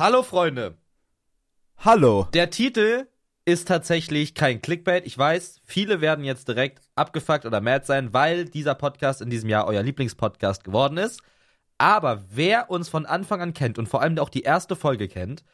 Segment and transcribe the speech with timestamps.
[0.00, 0.78] Hallo Freunde.
[1.76, 2.26] Hallo.
[2.32, 3.06] Der Titel
[3.44, 5.04] ist tatsächlich kein Clickbait.
[5.04, 9.50] Ich weiß, viele werden jetzt direkt abgefuckt oder mad sein, weil dieser Podcast in diesem
[9.50, 11.20] Jahr euer Lieblingspodcast geworden ist.
[11.76, 15.44] Aber wer uns von Anfang an kennt und vor allem auch die erste Folge kennt,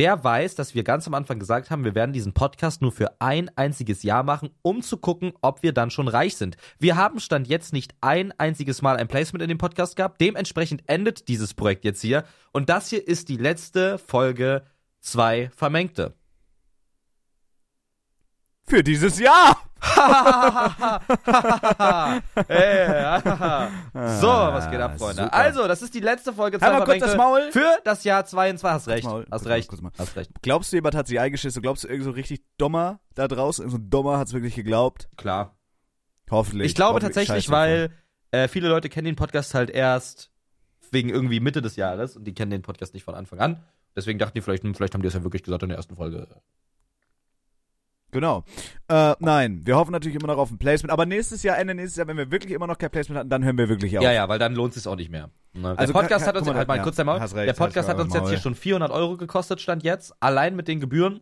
[0.00, 3.20] der weiß, dass wir ganz am Anfang gesagt haben, wir werden diesen Podcast nur für
[3.20, 6.56] ein einziges Jahr machen, um zu gucken, ob wir dann schon reich sind.
[6.78, 10.18] Wir haben Stand jetzt nicht ein einziges Mal ein Placement in dem Podcast gehabt.
[10.18, 12.24] Dementsprechend endet dieses Projekt jetzt hier.
[12.50, 14.62] Und das hier ist die letzte Folge
[15.00, 16.14] zwei Vermengte.
[18.70, 19.56] Für dieses Jahr.
[22.46, 23.20] hey,
[24.20, 25.24] so, was geht ab, Freunde?
[25.24, 25.34] super.
[25.34, 27.50] Also, das ist die letzte Folge Halt mal kurz das Maul.
[27.50, 28.62] für das Jahr 22.
[28.70, 29.26] Hast recht, Maul.
[29.28, 30.30] hast recht, hast recht.
[30.42, 31.62] Glaubst du, jemand hat sich eingeschissen?
[31.62, 34.54] Glaubst du, irgend so richtig dummer da draußen, irgend so ein dummer hat es wirklich
[34.54, 35.08] geglaubt?
[35.16, 35.56] Klar.
[36.30, 36.68] Hoffentlich.
[36.68, 37.14] Ich glaube Hoffentlich.
[37.16, 37.90] tatsächlich, Scheiße, weil
[38.30, 40.30] äh, viele Leute kennen den Podcast halt erst
[40.92, 43.64] wegen irgendwie Mitte des Jahres und die kennen den Podcast nicht von Anfang an.
[43.96, 45.96] Deswegen dachten die vielleicht, hm, vielleicht haben die das ja wirklich gesagt in der ersten
[45.96, 46.28] Folge.
[48.12, 48.44] Genau.
[48.88, 50.92] Äh, nein, wir hoffen natürlich immer noch auf ein Placement.
[50.92, 53.44] Aber nächstes Jahr, Ende nächstes Jahr, wenn wir wirklich immer noch kein Placement hatten, dann
[53.44, 54.02] hören wir wirklich auf.
[54.04, 55.30] Ja, ja, weil dann lohnt es sich auch nicht mehr.
[55.52, 55.68] Ne?
[55.78, 57.88] Also der Podcast kann- hat uns, mal, halt mal ja, kurz hast recht, der Podcast
[57.88, 61.20] hat uns jetzt hier schon 400 Euro gekostet, stand jetzt, allein mit den Gebühren.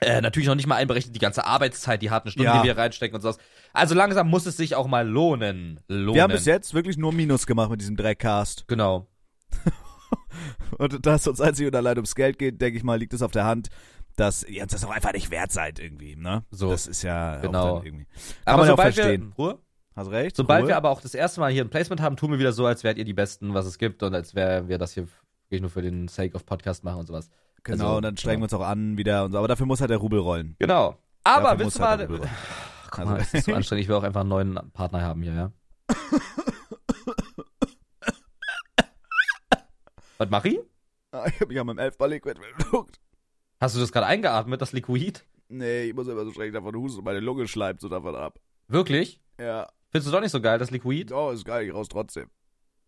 [0.00, 2.60] Äh, natürlich noch nicht mal einberechnet die ganze Arbeitszeit, die harten Stunden, Ja.
[2.60, 3.38] die wir reinstecken und sowas.
[3.72, 5.80] Also langsam muss es sich auch mal lohnen.
[5.88, 6.14] lohnen.
[6.14, 8.68] Wir haben bis jetzt wirklich nur Minus gemacht mit diesem Dreckcast.
[8.68, 9.06] Genau.
[10.78, 13.22] Und da es uns einzig und allein ums Geld geht, denke ich mal, liegt es
[13.22, 13.68] auf der Hand,
[14.16, 16.44] dass ihr uns das auch einfach nicht wert seid irgendwie, ne?
[16.50, 16.70] So.
[16.70, 17.82] Das ist ja Genau.
[17.84, 18.06] irgendwie.
[18.44, 19.32] Kann aber man ja auch sobald verstehen.
[19.36, 19.58] wir Ruhe?
[19.94, 20.36] Hast recht.
[20.36, 20.68] Sobald Ruhe.
[20.68, 22.82] wir aber auch das erste Mal hier ein Placement haben, tun wir wieder so, als
[22.84, 25.06] wärt ihr die Besten, was es gibt und als wären wir das hier
[25.44, 27.30] wirklich nur für den Sake of Podcast machen und sowas.
[27.62, 29.38] Genau, also, und dann strengen wir uns auch an wieder und so.
[29.38, 30.54] Aber dafür muss halt der Rubel rollen.
[30.58, 30.96] Genau.
[31.24, 31.88] Aber Dafür willst du mal.
[31.98, 32.30] halt Rubel rollen.
[32.90, 33.82] Guck mal, es ist so anstrengend.
[33.82, 35.52] Ich will auch einfach einen neuen Partner haben hier, ja.
[40.18, 40.58] Was mach ich?
[41.12, 43.00] Ah, Ich hab mich an meinem Elfball-Liquid geguckt.
[43.60, 45.20] Hast du das gerade eingeatmet, das Liquid?
[45.48, 47.04] Nee, ich muss immer so schrecklich davon husten.
[47.04, 48.38] Meine Lunge schleimt so davon ab.
[48.68, 49.20] Wirklich?
[49.40, 49.68] Ja.
[49.90, 51.12] Findest du doch nicht so geil, das Liquid?
[51.14, 52.28] Oh, ist geil, ich raus trotzdem.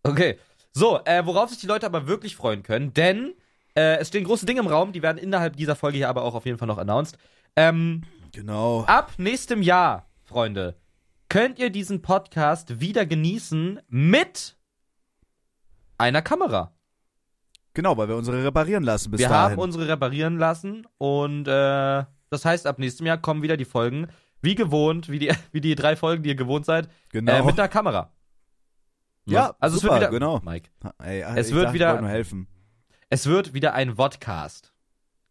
[0.02, 0.38] Okay.
[0.72, 3.34] So, äh, worauf sich die Leute aber wirklich freuen können, denn
[3.74, 6.34] äh, es stehen große Dinge im Raum, die werden innerhalb dieser Folge hier aber auch
[6.34, 7.16] auf jeden Fall noch announced.
[7.56, 8.02] Ähm,
[8.32, 8.82] Genau.
[8.84, 10.76] ab nächstem Jahr, Freunde,
[11.30, 14.56] könnt ihr diesen Podcast wieder genießen mit
[15.96, 16.74] einer Kamera.
[17.78, 19.52] Genau, weil wir unsere reparieren lassen bis Wir dahin.
[19.52, 24.08] haben unsere reparieren lassen und äh, das heißt, ab nächstem Jahr kommen wieder die Folgen,
[24.42, 27.32] wie gewohnt, wie die, wie die drei Folgen, die ihr gewohnt seid, genau.
[27.32, 28.12] äh, mit einer Kamera.
[29.26, 30.40] Ja, also super, es wird wieder, genau.
[30.44, 32.48] Mike, Ey, Es wird dachte, wieder- Ich wollte nur helfen.
[33.10, 34.72] es wird wieder ein Vodcast.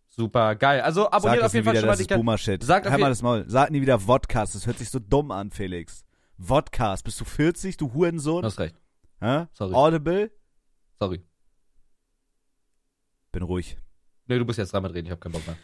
[0.07, 0.79] Super geil.
[0.79, 2.63] Also Sag abonniert auf jeden Fall wieder, schon mal das die Boomer-Shit.
[2.63, 3.43] Sagt auf Halt mal das Maul.
[3.49, 4.55] Sag nie wieder Vodcast.
[4.55, 6.05] Das hört sich so dumm an, Felix.
[6.39, 7.03] Vodcast.
[7.03, 8.41] Bist du 40, du Hurensohn?
[8.43, 8.75] Du hast recht.
[9.19, 9.47] Hä?
[9.51, 9.73] Sorry.
[9.75, 10.31] Audible?
[10.97, 11.21] Sorry.
[13.31, 13.77] Bin ruhig.
[14.27, 15.55] Nee, du bist jetzt dran mit reden, ich hab keinen Bock mehr.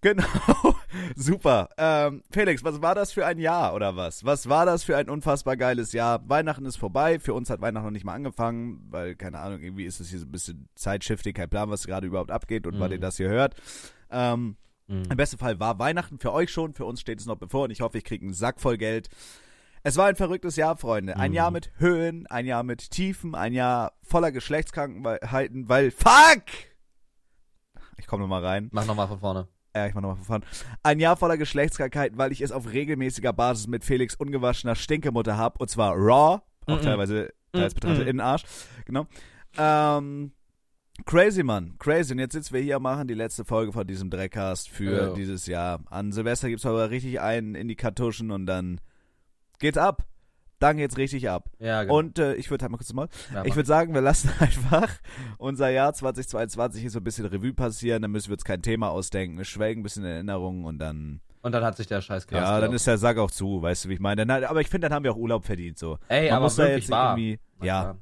[0.00, 0.24] Genau.
[1.16, 1.68] Super.
[1.76, 4.24] Ähm, Felix, was war das für ein Jahr oder was?
[4.24, 6.28] Was war das für ein unfassbar geiles Jahr?
[6.28, 7.18] Weihnachten ist vorbei.
[7.18, 10.20] Für uns hat Weihnachten noch nicht mal angefangen, weil, keine Ahnung, irgendwie ist es hier
[10.20, 12.94] so ein bisschen zeitshiftig, kein Plan, was gerade überhaupt abgeht und wann Mhm.
[12.94, 13.56] ihr das hier hört.
[14.10, 14.56] Ähm,
[14.90, 15.02] Mhm.
[15.10, 17.70] Im besten Fall war Weihnachten für euch schon, für uns steht es noch bevor und
[17.72, 19.10] ich hoffe, ich kriege einen Sack voll Geld.
[19.82, 21.16] Es war ein verrücktes Jahr, Freunde.
[21.18, 21.36] Ein Mhm.
[21.36, 26.44] Jahr mit Höhen, ein Jahr mit Tiefen, ein Jahr voller Geschlechtskrankheiten, weil Fuck!
[27.98, 28.68] Ich komme nochmal rein.
[28.72, 29.48] Mach nochmal von vorne.
[29.76, 30.44] Ja, ich mach nochmal von vorne.
[30.82, 35.60] Ein Jahr voller Geschlechtskrankheiten, weil ich es auf regelmäßiger Basis mit Felix ungewaschener Stinkemutter hab
[35.60, 36.82] und zwar raw, auch Mhm.
[36.82, 38.08] teilweise teils betrachtet Mhm.
[38.08, 38.44] in den Arsch.
[38.86, 39.06] Genau.
[39.56, 40.32] Ähm,
[41.06, 41.76] crazy, Mann.
[41.78, 42.12] Crazy.
[42.12, 45.14] Und jetzt sitzen wir hier und machen die letzte Folge von diesem Dreckcast für Ja.
[45.14, 45.80] dieses Jahr.
[45.90, 48.80] An Silvester gibt's aber richtig einen in die Kartuschen und dann
[49.58, 50.04] geht's ab.
[50.60, 51.48] Dann geht's richtig ab.
[51.60, 51.98] Ja, genau.
[51.98, 53.08] Und äh, ich würde halt mal kurz mal.
[53.32, 54.90] ja, Ich würde sagen, wir lassen einfach
[55.38, 58.02] unser Jahr 2022 hier so ein bisschen Revue passieren.
[58.02, 59.38] Dann müssen wir uns kein Thema ausdenken.
[59.38, 61.20] Wir schwelgen ein bisschen in Erinnerungen und dann.
[61.42, 62.74] und dann hat sich der scheiß Cast ja, dann gelaufen.
[62.76, 64.26] ist der Sack auch zu, weißt du, wie ich meine.
[64.26, 65.78] Dann, aber ich finde, dann haben wir auch Urlaub verdient.
[65.78, 65.98] So.
[66.08, 67.16] Ey, Man aber muss da wirklich jetzt wahr.
[67.16, 67.38] irgendwie.
[67.62, 67.96] Ja,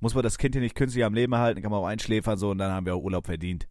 [0.00, 2.50] muss man das Kind hier nicht künstlich am Leben erhalten, kann man auch einschläfern so
[2.50, 3.68] und dann haben wir auch Urlaub verdient.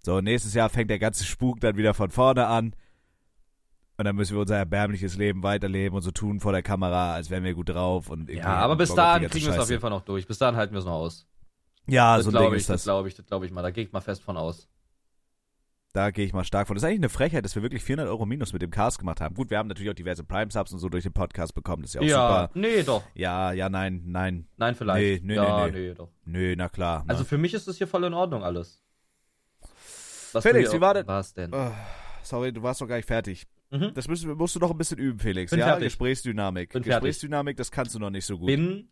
[0.00, 2.74] So, nächstes Jahr fängt der ganze Spuk dann wieder von vorne an.
[3.98, 7.30] Und dann müssen wir unser erbärmliches Leben weiterleben und so tun vor der Kamera, als
[7.30, 8.08] wären wir gut drauf.
[8.10, 10.24] Und Ja, aber bis dahin kriegen wir es auf jeden Fall noch durch.
[10.26, 11.26] Bis dahin halten wir es noch aus.
[11.88, 12.84] Ja, das so ein Ding glaube ich, ist das das.
[12.84, 13.62] glaube ich, das glaube ich mal.
[13.62, 14.68] Da gehe ich mal fest von aus.
[15.94, 16.76] Da gehe ich mal stark von.
[16.76, 19.20] Das ist eigentlich eine Frechheit, dass wir wirklich 400 Euro minus mit dem Cast gemacht
[19.20, 19.34] haben.
[19.34, 21.82] Gut, wir haben natürlich auch diverse Prime-Subs und so durch den Podcast bekommen.
[21.82, 22.50] Das ist ja auch ja, super.
[22.54, 23.02] nee, doch.
[23.14, 24.46] Ja, ja, nein, nein.
[24.58, 25.24] Nein, vielleicht.
[25.24, 26.10] Nee, nee, ja, nee, nee, doch.
[26.24, 27.04] Nö, na klar.
[27.08, 28.80] Also für mich ist das hier voll in Ordnung alles.
[30.32, 31.52] Was Felix, wie war denn- Was denn?
[31.52, 31.72] Oh,
[32.22, 33.48] sorry, du warst noch gar nicht fertig.
[33.70, 33.92] Mhm.
[33.94, 35.50] Das müssen, musst du noch ein bisschen üben, Felix.
[35.50, 35.86] Bin ja, fertig.
[35.86, 36.72] Gesprächsdynamik.
[36.72, 36.94] Bin fertig.
[36.94, 38.46] Gesprächsdynamik, das kannst du noch nicht so gut.
[38.46, 38.88] Bin.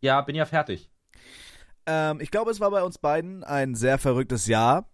[0.00, 0.90] Ja, bin ja fertig.
[1.86, 4.90] Ähm, ich glaube, es war bei uns beiden ein sehr verrücktes Jahr.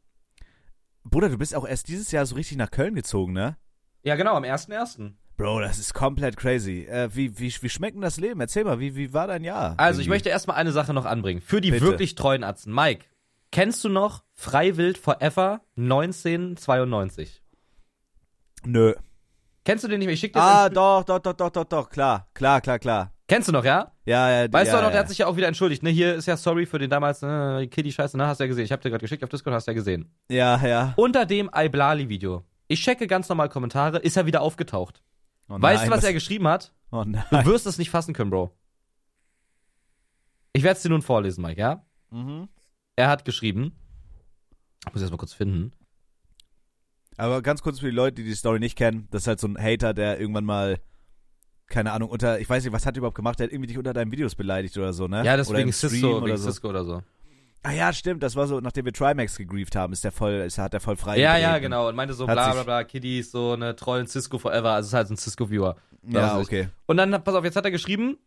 [1.03, 3.57] Bruder, du bist auch erst dieses Jahr so richtig nach Köln gezogen, ne?
[4.03, 5.13] Ja, genau, am 1.1.
[5.37, 6.87] Bro, das ist komplett crazy.
[6.89, 8.41] Äh, wie, wie, wie schmeckt denn das Leben?
[8.41, 9.75] Erzähl mal, wie, wie war dein Jahr?
[9.79, 11.41] Also, ich möchte erstmal eine Sache noch anbringen.
[11.41, 11.85] Für die Bitte.
[11.85, 12.73] wirklich treuen Atzen.
[12.73, 13.07] Mike,
[13.51, 17.43] kennst du noch Freiwild Forever 1992?
[18.67, 18.95] Nö.
[19.65, 20.15] Kennst du den nicht mehr?
[20.15, 23.13] Ich schick dir Ah, doch, doch, doch, doch, doch, doch, klar, klar, klar, klar.
[23.27, 23.93] Kennst du noch, ja?
[24.05, 24.93] Ja, ja, Weißt ja, du auch noch, ja.
[24.93, 25.83] der hat sich ja auch wieder entschuldigt.
[25.83, 28.27] Ne, hier ist ja sorry für den damals äh, Kitty-Scheiße, ne?
[28.27, 28.65] Hast du ja gesehen.
[28.67, 30.11] Ich hab dir gerade geschickt auf Discord, hast du ja gesehen.
[30.29, 30.93] Ja, ja.
[30.97, 32.45] Unter dem Iblali-Video.
[32.69, 35.03] Ich checke ganz normal Kommentare, ist er wieder aufgetaucht.
[35.49, 36.73] Oh weißt nein, du, was er geschrieben hat?
[36.91, 37.25] Oh nein.
[37.31, 38.55] Du wirst es nicht fassen können, Bro.
[40.53, 41.85] Ich werde es dir nun vorlesen, Mike, ja?
[42.11, 42.49] Mhm.
[42.97, 43.73] Er hat geschrieben.
[44.87, 45.73] Ich muss erst mal kurz finden.
[47.17, 49.47] Aber ganz kurz für die Leute, die die Story nicht kennen, das ist halt so
[49.47, 50.79] ein Hater, der irgendwann mal,
[51.69, 53.79] keine Ahnung, unter, ich weiß nicht, was hat er überhaupt gemacht, der hat irgendwie dich
[53.79, 55.25] unter deinen Videos beleidigt oder so, ne?
[55.25, 56.51] Ja, im Stream Cisco, oder wegen so.
[56.51, 57.03] Cisco oder so.
[57.63, 60.59] Ah ja, stimmt, das war so, nachdem wir Trimax gegrieft haben, ist der voll, ist,
[60.59, 61.89] hat der voll frei Ja, ja, genau.
[61.89, 64.73] Und meinte so bla bla bla, Kiddies, so eine trollen Cisco Forever.
[64.73, 65.77] Also es ist halt so ein Cisco-Viewer.
[66.07, 66.69] Ja, Das okay.
[66.85, 68.19] Und dann, pass auf, jetzt hat er geschrieben,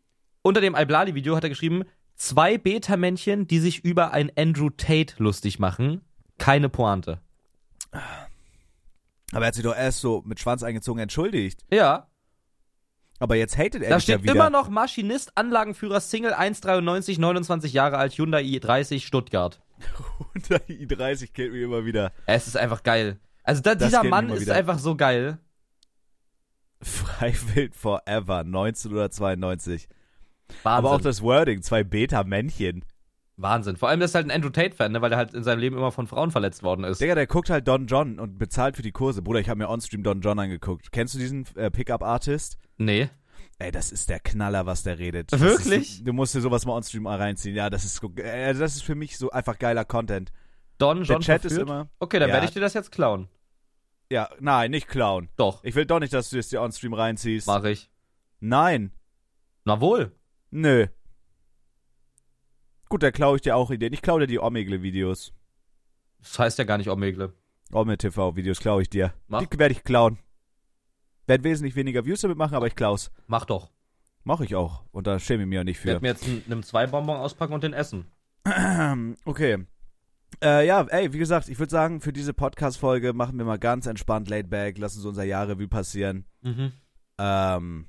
[0.41, 1.83] unter dem Iblali-Video hat er geschrieben,
[2.15, 6.01] zwei Beta-Männchen, die sich über ein Andrew Tate lustig machen.
[6.39, 7.19] Keine Pointe.
[9.31, 11.63] Aber er hat sich doch erst so mit Schwanz eingezogen entschuldigt.
[11.71, 12.07] Ja,
[13.19, 14.33] Aber jetzt hatet er da steht ja wieder.
[14.33, 19.59] immer noch Maschinist, Anlagenführer, Single 1,93, 29 Jahre alt, Hyundai i30, Stuttgart.
[20.33, 22.11] Unter i30 killt mich immer wieder.
[22.25, 23.19] Es ist einfach geil.
[23.43, 24.55] Also da, dieser Mann ist wieder.
[24.55, 25.39] einfach so geil.
[26.81, 29.87] Freiwild Forever, 1992.
[30.63, 30.63] Wahnsinn.
[30.63, 32.85] Aber auch das Wording, zwei Beta-Männchen.
[33.37, 33.77] Wahnsinn.
[33.77, 35.77] Vor allem ist er halt ein Andrew Tate-Fan, ne, weil er halt in seinem Leben
[35.77, 36.99] immer von Frauen verletzt worden ist.
[36.99, 39.21] Digga, der guckt halt Don John und bezahlt für die Kurse.
[39.21, 40.91] Bruder, ich habe mir onstream Don John angeguckt.
[40.91, 42.57] Kennst du diesen äh, Pickup-Artist?
[42.77, 43.09] Nee.
[43.59, 45.31] Ey, das ist der Knaller, was der redet.
[45.31, 45.97] Das Wirklich?
[45.99, 47.55] Ist, du musst dir sowas mal onstream reinziehen.
[47.55, 50.31] Ja, das ist, äh, das ist für mich so einfach geiler Content.
[50.79, 51.61] Don John der Chat verführt?
[51.61, 51.89] ist immer.
[51.99, 52.33] Okay, dann Ja.
[52.35, 53.27] werde ich dir das jetzt klauen.
[54.11, 55.29] Ja, nein, nicht klauen.
[55.37, 57.45] Doch, Ich will doch nicht, dass du es dir onstream reinziehst.
[57.47, 57.89] mache ich.
[58.39, 58.91] Nein.
[59.65, 60.11] Na wohl.
[60.49, 60.87] Nö.
[62.89, 63.93] Gut, da klaue ich dir auch Ideen.
[63.93, 65.33] Ich klaue dir die Omegle-Videos.
[66.19, 67.33] Das heißt ja gar nicht Omegle.
[67.71, 69.13] Omme-TV-Videos klaue ich dir.
[69.27, 69.45] Mach.
[69.45, 70.19] Die werde ich klauen.
[71.25, 73.11] Werd wesentlich weniger Views damit machen, aber ich klau's.
[73.27, 73.69] Mach doch.
[74.23, 74.83] Mach ich auch.
[74.91, 75.87] Und da schäme ich mich auch nicht Ich für.
[75.89, 78.05] werde mir jetzt einen, einen zwei Bonbon auspacken und den essen.
[79.25, 79.65] Okay.
[80.43, 83.85] Äh, ja, ey, wie gesagt, ich würde sagen, für diese Podcast-Folge machen wir mal ganz
[83.85, 86.71] entspannt laid back, lassen so unser Jahrrevue passieren Mhm.
[87.17, 87.87] ähm,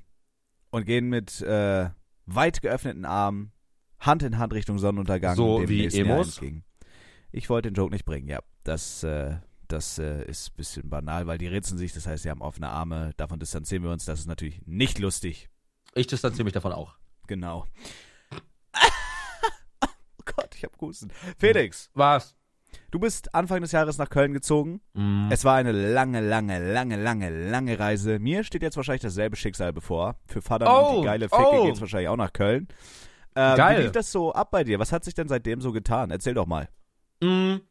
[0.71, 1.89] und gehen mit äh,
[2.25, 3.51] weit geöffneten Armen
[3.99, 5.35] Hand in Hand Richtung Sonnenuntergang.
[5.35, 6.41] So dem wie Emos?
[7.31, 8.39] Ich wollte den Joke nicht bringen, ja.
[8.63, 9.37] Das, äh,
[9.67, 12.69] das äh, ist ein bisschen banal, weil die ritzen sich, das heißt, sie haben offene
[12.69, 13.11] Arme.
[13.17, 14.05] Davon distanzieren wir uns.
[14.05, 15.49] Das ist natürlich nicht lustig.
[15.93, 16.95] Ich distanziere mich davon auch.
[17.27, 17.65] Genau.
[19.81, 21.11] oh Gott, ich hab Husten.
[21.37, 22.35] Felix, Was?
[22.91, 24.81] du bist Anfang des Jahres nach Köln gezogen.
[24.93, 25.27] Mhm.
[25.31, 28.17] Es war eine lange, lange, lange, lange, lange Reise.
[28.19, 30.15] Mir steht jetzt wahrscheinlich dasselbe Schicksal bevor.
[30.25, 31.65] Für Vater und Oh, die geile Ficke oh.
[31.65, 32.67] geht's wahrscheinlich auch nach Köln.
[33.39, 33.77] Äh, Geil.
[33.77, 34.79] Wie lief das so ab bei dir?
[34.79, 36.11] Was hat sich denn seitdem so getan?
[36.11, 36.67] Erzähl doch mal.
[37.21, 37.61] Mhm.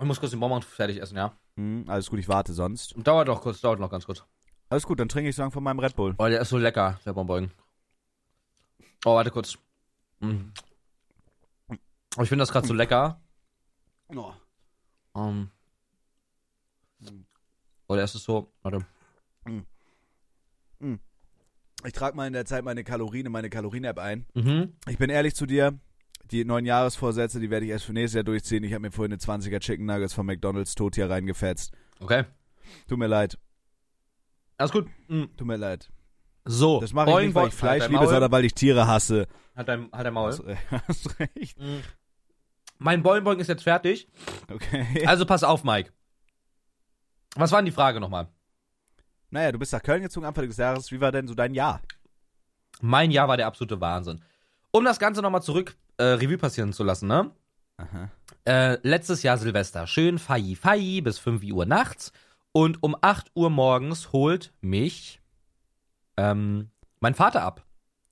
[0.00, 1.38] Ich muss kurz den Bonbon fertig essen, ja?
[1.54, 2.92] Hm, alles gut, ich warte sonst.
[2.96, 4.24] Dauert doch kurz, dauert noch ganz kurz.
[4.68, 6.16] Alles gut, dann trinke ich so lang von meinem Red Bull.
[6.18, 7.52] Oh, der ist so lecker, der Bonbon.
[9.04, 9.56] Oh, warte kurz.
[10.18, 10.52] Mhm.
[12.16, 13.20] Oh, ich finde das gerade so lecker.
[14.08, 14.32] Oh.
[15.14, 15.50] Ähm.
[17.86, 18.52] Oh, der ist so.
[18.62, 18.84] Warte.
[21.84, 24.26] Ich trage mal in der Zeit meine Kalorien in meine Kalorien-App ein.
[24.34, 24.74] Mhm.
[24.88, 25.78] Ich bin ehrlich zu dir.
[26.30, 28.64] Die neuen Jahresvorsätze, die werde ich erst für nächstes Jahr durchziehen.
[28.64, 31.72] Ich habe mir vorhin eine 20er Chicken Nuggets von McDonalds tot hier reingefetzt.
[32.00, 32.24] Okay.
[32.88, 33.38] Tut mir leid.
[34.56, 34.86] Alles gut.
[35.08, 35.28] Mhm.
[35.36, 35.90] Tut mir leid.
[36.44, 36.80] So.
[36.80, 39.26] Das mache ich nicht, weil ich Fleisch halt dein liebe, sondern weil ich Tiere hasse.
[39.54, 40.30] Halt dein, halt dein Maul.
[40.30, 40.42] Hast,
[40.88, 41.58] hast recht.
[41.58, 41.82] Mhm.
[42.78, 44.08] Mein Boing Boing ist jetzt fertig.
[44.52, 45.06] Okay.
[45.06, 45.92] Also pass auf, Mike.
[47.36, 48.28] Was war denn die Frage nochmal?
[49.32, 50.92] Naja, du bist nach Köln gezogen Anfang des Jahres.
[50.92, 51.80] Wie war denn so dein Jahr?
[52.82, 54.22] Mein Jahr war der absolute Wahnsinn.
[54.72, 57.30] Um das Ganze nochmal zurück äh, Revue passieren zu lassen, ne?
[57.78, 58.10] Aha.
[58.44, 59.86] Äh, letztes Jahr Silvester.
[59.86, 62.12] Schön fei fei bis 5 Uhr nachts.
[62.52, 65.22] Und um 8 Uhr morgens holt mich
[66.18, 66.70] ähm,
[67.00, 67.64] mein Vater ab.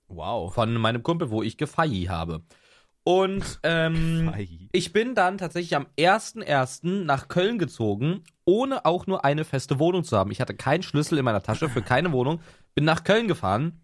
[0.07, 0.51] Wow.
[0.51, 2.41] Von meinem Kumpel, wo ich gefei habe.
[3.03, 4.31] Und ähm,
[4.71, 7.03] ich bin dann tatsächlich am 1.1.
[7.03, 10.29] nach Köln gezogen, ohne auch nur eine feste Wohnung zu haben.
[10.31, 12.41] Ich hatte keinen Schlüssel in meiner Tasche für keine Wohnung,
[12.75, 13.81] bin nach Köln gefahren.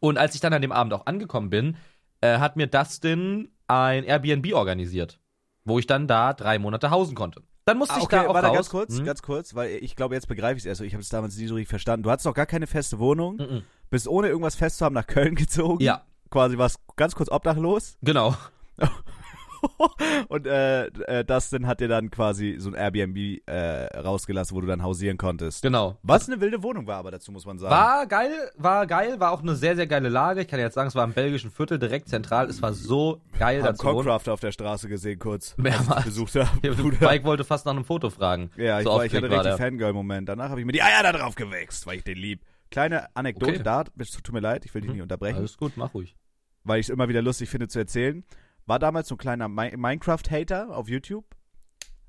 [0.00, 1.76] Und als ich dann an dem Abend auch angekommen bin,
[2.22, 5.18] äh, hat mir Dustin ein Airbnb organisiert,
[5.64, 7.42] wo ich dann da drei Monate hausen konnte.
[7.66, 8.56] Dann musste Ah, ich okay, da auch warte raus.
[8.56, 9.04] ganz kurz, Hm?
[9.04, 10.80] ganz kurz, weil ich glaube, jetzt begreife ich es erst.
[10.80, 12.02] Ich habe es damals nie so richtig verstanden.
[12.02, 13.62] Du hattest noch gar keine feste Wohnung, Mhm.
[13.90, 15.82] bist ohne irgendwas fest zu haben nach Köln gezogen.
[15.84, 17.96] Ja, Quasi warst ganz kurz obdachlos.
[18.02, 18.34] genau.
[20.28, 24.66] und äh, äh, Dustin hat dir dann quasi so ein Airbnb äh, rausgelassen, wo du
[24.66, 25.62] dann hausieren konntest.
[25.62, 25.98] Genau.
[26.02, 27.72] Was eine wilde Wohnung war, aber dazu muss man sagen.
[27.72, 30.40] War geil, war geil, war auch eine sehr, sehr geile Lage.
[30.40, 32.48] Ich kann jetzt sagen, es war im belgischen Viertel, direkt zentral.
[32.48, 33.78] Es war so geil, hab.
[33.78, 36.06] Cockcraft auf der Straße gesehen kurz, Mehrmals.
[36.06, 36.48] besucht habe.
[36.62, 36.72] Ja,
[37.10, 38.50] Mike wollte fast nach einem Foto fragen.
[38.56, 39.54] Ja, ich, so war, ich hatte richtig.
[39.54, 40.28] Fangirl-Moment.
[40.28, 42.40] Danach habe ich mir die Eier da drauf gewichst, weil ich den lieb.
[42.70, 43.62] Kleine Anekdote Okay.
[43.62, 44.94] da, tut mir leid, ich will dich Mhm.
[44.96, 46.16] nicht unterbrechen, Alles gut, mach ruhig.
[46.64, 48.24] Weil ich es immer wieder lustig finde zu erzählen.
[48.66, 51.24] War damals so ein kleiner Mi Minecraft-Hater auf YouTube.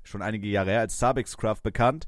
[0.06, 2.04] Schon einige Jahre her, als Sabixcraft bekannt.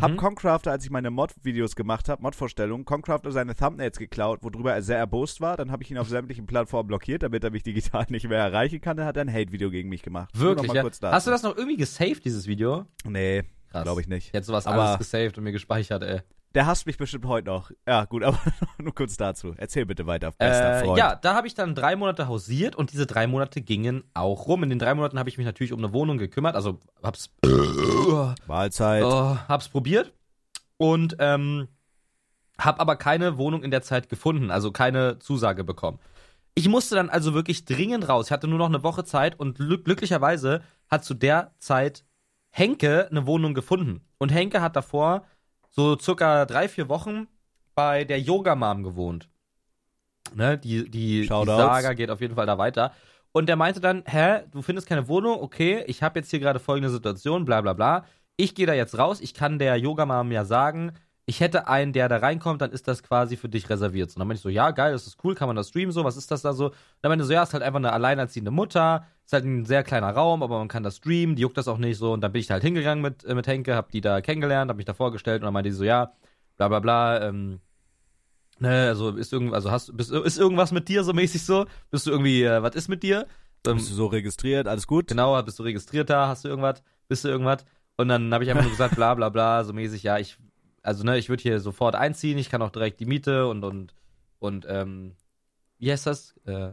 [0.00, 0.16] Hab Mhm.
[0.18, 4.98] Concrafter, als ich meine Mod-Videos gemacht habe, Mod-Vorstellungen, Concrafter seine Thumbnails geklaut, worüber er sehr
[4.98, 5.56] erbost war.
[5.56, 8.80] Dann habe ich ihn auf sämtlichen Plattformen blockiert, damit er mich digital nicht mehr erreichen
[8.80, 8.96] kann.
[8.96, 10.30] Dann hat er ein Hate-Video gegen mich gemacht.
[10.38, 10.84] Wirklich, ja?
[10.84, 12.86] Hast du das noch irgendwie gesaved, dieses Video?
[13.04, 13.42] Nee,
[13.72, 14.28] glaube ich nicht.
[14.28, 16.20] Ich hätte sowas Aber- alles gesaved und mir gespeichert, ey.
[16.54, 17.70] Der hasst mich bestimmt heute noch.
[17.86, 18.38] Ja, gut, aber
[18.78, 19.54] nur kurz dazu.
[19.56, 20.98] Erzähl bitte weiter, bester Äh, Freund.
[20.98, 24.62] ja, da habe ich dann drei Monate hausiert und diese drei Monate gingen auch rum.
[24.64, 27.30] In den drei Monaten habe ich mich natürlich um eine Wohnung gekümmert, also hab's,
[28.46, 29.04] Mahlzeit.
[29.04, 30.12] oh, hab's probiert
[30.76, 31.68] und ähm,
[32.58, 35.98] hab aber keine Wohnung in der Zeit gefunden, also keine Zusage bekommen.
[36.54, 38.26] Ich musste dann also wirklich dringend raus.
[38.26, 42.04] Ich hatte nur noch eine Woche Zeit und glück glücklicherweise hat zu der Zeit
[42.50, 44.00] Henke eine Wohnung gefunden.
[44.18, 45.24] Und Henke hat davor
[45.70, 47.28] so circa drei, vier Wochen
[47.74, 49.28] bei der Yoga Mom gewohnt.
[50.34, 51.26] Ne, die, die, die.
[51.26, 52.92] Saga geht auf jeden Fall da weiter.
[53.32, 55.40] Und der meinte dann, hä, du findest keine Wohnung?
[55.40, 58.04] Okay, ich habe jetzt hier gerade folgende Situation, bla bla bla.
[58.36, 60.92] Ich gehe da jetzt raus, ich kann der Yoga Mom ja sagen,
[61.26, 64.10] ich hätte einen, der da reinkommt, dann ist das quasi für dich reserviert.
[64.10, 66.02] Und dann meinte ich so, ja, geil, das ist cool, kann man das streamen so,
[66.02, 66.66] was ist das da so?
[66.66, 69.64] Und dann meinte er so, ja, ist halt einfach eine alleinerziehende Mutter, ist halt ein
[69.64, 72.12] sehr kleiner Raum, aber man kann das streamen, die juckt das auch nicht so.
[72.12, 74.68] Und dann bin ich da halt hingegangen mit, äh, mit Henke, hab die da kennengelernt,
[74.68, 76.12] hab mich da vorgestellt und dann meinte die so, ja,
[76.56, 77.60] bla bla bla, ähm,
[78.58, 81.66] ne, also ist irgend, also hast bist, ist irgendwas mit dir so mäßig so?
[81.92, 83.28] Bist du irgendwie, äh, was ist mit dir?
[83.64, 84.66] Ähm, Bist du so registriert?
[84.66, 85.06] Alles gut?
[85.06, 86.26] Genau, bist du registriert da?
[86.26, 86.82] Hast du irgendwas?
[87.06, 87.64] Bist du irgendwas?
[87.96, 90.38] Und dann habe ich einfach nur gesagt, bla bla bla, so mäßig, ja, ich,
[90.82, 93.94] also ne, ich würde hier sofort einziehen, ich kann auch direkt die Miete und und
[94.40, 95.14] und ähm,
[95.78, 96.36] wie heißt das?
[96.46, 96.72] Äh,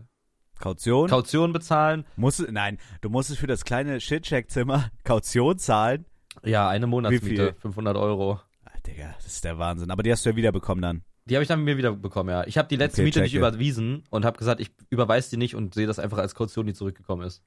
[0.60, 1.10] Kaution?
[1.10, 2.06] Kaution bezahlen.
[2.16, 6.06] musst, du- nein, du musstest für das kleine Shit-Check-Zimmer Kaution zahlen.
[6.44, 7.54] Ja, eine Monatsmiete, viel?
[7.62, 8.40] 500 Euro.
[8.66, 9.90] Ah, Digga, das ist der Wahnsinn.
[9.92, 11.02] Aber die hast du ja wiederbekommen dann.
[11.26, 12.46] Die habe ich dann mir wieder bekommen, ja.
[12.48, 13.40] Ich habe die letzte Okay, Miete nicht checke.
[13.46, 16.74] überwiesen und habe gesagt, ich überweise die nicht und sehe das einfach als Kaution, die
[16.74, 17.42] zurückgekommen ist.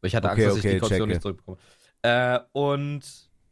[0.00, 1.58] Weil ich hatte Okay, Angst, dass ich okay, die Kaution nicht zurückbekomme.
[2.02, 3.02] Äh, und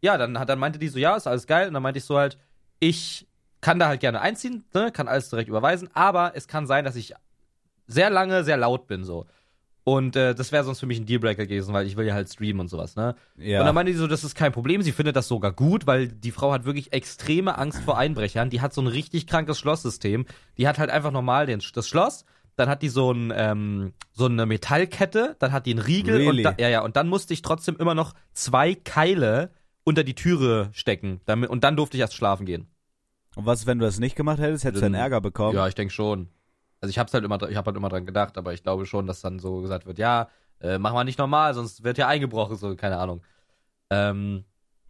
[0.00, 1.68] ja, dann, dann meinte die so, ja, ist alles geil.
[1.68, 2.38] Und dann meinte ich so halt,
[2.80, 3.26] ich
[3.61, 6.97] kann da halt gerne einziehen, ne, kann alles direkt überweisen, aber es kann sein, dass
[6.97, 7.14] ich
[7.87, 9.26] sehr lange sehr laut bin so.
[9.87, 12.31] Und äh, das wäre sonst für mich ein Dealbreaker gewesen, weil ich will ja halt
[12.31, 13.14] streamen und sowas, ne?
[13.37, 13.61] Ja.
[13.61, 16.09] Und dann meinte die so, das ist kein Problem, sie findet das sogar gut, weil
[16.09, 18.49] die Frau hat wirklich extreme Angst vor Einbrechern.
[18.49, 20.25] Die hat so ein richtig krankes Schlosssystem.
[20.57, 22.25] Die hat halt einfach normal den, das Schloss,
[22.57, 26.29] dann hat die so, ein, ähm, so eine Metallkette, dann hat die einen Riegel Really?
[26.38, 29.50] und da, ja, ja, und dann musste ich trotzdem immer noch zwei Keile
[29.85, 31.21] unter die Türe stecken.
[31.26, 32.69] Damit, und dann durfte ich erst schlafen gehen.
[33.37, 34.64] Und was, wenn du das nicht gemacht hättest?
[34.64, 35.57] Hättest du Dann- Ärger bekommen?
[35.57, 36.29] Ja, ich denke schon.
[36.85, 39.07] Also ich hab's halt immer, ich hab halt immer dran gedacht, aber ich glaube schon,
[39.07, 40.29] dass dann so gesagt wird, ja,
[40.61, 43.23] äh, mach mal nicht normal, sonst wird ja eingebrochen, so, keine Ahnung.
[43.88, 44.45] Ähm,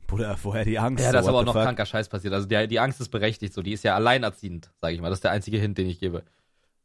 [0.09, 1.05] Bruder, woher die Angst?
[1.05, 1.63] Ja, so, da ist aber auch noch fuck?
[1.63, 2.35] kranker Scheiß passiert.
[2.35, 3.63] Also die, die Angst ist berechtigt, so.
[3.63, 5.09] Die ist ja alleinerziehend, sage ich mal.
[5.09, 6.25] Das ist der einzige Hint, den ich gebe.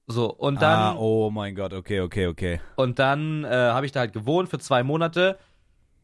[0.05, 2.61] So, und dann, ah, oh mein Gott, okay, okay, okay.
[2.75, 5.39] und dann äh, habe ich da halt gewohnt für zwei Monate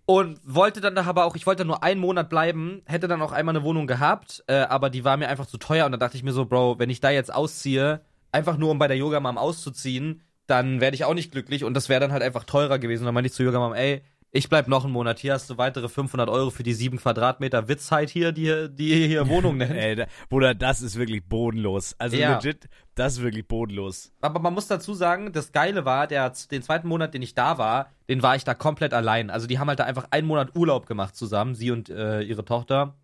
[0.07, 3.31] und wollte dann da aber auch, ich wollte nur einen Monat bleiben, hätte dann auch
[3.31, 6.17] einmal eine Wohnung gehabt, äh, aber die war mir einfach zu teuer und da dachte
[6.17, 8.01] ich mir so, Bro, wenn ich da jetzt ausziehe,
[8.35, 11.73] einfach nur um bei der Yoga Mom auszuziehen, dann werde ich auch nicht glücklich und
[11.73, 13.01] das wäre dann halt einfach teurer gewesen.
[13.03, 15.17] Und dann meinte ich zu Yoga Mom, ey, ich bleib noch einen Monat.
[15.19, 19.07] Hier hast du weitere 500 Euro für die sieben Quadratmeter Witzheit hier, die, die ihr
[19.07, 19.71] hier Wohnung nennt.
[19.71, 21.95] Ey, da, Bruder, das ist wirklich bodenlos.
[21.97, 22.33] Also Ja.
[22.35, 24.11] legit, das ist wirklich bodenlos.
[24.19, 27.57] Aber man muss dazu sagen, das Geile war, der, den zweiten Monat, den ich da
[27.57, 29.29] war, den war ich da komplett allein.
[29.29, 32.43] Also die haben halt da einfach einen Monat Urlaub gemacht zusammen, sie und äh, ihre
[32.43, 32.95] Tochter.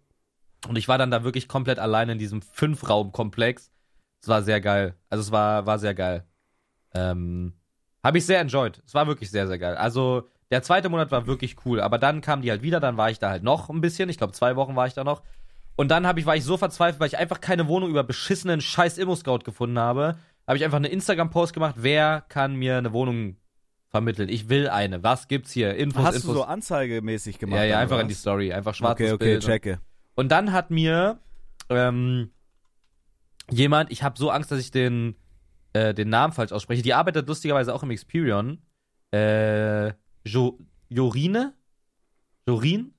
[0.67, 3.71] Und ich war dann da wirklich komplett allein in diesem Fünf-Raum-Komplex.
[4.21, 4.95] Es war sehr geil.
[5.09, 6.25] Also es war, war sehr geil.
[6.93, 7.53] Ähm,
[8.03, 8.81] Habe ich sehr enjoyed.
[8.85, 9.75] Es war wirklich sehr, sehr geil.
[9.75, 11.81] Also der zweite Monat war wirklich cool.
[11.81, 14.09] Aber dann kamen die halt wieder, dann war ich da halt noch ein bisschen.
[14.09, 15.23] Ich glaube, zwei Wochen war ich da noch.
[15.75, 18.61] Und dann hab ich, war ich so verzweifelt, weil ich einfach keine Wohnung über beschissenen
[18.61, 20.17] scheiß Immo-Scout gefunden habe.
[20.45, 23.37] Habe ich einfach eine Instagram-Post gemacht, wer kann mir eine Wohnung
[23.87, 24.27] vermitteln?
[24.29, 25.01] Ich will eine.
[25.03, 25.75] Was gibt's hier?
[25.75, 26.27] Infos, Hast Infos.
[26.29, 27.57] du so anzeigemäßig gemacht?
[27.59, 28.13] ja, ja, einfach in die?
[28.13, 28.51] Story.
[28.51, 29.43] Einfach schwarzes Okay, okay, Bild.
[29.43, 29.79] checke.
[30.15, 31.19] Und dann hat mir
[31.69, 32.31] ähm,
[33.51, 35.15] jemand, ich habe so Angst, dass ich den,
[35.73, 36.81] äh, den Namen falsch ausspreche.
[36.81, 38.61] Die arbeitet lustigerweise auch im Experion.
[39.13, 39.93] Äh,
[40.25, 41.53] jo Jorine?
[42.47, 42.93] Jorin?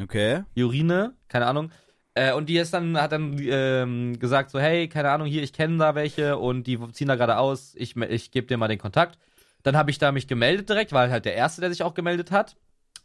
[0.00, 0.44] Okay.
[0.54, 1.14] Jorine?
[1.28, 1.70] Keine Ahnung.
[2.14, 5.52] Äh, und die ist dann, hat dann ähm, gesagt so, hey, keine Ahnung, hier, ich
[5.52, 8.78] kenne da welche und die ziehen da gerade aus, ich, ich gebe dir mal den
[8.78, 9.18] Kontakt.
[9.64, 12.30] dann habe ich da mich gemeldet direkt, war halt der Erste, der sich auch gemeldet
[12.30, 12.56] hat.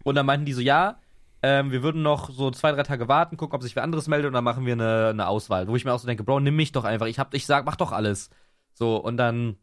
[0.03, 0.99] Und dann meinten die so, ja,
[1.41, 4.27] ähm, wir würden noch so zwei, drei Tage warten, gucken, ob sich wer anderes meldet
[4.27, 5.67] und dann machen wir eine, eine Auswahl.
[5.67, 7.07] Wo ich mir auch so denke, Bro, nimm mich doch einfach.
[7.07, 8.29] Ich hab, ich sag, mach doch alles.
[8.73, 9.57] So, und dann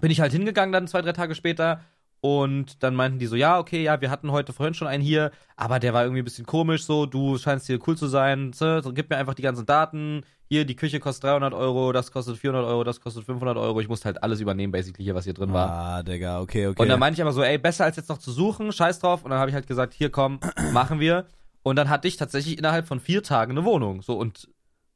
[0.00, 1.80] bin ich halt hingegangen dann zwei, drei Tage später
[2.20, 5.30] und dann meinten die so, ja, okay, ja, wir hatten heute vorhin schon einen hier,
[5.56, 8.80] aber der war irgendwie ein bisschen komisch so, du scheinst hier cool zu sein, so,
[8.92, 12.64] gib mir einfach die ganzen Daten, hier, die Küche kostet 300 Euro, das kostet 400
[12.64, 15.52] Euro, das kostet 500 Euro, ich musste halt alles übernehmen, basically hier, was hier drin
[15.52, 15.70] war.
[15.70, 16.80] Ah, Digga, okay, okay.
[16.80, 19.24] Und dann meinte ich aber so, ey, besser als jetzt noch zu suchen, scheiß drauf.
[19.24, 20.38] Und dann habe ich halt gesagt, hier komm,
[20.72, 21.26] machen wir.
[21.62, 24.02] Und dann hatte ich tatsächlich innerhalb von vier Tagen eine Wohnung.
[24.02, 24.48] So und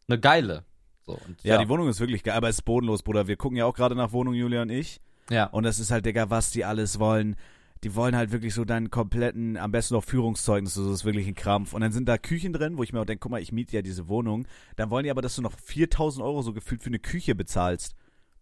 [0.08, 0.64] eine geile.
[1.04, 3.26] So, und, ja, die Wohnung ist wirklich geil, aber es ist bodenlos, Bruder.
[3.26, 5.00] Wir gucken ja auch gerade nach Wohnung, Julia und ich.
[5.30, 5.46] Ja.
[5.46, 7.34] Und das ist halt, Digga, was die alles wollen.
[7.82, 11.26] Die wollen halt wirklich so deinen kompletten, am besten noch Führungszeugnis, so, das ist wirklich
[11.26, 11.72] ein Krampf.
[11.72, 13.74] Und dann sind da Küchen drin, wo ich mir auch denke, guck mal, ich miete
[13.74, 14.46] ja diese Wohnung.
[14.76, 17.94] Dann wollen die aber, dass du noch 4000 Euro so gefühlt für eine Küche bezahlst.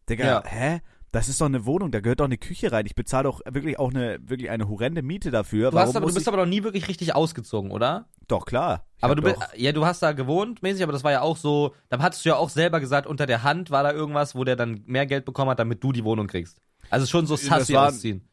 [0.08, 0.42] Digga, Ja.
[0.44, 0.80] hä?
[1.10, 2.84] Das ist doch eine Wohnung, da gehört doch eine Küche rein.
[2.84, 5.70] Ich bezahle doch wirklich auch eine, wirklich eine horrende Miete dafür.
[5.70, 8.08] Du, hast aber, du bist ich, aber noch nie wirklich richtig ausgezogen, oder?
[8.26, 8.84] Doch, klar.
[8.98, 11.38] Ich aber du bist, ja, du hast da gewohnt, mäßig, aber das war ja auch
[11.38, 14.44] so, da hattest du ja auch selber gesagt, unter der Hand war da irgendwas, wo
[14.44, 16.60] der dann mehr Geld bekommen hat, damit du die Wohnung kriegst.
[16.90, 18.28] Also schon so sassy ausziehen.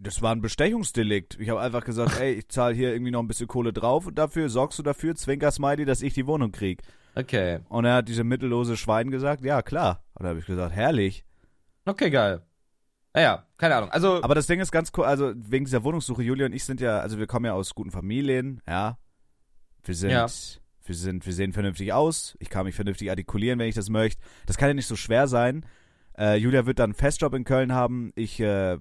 [0.00, 1.38] Das war ein Bestechungsdelikt.
[1.40, 4.16] Ich habe einfach gesagt, ey, ich zahle hier irgendwie noch ein bisschen Kohle drauf und
[4.18, 6.82] dafür sorgst du dafür, Zwinker Smiley, dass ich die Wohnung krieg.
[7.14, 7.60] Okay.
[7.68, 10.04] Und er hat diese mittellose Schwein gesagt, ja, klar.
[10.14, 11.24] Und da habe ich gesagt, herrlich.
[11.84, 12.42] Okay, geil.
[13.14, 13.90] Naja, keine Ahnung.
[13.90, 16.80] Also, Aber das Ding ist ganz cool, also wegen dieser Wohnungssuche, Julia und ich sind
[16.80, 18.98] ja, also wir kommen ja aus guten Familien, ja.
[19.82, 20.26] Wir sind, Ja.
[20.84, 22.36] wir sind, wir sehen vernünftig aus.
[22.40, 24.22] Ich kann mich vernünftig artikulieren, wenn ich das möchte.
[24.46, 25.64] Das kann ja nicht so schwer sein.
[26.16, 28.12] Äh, Julia wird dann einen Festjob in Köln haben.
[28.14, 28.76] Ich äh,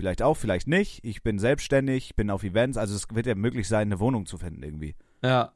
[0.00, 1.04] vielleicht auch, vielleicht nicht.
[1.04, 2.78] Ich bin selbstständig, bin auf Events.
[2.78, 4.96] Also es wird ja möglich sein, eine Wohnung zu finden irgendwie.
[5.22, 5.52] ja.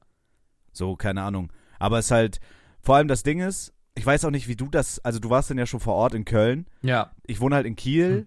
[0.77, 1.53] So, keine Ahnung.
[1.79, 2.41] Aber es ist halt,
[2.81, 5.49] vor allem das Ding ist, ich weiß auch nicht, wie du das, also du warst
[5.49, 6.67] dann ja schon vor Ort in Köln.
[6.83, 7.13] Ja.
[7.27, 8.27] Ich wohne halt in Kiel.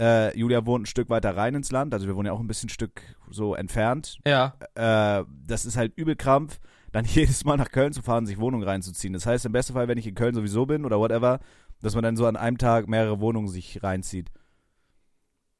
[0.00, 2.48] Äh, Julia wohnt ein Stück weiter rein ins Land, also wir wohnen ja auch ein
[2.48, 4.18] bisschen Stück so entfernt.
[4.26, 4.54] Ja.
[4.74, 6.58] Äh, das ist halt übel Krampf,
[6.90, 9.12] dann jedes Mal nach Köln zu fahren, sich Wohnungen reinzuziehen.
[9.12, 11.38] Das heißt, im besten Fall, wenn ich in Köln sowieso bin oder whatever,
[11.80, 14.32] dass man dann so an einem Tag mehrere Wohnungen sich reinzieht.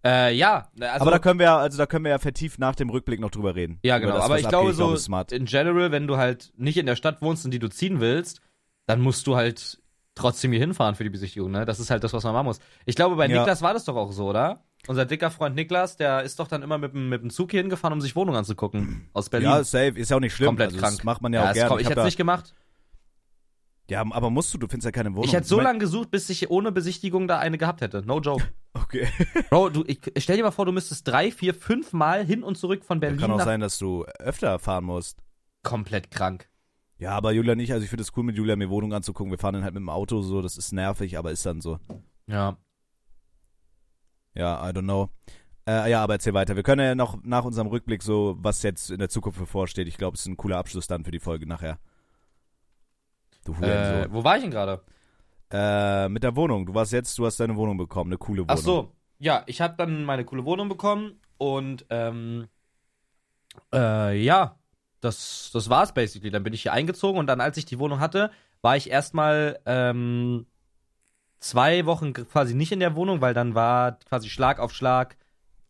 [0.05, 0.69] Äh, ja.
[0.81, 3.21] Also, aber da können wir ja, also da können wir ja vertieft nach dem Rückblick
[3.21, 3.79] noch drüber reden.
[3.83, 4.15] Ja, genau.
[4.15, 4.95] das, aber ich glaube so,
[5.31, 8.41] in general, wenn du halt nicht in der Stadt wohnst, in die du ziehen willst,
[8.87, 9.81] dann musst du halt
[10.15, 11.65] trotzdem hier hinfahren für die Besichtigung, ne?
[11.65, 12.61] Das ist halt das, was man machen muss.
[12.85, 13.39] Ich glaube, bei Ja.
[13.39, 14.63] Niklas war das doch auch so, oder?
[14.87, 17.61] Unser dicker Freund Niklas, der ist doch dann immer mit, dem- mit dem Zug hier
[17.63, 19.09] hingefahren, um sich Wohnungen anzugucken.
[19.15, 19.49] Aus Berlin.
[19.49, 20.49] Ja, safe, ist ja auch nicht schlimm.
[20.49, 20.97] Komplett also, krank.
[20.97, 21.69] Das macht man ja, auch ist gerne.
[21.81, 22.55] ich hab hätte da- nicht gemacht.
[23.91, 25.25] Ja, aber musst du, du findest ja keine Wohnung.
[25.25, 28.03] Ich hätte so lange gesucht, bis ich ohne Besichtigung da eine gehabt hätte.
[28.07, 28.45] No joke.
[28.77, 29.07] Okay.
[29.51, 32.59] Bro, du, ich, stell dir mal vor, du müsstest drei, vier, fünf Mal hin und
[32.59, 35.23] zurück von Berlin Kann auch nach sein, dass du öfter fahren musst.
[35.63, 36.49] komplett krank.
[36.99, 37.73] Ja, aber Julia nicht.
[37.73, 39.31] Also ich finde es cool, mit Julia mir Wohnung anzugucken.
[39.31, 40.43] Wir fahren dann halt mit dem Auto so.
[40.43, 41.79] Das ist nervig, aber ist dann so.
[42.27, 42.57] Ja.
[44.35, 45.09] Ja, I don't know.
[45.69, 46.57] Äh, ja, aber erzähl weiter.
[46.57, 49.87] Wir können ja noch nach unserem Rückblick so, was jetzt in der Zukunft bevorsteht.
[49.87, 51.79] Ich glaube, es ist ein cooler Abschluss dann für die Folge nachher.
[53.45, 54.83] Du Äh, wo war ich denn gerade?
[55.51, 56.67] Äh, mit der Wohnung.
[56.67, 58.57] Du warst jetzt, du hast deine Wohnung bekommen, eine coole Wohnung.
[58.59, 62.49] Ach so, ja, ich habe dann meine coole Wohnung bekommen und ähm,
[63.73, 64.59] äh, ja,
[65.01, 66.31] das, das war's basically.
[66.31, 68.31] Dann bin ich hier eingezogen und dann, als ich die Wohnung hatte,
[68.63, 70.47] war ich erstmal ähm,
[71.41, 75.17] zwei Wochen quasi nicht in der Wohnung, weil dann war quasi Schlag auf Schlag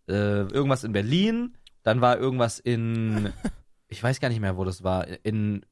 [0.09, 3.33] äh, irgendwas in Berlin, dann war irgendwas in,
[3.89, 5.67] ich weiß gar nicht mehr, wo das war, in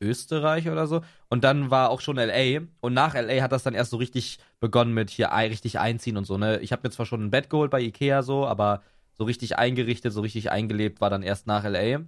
[0.00, 1.02] Österreich oder so.
[1.28, 2.62] Und dann war auch schon LA.
[2.80, 6.24] Und nach LA hat das dann erst so richtig begonnen mit hier richtig einziehen und
[6.24, 6.58] so, ne?
[6.60, 8.82] Ich habe mir zwar schon ein Bett geholt bei Ikea so, aber
[9.12, 12.00] so richtig eingerichtet, so richtig eingelebt war dann erst nach LA.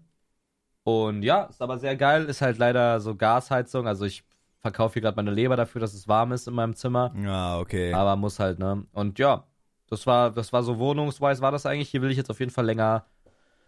[0.84, 2.24] Und ja, ist aber sehr geil.
[2.24, 3.86] Ist halt leider so Gasheizung.
[3.86, 4.24] Also ich
[4.60, 7.14] verkaufe hier gerade meine Leber dafür, dass es warm ist in meinem Zimmer.
[7.22, 7.92] Ja, okay.
[7.92, 8.86] Aber muss halt, ne?
[8.92, 9.44] Und ja,
[9.88, 11.90] das war, das war so wohnungsweise war das eigentlich.
[11.90, 13.04] Hier will ich jetzt auf jeden Fall länger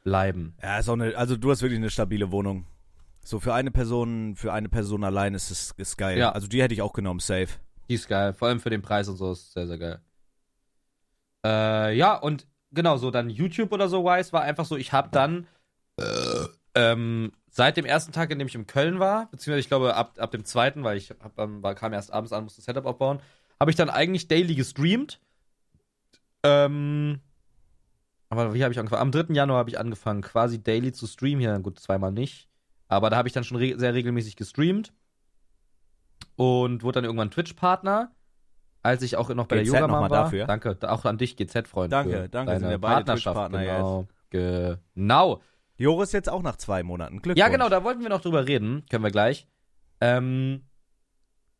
[0.04, 0.54] bleiben.
[0.62, 2.66] Ja, ist auch eine, also du hast wirklich eine stabile Wohnung.
[3.24, 6.18] So für eine Person, für eine Person allein ist es ist geil.
[6.18, 6.32] Ja.
[6.32, 7.48] Also die hätte ich auch genommen, safe.
[7.88, 8.34] Die ist geil.
[8.34, 10.00] Vor allem für den Preis und so ist sehr, sehr geil.
[11.44, 15.08] Äh, ja, und genau so, dann YouTube oder so wise war einfach so, ich habe
[15.10, 15.46] dann
[16.74, 20.14] ähm, seit dem ersten Tag, in dem ich in Köln war, beziehungsweise ich glaube ab,
[20.18, 23.20] ab dem zweiten, weil ich hab, war, kam erst abends an, musste das Setup aufbauen,
[23.60, 25.20] habe ich dann eigentlich daily gestreamt.
[26.42, 27.20] Ähm,
[28.28, 29.02] aber wie habe ich angefangen?
[29.02, 29.32] Am 3.
[29.34, 31.40] Januar habe ich angefangen, quasi daily zu streamen.
[31.40, 32.48] Hier, gut, zweimal nicht.
[32.88, 34.92] Aber da habe ich dann schon re sehr regelmäßig gestreamt.
[36.36, 38.10] Und wurde dann irgendwann Twitch-Partner.
[38.82, 40.08] Als ich auch noch bei GZ der Yoga mal war.
[40.10, 40.46] dafür.
[40.46, 41.90] Danke, da- auch an dich, GZ-Freund.
[41.92, 44.68] Danke, danke, Deine sind wir beide Partnerschaft, Twitch-Partner genau.
[44.94, 45.40] Genau.
[45.76, 47.22] Joris jetzt auch nach zwei Monaten.
[47.22, 47.38] Glückwunsch.
[47.38, 48.84] Ja, genau, da wollten wir noch drüber reden.
[48.90, 49.46] Können wir gleich.
[50.00, 50.62] Ähm,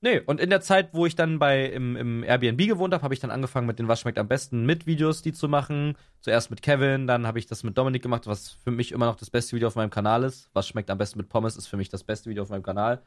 [0.04, 3.14] Nee, und in der Zeit, wo ich dann bei im, im Airbnb gewohnt habe, habe
[3.14, 5.96] ich dann angefangen mit den Was schmeckt am besten mit Videos, die zu machen.
[6.20, 9.16] Zuerst mit Kevin, dann habe ich das mit Dominik gemacht, was für mich immer noch
[9.16, 10.50] das beste Video auf meinem Kanal ist.
[10.52, 13.02] Was schmeckt am besten mit Pommes ist für mich das beste Video auf meinem Kanal.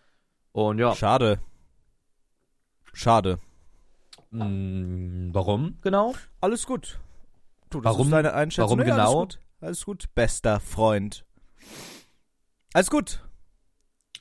[0.53, 0.95] Und ja.
[0.95, 1.37] Schade.
[2.93, 3.37] Schade.
[4.31, 6.15] Mh, warum genau?
[6.41, 6.99] Alles gut.
[7.69, 8.69] Du, das Warum- ist deine Einschätzung.
[8.71, 9.19] warum Nee, genau?
[9.19, 9.39] Alles gut.
[9.61, 10.05] alles gut.
[10.15, 11.25] Bester Freund.
[12.73, 13.21] Alles gut.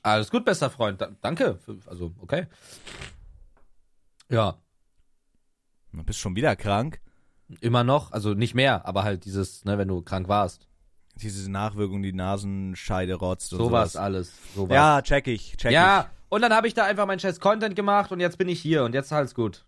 [0.07, 1.01] Alles gut, bester Freund.
[1.01, 1.57] Da, danke.
[1.57, 2.47] Für- Also, okay.
[4.31, 4.57] Ja,
[5.93, 7.01] Du bist schon wieder krank.
[7.61, 8.13] immer noch.
[8.13, 10.69] Also nicht mehr, aber halt dieses, ne, wenn du krank warst.
[11.17, 13.95] Diese Nachwirkung, die Nasenscheide rotzt und So sowas.
[13.95, 14.33] war's alles.
[14.55, 14.75] So war's.
[14.75, 18.13] Ja, check ich, check ja, und dann habe ich da einfach meinen scheiß Content gemacht
[18.13, 19.65] und jetzt bin ich hier und jetzt alles gut.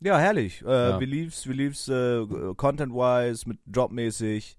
[0.00, 0.06] ich.
[0.06, 0.62] Ja, herrlich.
[0.62, 1.00] Äh, Ja.
[1.00, 2.24] Wie lief's, wie lief's äh,
[2.56, 4.56] content-wise, mit jobmäßig?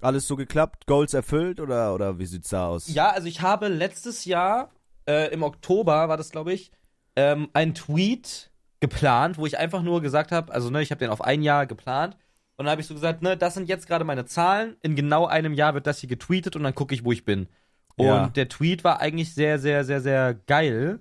[0.00, 0.86] Alles so geklappt?
[0.86, 2.88] Goals erfüllt oder, oder wie sieht's da aus?
[2.88, 4.70] Ja, also ich habe letztes Jahr,
[5.06, 6.72] äh, im Oktober war das, glaube ich,
[7.16, 11.10] ähm, einen Tweet geplant, wo ich einfach nur gesagt habe, also ne, ich habe den
[11.10, 12.16] auf ein Jahr geplant
[12.56, 15.26] und dann habe ich so gesagt, ne, das sind jetzt gerade meine Zahlen, in genau
[15.26, 17.48] einem Jahr wird das hier getweetet und dann gucke ich, wo ich bin.
[17.96, 18.28] Und Ja.
[18.28, 21.00] der Tweet war eigentlich sehr, sehr, sehr, sehr geil,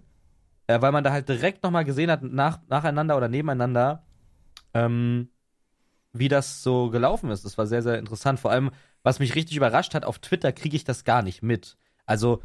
[0.67, 4.03] äh, weil man da halt direkt nochmal gesehen hat, nach, nacheinander oder nebeneinander,
[4.73, 5.29] ähm,
[6.11, 7.45] wie das so gelaufen ist.
[7.45, 8.39] Das war sehr, sehr interessant.
[8.39, 8.71] Vor allem,
[9.03, 11.77] was mich richtig überrascht hat, auf Twitter kriege ich das gar nicht mit.
[12.05, 12.41] Also,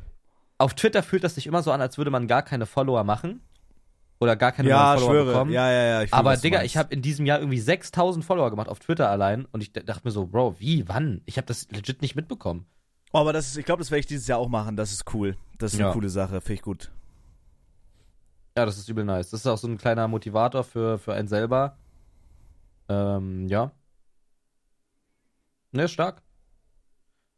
[0.58, 3.40] auf Twitter fühlt das sich immer so an, als würde man gar keine Follower machen.
[4.20, 5.32] Oder gar keine ja Follower schwöre.
[5.32, 5.50] bekommen.
[5.52, 6.02] Ja, ja, ja.
[6.02, 9.44] Ich Aber Digga, ich habe in diesem Jahr irgendwie 6000 Follower gemacht auf Twitter allein
[9.46, 11.20] und ich dachte mir so, Bro, wie, wann?
[11.26, 12.64] Ich habe das legit nicht mitbekommen.
[13.12, 14.76] Oh, aber das ist, ich glaube, das werde ich dieses Jahr auch machen.
[14.76, 15.36] Das ist cool.
[15.58, 15.92] Das ist eine Ja.
[15.92, 16.40] coole Sache.
[16.40, 16.90] Finde ich gut.
[18.56, 19.30] Ja, das ist übel nice.
[19.30, 21.76] Das ist auch so ein kleiner Motivator für, für einen selber.
[22.88, 23.72] Ähm, ja.
[25.72, 26.22] Ne, stark.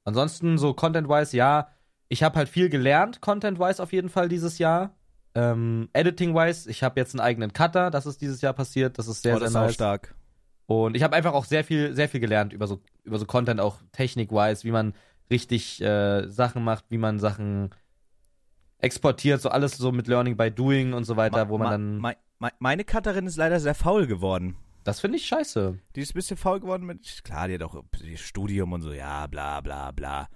[0.07, 1.69] Ansonsten so Content-wise, ja,
[2.09, 4.95] ich habe halt viel gelernt, Content-wise auf jeden Fall dieses Jahr.
[5.35, 9.23] Ähm, Editing-wise, ich habe jetzt einen eigenen Cutter, das ist dieses Jahr passiert, das ist
[9.23, 9.75] sehr, oh, das sehr ist nice.
[9.75, 10.15] stark.
[10.67, 13.61] Und ich habe einfach auch sehr viel, sehr viel gelernt über so, über so Content,
[13.61, 14.95] auch technik-wise, wie man
[15.29, 17.71] richtig äh, Sachen macht, wie man Sachen
[18.79, 21.99] exportiert, so alles so mit Learning by Doing und so weiter, wo man Ma- dann.
[21.99, 24.57] mei- mei- meine Cutterin ist leider sehr faul geworden.
[24.87, 25.81] Das finde ich scheiße.
[25.97, 27.83] Die ist ein bisschen faul geworden mit, klar, die hat auch
[28.15, 30.29] Studium und so, ja, bla, bla, bla.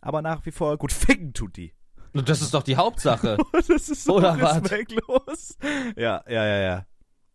[0.00, 1.74] Aber nach wie vor gut ficken tut die.
[2.14, 3.36] Das ist doch die Hauptsache.
[3.52, 5.58] das ist so Oder respektlos.
[5.94, 6.86] Ja, ja, ja, ja,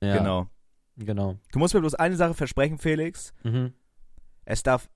[0.02, 0.50] ja, genau.
[0.98, 1.38] Genau.
[1.52, 3.32] Du musst mir bloß eine Sache versprechen, Felix.
[3.44, 3.76] Mhm.
[4.46, 4.90] Es darf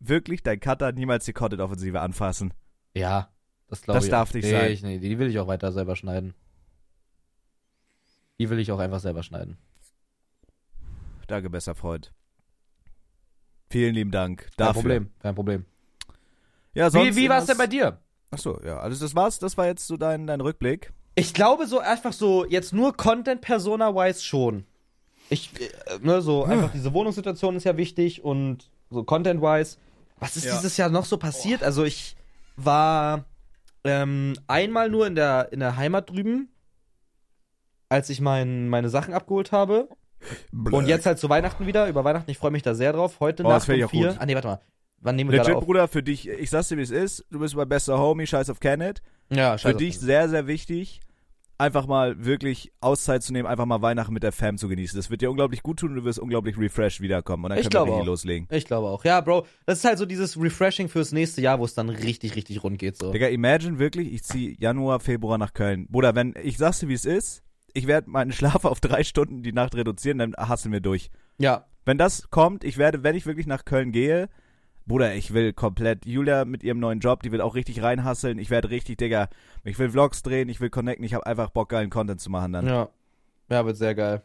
[0.00, 2.54] wirklich dein Cutter niemals die Content-Offensive anfassen.
[2.94, 3.30] Ja,
[3.68, 4.10] das glaube Das ich.
[4.10, 4.34] darf auch.
[4.34, 4.72] nicht nee, sein.
[4.72, 6.32] Ich, nee, die will ich auch weiter selber schneiden.
[8.38, 9.58] Die will ich auch einfach selber schneiden.
[11.26, 12.12] Danke, besser Freund.
[13.70, 14.82] Vielen lieben Dank Kein dafür.
[14.82, 15.64] Problem, kein Problem.
[16.72, 18.00] Ja, sonst Wie, wie war es denn bei dir?
[18.30, 19.38] Achso, ja, also das war's.
[19.38, 20.92] Das war jetzt so dein, dein Rückblick.
[21.14, 24.66] Ich glaube so einfach so, jetzt nur Content-Persona-wise schon.
[25.30, 29.78] Ich, äh, ne, so einfach diese Wohnungssituation ist ja wichtig und so Content-wise.
[30.18, 30.54] Was ist Ja.
[30.54, 31.62] dieses Jahr noch so passiert?
[31.62, 32.16] Also ich
[32.56, 33.24] war
[33.84, 36.48] ähm, einmal nur in der, in der Heimat drüben,
[37.88, 39.88] als ich mein, meine Sachen abgeholt habe.
[40.52, 41.88] Und jetzt halt zu Weihnachten wieder.
[41.88, 43.20] Über Weihnachten, ich freue mich da sehr drauf.
[43.20, 44.16] Heute Oh, Nacht um vier.
[44.18, 44.60] Ah nee, warte mal.
[45.00, 45.64] Wann nehmen wir Legit, auf?
[45.64, 47.24] Bruder, für dich, ich sag's dir, wie es ist.
[47.30, 49.02] Du bist mein bester Homie, scheiß auf Kenneth.
[49.30, 49.76] Ja, Für scheiße.
[49.76, 51.00] dich sehr, sehr wichtig,
[51.58, 54.96] einfach mal wirklich Auszeit zu nehmen, einfach mal Weihnachten mit der Fam zu genießen.
[54.98, 57.44] Das wird dir unglaublich gut tun und du wirst unglaublich refreshed wiederkommen.
[57.44, 58.06] Und dann Ich können wir richtig auch.
[58.06, 58.48] loslegen.
[58.50, 59.04] Ich glaube auch.
[59.04, 62.34] Ja, Bro, das ist halt so dieses Refreshing fürs nächste Jahr, wo es dann richtig,
[62.36, 62.96] richtig rund geht.
[62.96, 63.12] So.
[63.12, 65.86] Digga, imagine wirklich, ich zieh Januar, Februar nach Köln.
[65.88, 67.42] Bruder, wenn, ich sag's dir, wie es ist,
[67.76, 71.10] ich werde meinen Schlaf auf drei Stunden die Nacht reduzieren, dann hasseln wir durch.
[71.38, 74.28] Ja, Wenn das kommt, ich werde, wenn ich wirklich nach Köln gehe,
[74.86, 78.38] Bruder, ich will komplett, Julia mit ihrem neuen Job, die will auch richtig reinhasseln.
[78.38, 79.28] Ich werde richtig, Digga,
[79.64, 82.52] ich will Vlogs drehen, ich will connecten, ich habe einfach Bock, geilen Content zu machen
[82.52, 82.66] dann.
[82.66, 82.88] ja.
[83.48, 84.22] Ja, wird sehr geil.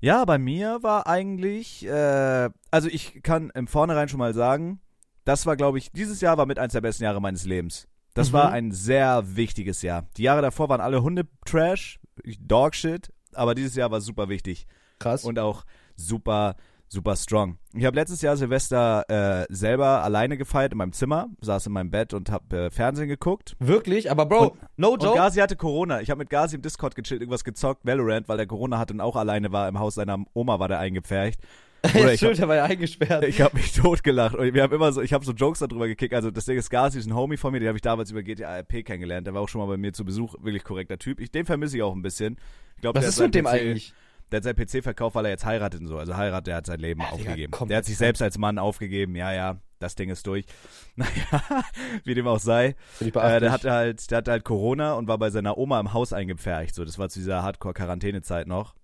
[0.00, 4.80] Ja, bei mir war eigentlich, äh, also ich kann im Vornherein schon mal sagen,
[5.24, 7.86] das war, glaube ich, dieses Jahr war mit eins der besten Jahre meines Lebens.
[8.18, 8.32] Das Mhm.
[8.34, 10.06] war ein sehr wichtiges Jahr.
[10.16, 12.00] Die Jahre davor waren alle Hunde-Trash,
[12.40, 14.66] Dogshit, aber dieses Jahr war super wichtig
[14.98, 15.24] Krass.
[15.24, 15.64] und auch
[15.96, 16.56] super,
[16.88, 17.58] super strong.
[17.74, 21.90] Ich habe letztes Jahr Silvester äh, selber alleine gefeiert in meinem Zimmer, saß in meinem
[21.90, 23.54] Bett und habe äh, Fernsehen geguckt.
[23.60, 24.10] Wirklich?
[24.10, 25.16] Aber Bro, no Und joke.
[25.16, 26.00] Gazi hatte Corona.
[26.00, 29.00] Ich habe mit Gazi im Discord gechillt, irgendwas gezockt, Valorant, weil der Corona hatte und
[29.00, 29.68] auch alleine war.
[29.68, 31.40] Im Haus seiner Oma war der eingepfercht.
[31.94, 33.24] Ja, ich stimmt, der war ja eingesperrt.
[33.24, 36.12] Ich habe mich totgelacht und wir haben immer so, ich habe so Jokes darüber gekickt.
[36.14, 38.58] Also das Ding ist, ist ein Homie von mir, den habe ich damals über GTA
[38.58, 39.26] RP kennengelernt.
[39.26, 41.20] Der war auch schon mal bei mir zu Besuch, wirklich korrekter Typ.
[41.20, 42.36] Ich, den vermisse ich auch ein bisschen.
[42.76, 43.94] Ich glaub, Was der ist hat mit dem PC eigentlich?
[44.30, 45.98] Der hat seinen PC verkauft, weil er jetzt heiratet und so.
[45.98, 47.50] Also heiratet, der hat sein Leben Ja, Digga, aufgegeben.
[47.52, 49.56] komplett Der hat sich selbst als Mann aufgegeben, ja, ja.
[49.78, 50.44] das Ding ist durch.
[50.96, 51.64] Naja,
[52.04, 52.74] wie dem auch sei.
[53.00, 53.10] Äh,
[53.40, 56.74] der hatte halt, der hatte halt Corona und war bei seiner Oma im Haus eingepfercht.
[56.74, 58.74] So, das war zu dieser Hardcore-Quarantänezeit noch.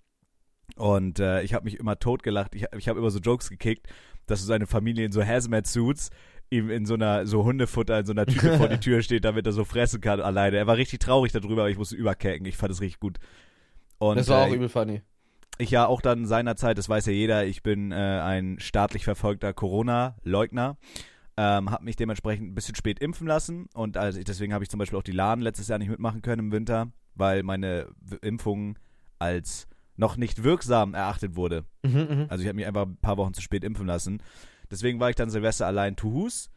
[0.77, 2.55] Und äh, ich habe mich immer totgelacht.
[2.55, 3.87] Ich, ich habe immer so Jokes gekickt,
[4.27, 6.11] dass so seine Familie in so Hazmat-Suits
[6.51, 9.47] ihm in so einer, so Hundefutter in so einer Tüte vor die Tür steht, damit
[9.47, 10.57] er so fressen kann alleine.
[10.57, 12.47] Er war richtig traurig darüber, aber ich musste überkecken.
[12.47, 13.19] Ich fand es richtig gut.
[13.99, 15.03] Und, das war auch äh, übel funny.
[15.59, 19.53] ich ja auch dann seinerzeit, das weiß ja jeder, ich bin äh, ein staatlich verfolgter
[19.53, 20.77] Corona-Leugner.
[21.37, 24.71] Ähm, habe mich dementsprechend ein bisschen spät impfen lassen und also ich, deswegen habe ich
[24.71, 27.89] zum Beispiel auch die LAN letztes Jahr nicht mitmachen können im Winter, weil meine
[28.23, 28.79] Impfung
[29.19, 31.65] als noch nicht wirksam erachtet wurde.
[31.83, 32.27] Mhm, mhm.
[32.29, 34.23] Also ich habe mich einfach ein paar Wochen zu spät impfen lassen.
[34.71, 36.51] Deswegen war ich dann Silvester allein zu Hus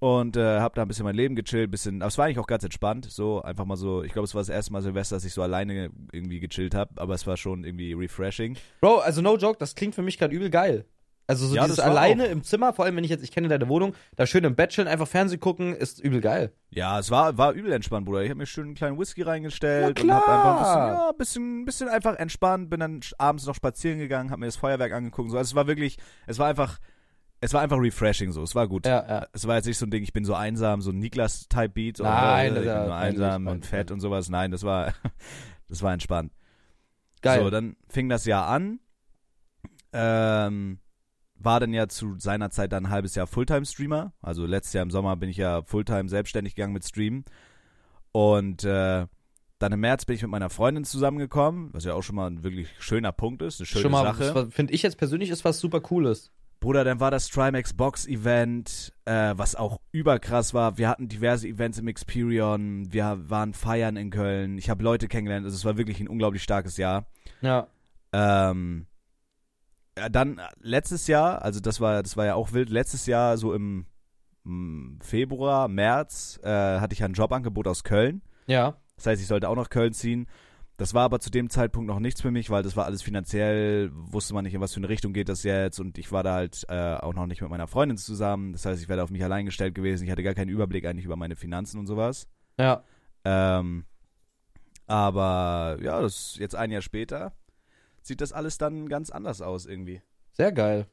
[0.00, 2.46] und äh, habe da ein bisschen mein Leben gechillt, bisschen, aber es war eigentlich auch
[2.46, 5.24] ganz entspannt, so einfach mal so, ich glaube, es war das erste Mal Silvester, dass
[5.24, 8.56] ich so alleine irgendwie gechillt habe, aber es war schon irgendwie refreshing.
[8.80, 10.86] Bro, also no joke, das klingt für mich gerade übel geil.
[11.30, 13.46] Also so Ja, dieses alleine auch- im Zimmer, vor allem wenn ich jetzt, ich kenne
[13.48, 16.52] deine Wohnung, da schön im Bett chillen, einfach Fernsehen gucken, ist übel geil.
[16.70, 18.22] Ja, es war, war übel entspannt, Bruder.
[18.22, 21.12] Ich habe mir schön einen kleinen Whisky reingestellt Ja, und hab einfach ein bisschen, ja,
[21.12, 25.30] bisschen, bisschen einfach entspannt, bin dann abends noch spazieren gegangen, habe mir das Feuerwerk angeguckt.
[25.30, 25.38] So.
[25.38, 26.78] Also es war wirklich, es war einfach,
[27.40, 28.42] es war einfach refreshing so.
[28.42, 28.84] Es war gut.
[28.86, 29.26] Ja, ja.
[29.32, 31.96] Es war jetzt nicht so ein Ding, ich bin so einsam, so ein Niklas-Type-Beat.
[31.98, 34.28] so, Nein, äh, ich bin eigentlich einsam und fett und sowas.
[34.28, 34.92] Nein, das war,
[35.68, 36.32] das war entspannt.
[37.22, 37.40] Geil.
[37.42, 38.80] So, dann fing das Jahr an.
[39.92, 40.78] Ähm,
[41.42, 44.12] war dann ja zu seiner Zeit dann ein halbes Jahr Fulltime-Streamer.
[44.20, 47.24] Also letztes Jahr im Sommer bin ich ja Fulltime selbstständig gegangen mit Streamen.
[48.12, 49.06] Und äh,
[49.58, 52.42] dann im März bin ich mit meiner Freundin zusammengekommen, was ja auch schon mal ein
[52.42, 54.50] wirklich schöner Punkt ist, eine schöne Schon mal, Sache.
[54.50, 56.32] finde ich jetzt persönlich ist was super cooles.
[56.60, 60.76] Bruder, dann war das Trimax Box Event, äh, was auch überkrass war.
[60.76, 64.58] Wir hatten diverse Events im Experion, wir waren feiern in Köln.
[64.58, 67.06] Ich habe Leute kennengelernt, also es war wirklich ein unglaublich starkes Jahr.
[67.40, 67.68] Ja.
[68.12, 68.86] Ähm,
[70.08, 72.70] dann äh, letztes Jahr, also das war, das war ja auch wild.
[72.70, 73.86] Letztes Jahr, so im,
[74.44, 78.22] im Februar, März, äh, hatte ich ein Jobangebot aus Köln.
[78.46, 78.76] Ja.
[78.96, 80.26] Das heißt, ich sollte auch nach Köln ziehen.
[80.80, 83.90] Das war aber zu dem Zeitpunkt noch nichts für mich, weil das war alles finanziell,
[83.92, 86.32] wusste man nicht, in was für eine Richtung geht das jetzt und ich war da
[86.32, 88.52] halt äh, auch noch nicht mit meiner Freundin zusammen.
[88.52, 90.04] Das heißt, ich wäre da auf mich allein gestellt gewesen.
[90.04, 92.28] Ich hatte gar keinen Überblick eigentlich über meine Finanzen und sowas.
[92.58, 92.82] Ja.
[93.26, 93.84] Ähm,
[94.86, 97.34] aber ja, das ist jetzt ein Jahr später
[98.10, 100.02] sieht das alles dann ganz anders aus irgendwie.
[100.32, 100.86] Sehr geil.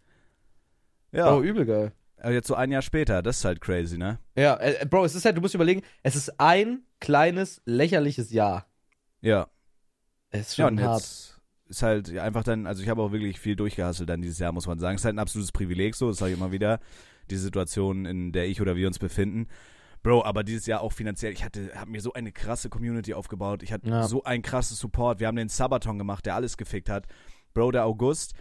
[1.12, 1.93] Ja, Bro, übel geil.
[2.17, 4.19] aber jetzt so ein Jahr später, das ist halt crazy, ne?
[4.36, 8.67] Ja, äh, Bro, es ist halt, du musst überlegen, es ist ein kleines, lächerliches Jahr.
[9.21, 9.47] Ja.
[10.30, 11.01] Es ist Ja, schon und hart.
[11.01, 14.38] jetzt ist halt ja, einfach dann, also ich habe auch wirklich viel durchgehasselt dann dieses
[14.39, 14.95] Jahr, muss man sagen.
[14.95, 16.80] Es ist halt ein absolutes Privileg so, das sage ich immer wieder,
[17.32, 19.47] die Situation, in der ich oder wir uns befinden.
[20.08, 23.62] Bro, aber dieses Jahr auch finanziell, ich hatte, habe mir so eine krasse Community aufgebaut,
[23.62, 24.08] ich hatte Ja.
[24.08, 27.08] so einen krasses Support, wir haben den Sabaton gemacht, der alles gefickt hat.
[27.54, 28.34] Bro, der August,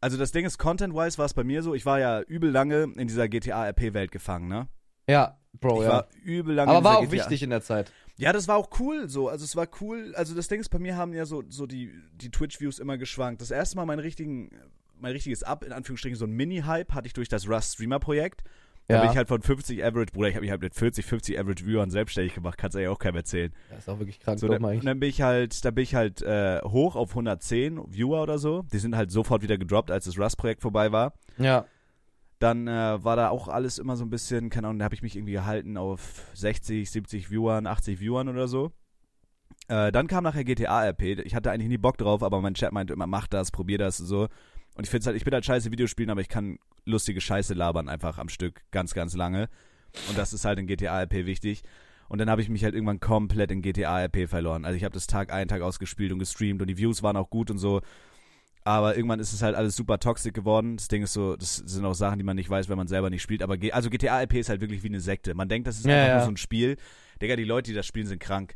[0.00, 2.92] also das Ding ist, Content-wise war es bei mir so, ich war ja übel lange
[2.96, 4.68] in dieser GTA-RP-Welt gefangen, ne?
[5.08, 5.92] Ja, Bro, ich ja.
[5.92, 7.90] war übel lange Aber war auch GTA wichtig in der Zeit.
[8.16, 9.28] ja, das war auch cool so.
[9.28, 10.14] Also es war cool.
[10.14, 13.40] Also das Ding ist, bei mir haben ja so, so die, die Twitch-Views immer geschwankt.
[13.42, 14.50] Das erste Mal mein, richtigen,
[14.96, 18.44] mein richtiges Up, in Anführungsstrichen, so ein Mini-Hype hatte ich durch das Rust-Streamer-Projekt.
[18.88, 21.38] Da bin ich halt von 50 Average, Bruder, ich habe mich halt mit 40, 50
[21.38, 23.52] Average Viewern selbstständig gemacht, kannst du ja auch keinem erzählen.
[23.68, 25.94] Das ist auch wirklich krank, So, dann, und dann bin ich halt, da bin ich
[25.94, 28.62] halt äh, hoch auf 110 Viewer oder so.
[28.72, 31.12] Die sind halt sofort wieder gedroppt, als das Rust-Projekt vorbei war.
[31.36, 31.66] Ja.
[32.38, 35.02] Dann äh, war da auch alles immer so ein bisschen, keine Ahnung, da habe ich
[35.02, 38.72] mich irgendwie gehalten auf 60, 70 Viewern, 80 Viewern oder so.
[39.66, 41.02] Äh, dann kam nachher GTA RP.
[41.24, 44.00] Ich hatte eigentlich nie Bock drauf, aber mein Chat meinte immer, mach das, probier das
[44.00, 44.28] und so.
[44.78, 47.88] Und ich finde halt, ich bin halt scheiße Videospielen, aber ich kann lustige Scheiße labern
[47.88, 49.48] einfach am Stück ganz, ganz lange.
[50.08, 51.64] Und das ist halt in GTA RP wichtig.
[52.08, 54.64] Und dann habe ich mich halt irgendwann komplett in GTA RP verloren.
[54.64, 57.28] Also ich habe das Tag ein, Tag ausgespielt und gestreamt und die Views waren auch
[57.28, 57.80] gut und so.
[58.62, 60.76] Aber irgendwann ist es halt alles super toxisch geworden.
[60.76, 63.10] Das Ding ist so, das sind auch Sachen, die man nicht weiß, wenn man selber
[63.10, 63.42] nicht spielt.
[63.42, 65.34] Aber also GTA RP ist halt wirklich wie eine Sekte.
[65.34, 66.14] Man denkt, das ist Ja, einfach ja.
[66.18, 66.76] nur so ein Spiel.
[67.20, 68.54] Digga, die Leute, die das spielen, sind krank.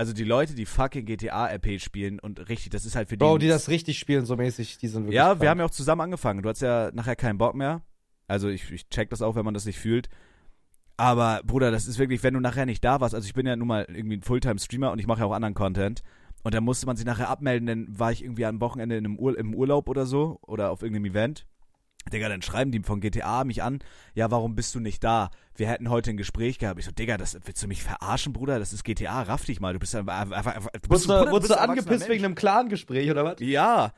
[0.00, 3.36] Also die Leute, die fucking GTA RP spielen und richtig, das ist halt für Bro,
[3.36, 3.44] die.
[3.44, 5.16] die das richtig spielen, so mäßig, die sind wirklich.
[5.16, 5.42] ja, krank.
[5.42, 6.40] wir haben ja auch zusammen angefangen.
[6.40, 7.82] Du hast ja nachher keinen Bock mehr.
[8.26, 10.08] Also ich, ich check das auch, wenn man das nicht fühlt.
[10.96, 13.56] Aber Bruder, das ist wirklich, wenn du nachher nicht da warst, also ich bin ja
[13.56, 16.02] nun mal irgendwie ein Fulltime-Streamer und ich mache ja auch anderen Content.
[16.44, 19.18] Und dann musste man sich nachher abmelden, dann war ich irgendwie am Wochenende in einem
[19.18, 21.46] Ur im Urlaub oder so oder auf irgendeinem Event.
[22.12, 23.80] Digga, dann schreiben die von GTA mich an,
[24.14, 25.30] ja, warum bist du nicht da?
[25.54, 26.78] Wir hätten heute ein Gespräch gehabt.
[26.80, 28.58] Ich so, Digga, das willst du mich verarschen, Bruder?
[28.58, 29.72] Das ist GTA, raff dich mal.
[29.74, 32.08] Du bist einfach, einfach, einfach du bist, Wurdest du, wurdest angepisst Mensch.
[32.08, 33.36] wegen einem Clan-Gespräch oder was?
[33.40, 33.92] Ja.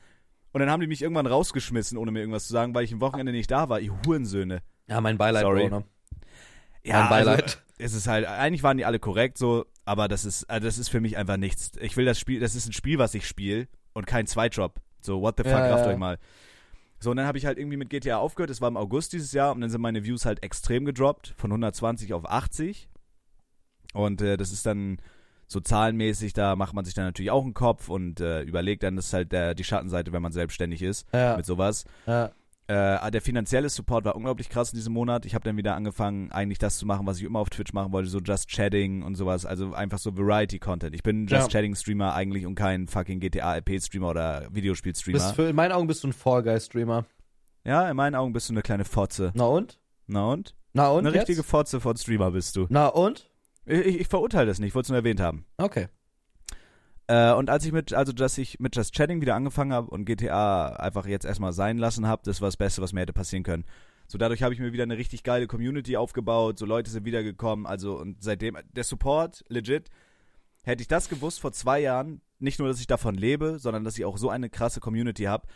[0.51, 3.01] Und dann haben die mich irgendwann rausgeschmissen, ohne mir irgendwas zu sagen, weil ich am
[3.01, 3.79] Wochenende nicht da war.
[3.79, 4.61] Ihr Hurensöhne.
[4.87, 5.69] Ja, mein Beileid, Sorry.
[5.69, 5.85] Bro, ne?
[6.83, 7.43] Ja, Mein Beileid.
[7.43, 10.77] Also, es ist halt, eigentlich waren die alle korrekt so, aber das ist, also das
[10.77, 11.71] ist für mich einfach nichts.
[11.81, 14.79] Ich will das Spiel, das ist ein Spiel, was ich spiele und kein Zweitjob.
[15.01, 15.91] So, what the fuck, Ja, rafft ja.
[15.91, 16.19] euch mal.
[17.03, 18.49] So, und dann habe ich halt irgendwie mit GTA aufgehört.
[18.49, 21.51] Das war im August dieses Jahr und dann sind meine Views halt extrem gedroppt, von
[21.51, 22.87] 120 auf 80.
[23.93, 24.99] Und äh, das ist dann
[25.47, 28.95] so zahlenmäßig, da macht man sich dann natürlich auch einen Kopf und äh, überlegt dann,
[28.95, 31.35] das ist halt der, die Schattenseite, wenn man selbstständig ist Ja.
[31.35, 31.85] mit sowas.
[32.07, 32.31] ja.
[32.67, 35.25] Äh, der finanzielle Support war unglaublich krass in diesem Monat.
[35.25, 37.91] Ich habe dann wieder angefangen, eigentlich das zu machen, was ich immer auf Twitch machen
[37.91, 39.45] wollte, so Just Chatting und sowas.
[39.45, 40.95] Also einfach so Variety-Content.
[40.95, 41.47] Ich bin Just Ja.
[41.49, 45.37] Chatting-Streamer eigentlich und kein fucking GTA-RP-Streamer oder Videospiel-Streamer.
[45.49, 47.05] in meinen Augen bist du ein Fall Guy-Streamer.
[47.65, 49.31] Ja, in meinen Augen bist du eine kleine Fotze.
[49.35, 49.79] Na und?
[50.07, 50.55] Na und?
[50.73, 51.05] Na und?
[51.05, 51.27] eine jetzt?
[51.29, 52.67] richtige Fotze von Streamer bist du.
[52.69, 53.29] Na und?
[53.65, 55.45] Ich, ich, ich verurteile das nicht, ich wollte es nur erwähnt haben.
[55.57, 55.87] Okay.
[57.13, 60.05] Äh, und als ich mit, also dass ich mit Just Chatting wieder angefangen habe und
[60.05, 63.43] GTA einfach jetzt erstmal sein lassen habe, das war das Beste, was mir hätte passieren
[63.43, 63.65] können.
[64.07, 67.67] So dadurch habe ich mir wieder eine richtig geile Community aufgebaut, so Leute sind wiedergekommen,
[67.67, 69.89] also und seitdem, der Support, legit,
[70.63, 73.97] hätte ich das gewusst vor zwei Jahren, nicht nur, dass ich davon lebe, sondern dass
[73.97, 75.47] ich auch so eine krasse Community habe.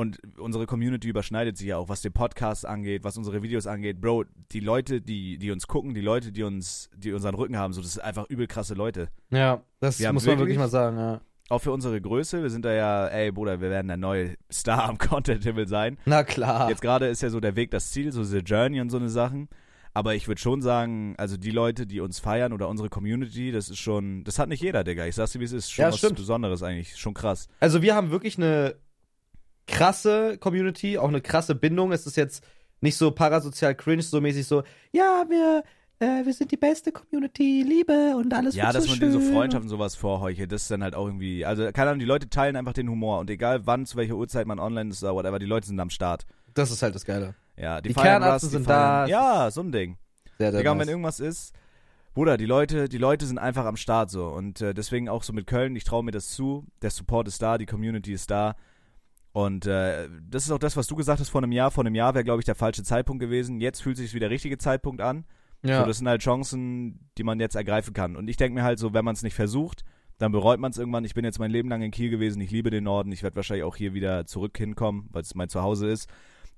[0.00, 4.00] Und unsere Community überschneidet sich ja auch, was den Podcast angeht, was unsere Videos angeht.
[4.00, 7.72] Bro, die Leute, die, die uns gucken, die Leute, die uns, die unseren Rücken haben,
[7.74, 9.08] so, das sind einfach übel krasse Leute.
[9.30, 11.20] Ja, das Wir muss man wirklich- wirklich mal sagen, ja.
[11.50, 14.88] Auch für unsere Größe, wir sind da ja, ey Bruder, wir werden der neue Star
[14.88, 15.98] am Content-Himmel sein.
[16.06, 16.68] Na klar.
[16.70, 19.08] Jetzt gerade ist ja so der Weg das Ziel, so diese Journey und so eine
[19.08, 19.48] Sachen.
[19.92, 23.68] Aber ich würde schon sagen, also die Leute, die uns feiern oder unsere Community, das
[23.68, 25.04] ist schon, das hat nicht jeder, Digga.
[25.06, 25.72] Ich sag's dir, wie es ist.
[25.72, 26.14] Schon Ja, was stimmt.
[26.16, 26.96] Besonderes eigentlich.
[26.96, 27.48] Schon krass.
[27.58, 28.76] Also wir haben wirklich eine
[29.70, 31.92] krasse Community, auch eine krasse Bindung.
[31.92, 32.44] Es ist jetzt
[32.80, 35.62] nicht so parasozial cringe, so mäßig so, ja, wir,
[36.00, 39.12] äh, wir sind die beste Community, Liebe und alles Ja, dass so man schön.
[39.12, 42.00] dir so Freundschaft und sowas vorheuchelt, das ist dann halt auch irgendwie, also keine Ahnung,
[42.00, 45.02] die Leute teilen einfach den Humor und egal wann, zu welcher Uhrzeit man online ist
[45.02, 46.26] oder whatever, die Leute sind am Start.
[46.54, 47.34] Das ist halt das Geile.
[47.56, 49.44] Ja, die, Die feiern Kernatzen was, die sind feiern, da.
[49.44, 49.98] Ja, so ein Ding.
[50.38, 50.92] Sehr, sehr Digga, und wenn nice.
[50.92, 51.52] irgendwas ist,
[52.14, 54.26] Bruder, die Leute, die Leute sind einfach am Start so.
[54.28, 56.64] Und äh, deswegen auch so mit Köln, ich traue mir das zu.
[56.82, 58.56] Der Support ist da, die Community ist da.
[59.32, 61.70] Und äh, das ist auch das, was du gesagt hast vor einem Jahr.
[61.70, 63.60] Vor einem Jahr wäre, glaube ich, der falsche Zeitpunkt gewesen.
[63.60, 65.24] Jetzt fühlt sich wie der richtige Zeitpunkt an.
[65.62, 65.80] Ja.
[65.80, 68.16] So, das sind halt Chancen, die man jetzt ergreifen kann.
[68.16, 69.84] Und ich denke mir halt so, wenn man es nicht versucht,
[70.18, 71.04] dann bereut man es irgendwann.
[71.04, 72.40] Ich bin jetzt mein Leben lang in Kiel gewesen.
[72.40, 73.12] Ich liebe den Norden.
[73.12, 76.08] Ich werde wahrscheinlich auch hier wieder zurück hinkommen, weil es mein Zuhause ist.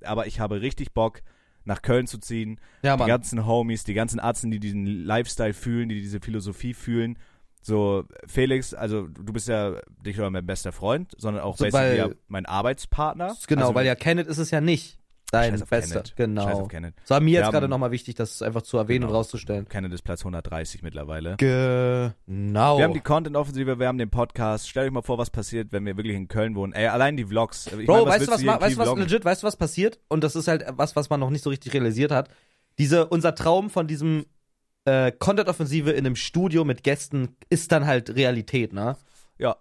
[0.02, 1.22] Aber ich habe richtig Bock,
[1.64, 5.88] nach Köln zu ziehen ja, die ganzen Homies, die ganzen Arzten, die diesen Lifestyle fühlen,
[5.88, 7.18] die diese Philosophie fühlen.
[7.62, 11.96] So, Felix, also du bist ja nicht nur mein bester Freund, sondern auch So, weil-
[11.96, 13.36] ja mein Arbeitspartner.
[13.46, 14.98] Genau, also, weil ja Kenneth ist es ja nicht.
[15.30, 16.00] Dein bester.
[16.02, 16.16] Kenneth.
[16.16, 16.42] Genau.
[16.42, 16.94] Scheiß auf Kenneth.
[17.00, 19.18] Das war mir Wir jetzt haben- gerade nochmal wichtig, das einfach zu erwähnen und Genau.
[19.20, 19.66] rauszustellen.
[19.66, 21.36] Kenneth ist Platz 130 mittlerweile.
[21.38, 22.76] Genau.
[22.78, 24.68] Wir haben die Content-Offensive, wir haben den Podcast.
[24.68, 26.74] Stellt euch mal vor, was passiert, wenn wir wirklich in Köln wohnen.
[26.74, 27.66] Ey, allein die Vlogs.
[27.68, 29.02] Ich Bro, mein, weißt du was, weißt was vloggen?
[29.04, 29.98] legit, weißt du was passiert?
[30.08, 32.28] Und das ist halt was, was man noch nicht so richtig realisiert hat.
[32.78, 34.26] Diese, unser Traum von diesem
[34.84, 38.96] äh, Content-Offensive in einem Studio mit Gästen ist dann halt Realität, ne?
[39.38, 39.56] Ja.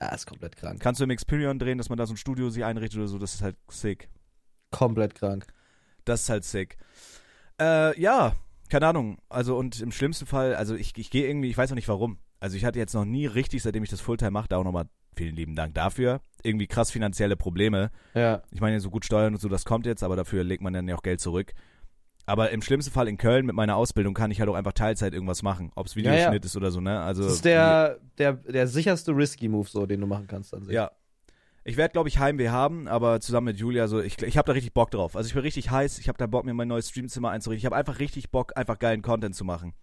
[0.00, 0.80] Ja, ist komplett krank.
[0.80, 3.18] Kannst du im Experion drehen, dass man da so ein Studio sich einrichtet oder so,
[3.18, 4.08] das ist halt sick.
[4.70, 5.46] Komplett krank.
[6.04, 6.78] Das ist halt sick.
[7.60, 8.34] Äh, ja,
[8.70, 9.18] keine Ahnung.
[9.28, 12.18] Also und im schlimmsten Fall, also ich, ich gehe irgendwie, ich weiß auch nicht warum.
[12.38, 14.86] Also ich hatte jetzt noch nie richtig, seitdem ich das Fulltime mache, da auch nochmal
[15.14, 17.90] vielen lieben Dank dafür, irgendwie krass finanzielle Probleme.
[18.14, 18.42] Ja.
[18.50, 20.88] Ich meine, so gut steuern und so, das kommt jetzt, aber dafür legt man dann
[20.88, 21.52] ja auch Geld zurück.
[22.30, 25.14] Aber im schlimmsten Fall in Köln mit meiner Ausbildung kann ich halt auch einfach Teilzeit
[25.14, 25.72] irgendwas machen.
[25.74, 26.10] Ob es Ja, ja.
[26.12, 27.00] Videoschnitt ist oder so, ne?
[27.00, 30.72] Also Das ist der, der, der sicherste Risky-Move, so, den du machen kannst an sich.
[30.72, 30.92] Ja.
[31.64, 34.52] Ich werde, glaube ich, Heimweh haben, aber zusammen mit Julia, so, ich, ich habe da
[34.52, 35.16] richtig Bock drauf.
[35.16, 37.58] Also ich bin richtig heiß, ich habe da Bock, mir mein neues Streamzimmer einzurichten.
[37.58, 39.74] Ich habe einfach richtig Bock, einfach geilen Content zu machen.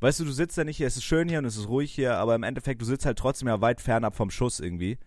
[0.00, 1.92] Weißt du, du sitzt ja nicht hier, es ist schön hier und es ist ruhig
[1.92, 4.98] hier, aber im Endeffekt, du sitzt halt trotzdem ja weit fernab vom Schuss irgendwie.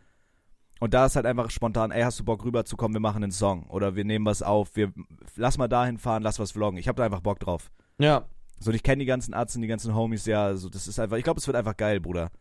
[0.80, 3.64] Und da ist halt einfach spontan, ey, hast du Bock rüberzukommen, wir machen einen Song
[3.68, 4.94] oder wir nehmen was auf, wir
[5.36, 6.78] lass mal dahin fahren, lass was vloggen.
[6.78, 7.72] Ich habe da einfach Bock drauf.
[7.98, 8.26] Ja.
[8.60, 11.18] So, und ich kenne die ganzen Ärzte, die ganzen Homies, ja, so, das ist einfach,
[11.18, 12.32] ich glaube, es wird einfach geil, Bruder.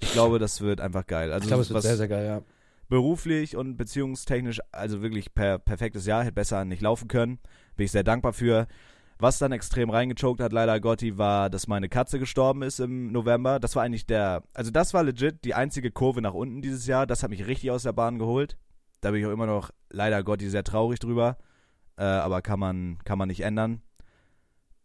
[0.00, 1.32] Ich glaube, das wird einfach geil.
[1.32, 2.42] Also Ich glaube, es wird sehr, sehr geil, ja.
[2.88, 7.38] beruflich und beziehungstechnisch, also wirklich per perfektes Jahr, hätte besser nicht laufen können.
[7.76, 8.66] Bin ich sehr dankbar für.
[9.20, 13.60] Was dann extrem reingechoked hat, leider Gotti, war, dass meine Katze gestorben ist im November.
[13.60, 17.06] Das war eigentlich der, also das war legit die einzige Kurve nach unten dieses Jahr.
[17.06, 18.56] Das hat mich richtig aus der Bahn geholt.
[19.02, 21.36] Da bin ich auch immer noch, leider Gotti, sehr traurig drüber.
[21.98, 23.82] Äh, aber kann man, kann man nicht ändern.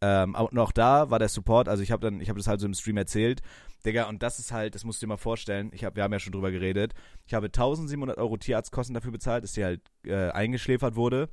[0.01, 2.59] Ähm, und auch da war der Support, also ich habe dann, ich habe das halt
[2.59, 3.41] so im Stream erzählt.
[3.85, 6.11] Digga, und das ist halt, das musst du dir mal vorstellen, ich hab, wir haben
[6.11, 6.93] ja schon drüber geredet.
[7.25, 11.29] Ich habe 1700 Euro Tierarztkosten dafür bezahlt, dass die halt äh, eingeschläfert wurde.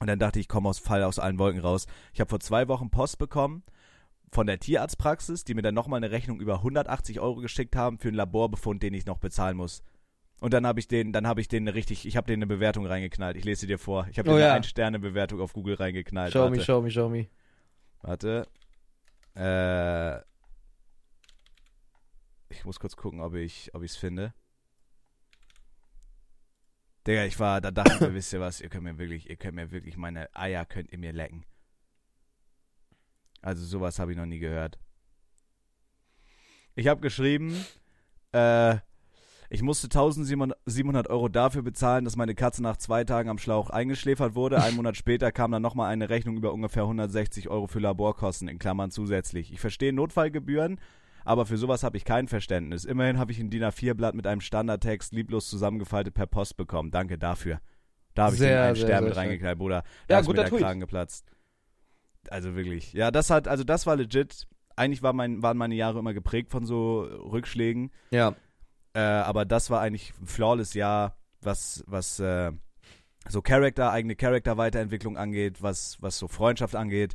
[0.00, 1.86] Und dann dachte ich, ich komme aus Fall aus allen Wolken raus.
[2.12, 3.62] Ich habe vor zwei Wochen Post bekommen
[4.30, 8.08] von der Tierarztpraxis, die mir dann nochmal eine Rechnung über 180 Euro geschickt haben für
[8.08, 9.82] einen Laborbefund, den ich noch bezahlen muss.
[10.40, 12.84] Und dann habe ich den, dann habe ich den richtig, ich habe denen eine Bewertung
[12.84, 13.36] reingeknallt.
[13.38, 14.06] Ich lese sie dir vor.
[14.10, 14.46] Ich habe Oh ja.
[14.48, 16.32] eine Ein-Sterne-Bewertung auf Google reingeknallt.
[16.32, 16.56] Show Warte.
[16.56, 17.28] me, show me, show me.
[18.02, 18.46] Warte.
[19.34, 20.18] Äh,
[22.50, 24.34] ich muss kurz gucken, ob ich ob ich es finde.
[27.06, 29.36] Digga, ich war, da dachte ich mir, wisst ihr was, ihr könnt mir wirklich, ihr
[29.36, 31.44] könnt mir wirklich meine Eier könnt ihr mir lecken.
[33.42, 34.78] Also sowas habe ich noch nie gehört.
[36.74, 37.64] Ich habe geschrieben,
[38.32, 38.76] äh,
[39.48, 44.34] ich musste 1700 Euro dafür bezahlen, dass meine Katze nach zwei Tagen am Schlauch eingeschläfert
[44.34, 44.60] wurde.
[44.60, 48.58] Einen Monat später kam dann nochmal eine Rechnung über ungefähr 160 Euro für Laborkosten, in
[48.58, 49.52] Klammern zusätzlich.
[49.52, 50.80] Ich verstehe Notfallgebühren,
[51.26, 52.84] aber für sowas habe ich kein Verständnis.
[52.84, 56.90] Immerhin habe ich ein DIN A4-Blatt mit einem Standardtext lieblos zusammengefaltet per Post bekommen.
[56.92, 57.60] Danke dafür.
[58.14, 59.82] Da habe ich Sehr, einen sehr, Stern mit reingeknallt, Bruder.
[60.06, 60.60] Da Ja, ist mir guter der Tweet.
[60.62, 61.26] Kragen geplatzt.
[62.30, 62.92] Also wirklich.
[62.92, 64.46] Ja, das hat, also das war legit.
[64.76, 67.90] Eigentlich war mein, waren meine Jahre immer geprägt von so Rückschlägen.
[68.10, 68.34] Ja.
[68.94, 72.52] Äh, aber das war eigentlich ein flawless Jahr, was, was äh,
[73.28, 77.14] so Charakter, eigene Charakter-Weiterentwicklung angeht, was, was so Freundschaft angeht,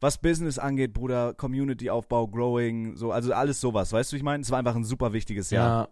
[0.00, 4.42] was Business angeht, Bruder, Community-Aufbau, Growing, so, also alles sowas, weißt du, wie ich meine?
[4.42, 5.88] Es war einfach ein super wichtiges Jahr.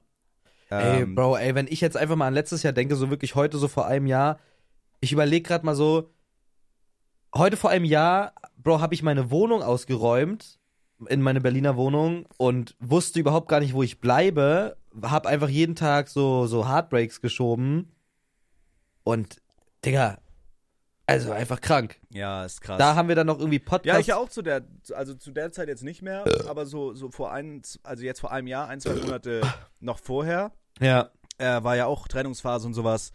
[0.71, 0.79] Ja.
[0.79, 3.35] Ey, Ähm, Bro, ey, wenn ich jetzt einfach mal an letztes Jahr denke, so wirklich
[3.35, 4.39] heute, so vor einem Jahr,
[5.01, 6.11] ich überlege gerade mal so,
[7.35, 10.59] heute vor einem Jahr, Bro, habe ich meine Wohnung ausgeräumt,
[11.09, 15.75] in meine Berliner Wohnung und wusste überhaupt gar nicht, wo ich bleibe, hab einfach jeden
[15.75, 17.93] Tag so, so Heartbreaks geschoben
[19.05, 19.43] und,
[19.85, 20.19] Digga,
[21.13, 21.99] also einfach krank.
[22.11, 22.79] ja, ist krass.
[22.79, 24.01] Da haben wir dann noch irgendwie ja, Podcasts.
[24.01, 24.63] ich auch zu der,
[24.95, 28.33] also zu der Zeit jetzt nicht mehr, aber so, so vor ein, also jetzt vor
[28.33, 29.41] einem Jahr, ein, zwei Monate
[29.81, 31.11] noch vorher, Ja.
[31.39, 33.13] äh, war ja auch Trennungsphase und sowas.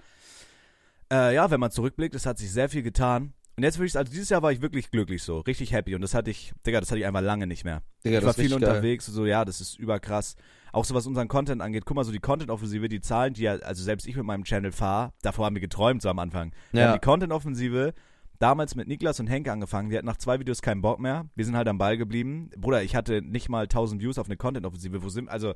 [1.12, 3.34] Äh, ja, wenn man zurückblickt, es hat sich sehr viel getan.
[3.56, 6.02] Und jetzt würde ich, also dieses Jahr war ich wirklich glücklich so, richtig happy und
[6.02, 7.82] das hatte ich, Digga, das hatte ich einfach lange nicht mehr.
[8.06, 8.70] Digga, ich war viel richtig geil.
[8.70, 10.36] unterwegs, so ja, das ist überkrass.
[10.74, 13.54] Auch so was unseren Content angeht, guck mal, so die Content-Offensive, die Zahlen, die ja,
[13.58, 16.52] also selbst ich mit meinem Channel fahre, davor haben wir geträumt so am Anfang.
[16.72, 16.88] Wir Ja.
[16.90, 17.94] haben die Content-Offensive
[18.40, 21.26] damals mit Niklas und Henke angefangen, die hatten nach zwei Videos keinen Bock mehr.
[21.36, 22.50] Wir sind halt am Ball geblieben.
[22.58, 25.02] Bruder, ich hatte nicht mal 1000 Views auf eine Content-Offensive.
[25.04, 25.56] Wo sind, also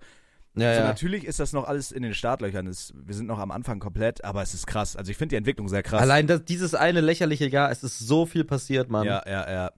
[0.55, 0.87] Ja, so, ja.
[0.87, 2.65] natürlich ist das noch alles in den Startlöchern.
[2.67, 4.95] Es, wir sind noch am Anfang komplett, aber es ist krass.
[4.95, 6.01] Also ich finde die Entwicklung sehr krass.
[6.01, 9.05] Allein das, dieses eine lächerliche Jahr, es ist so viel passiert, Mann.
[9.05, 9.71] Ja, ja, ja.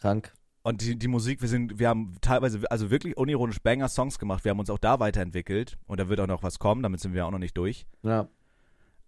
[0.00, 0.32] Krank.
[0.66, 4.44] Und die, die Musik, wir sind, wir haben teilweise, also wirklich unironisch Banger-Songs gemacht.
[4.44, 5.76] Wir haben uns auch da weiterentwickelt.
[5.86, 7.86] Und da wird auch noch was kommen, damit sind wir auch noch nicht durch.
[8.02, 8.28] Ja.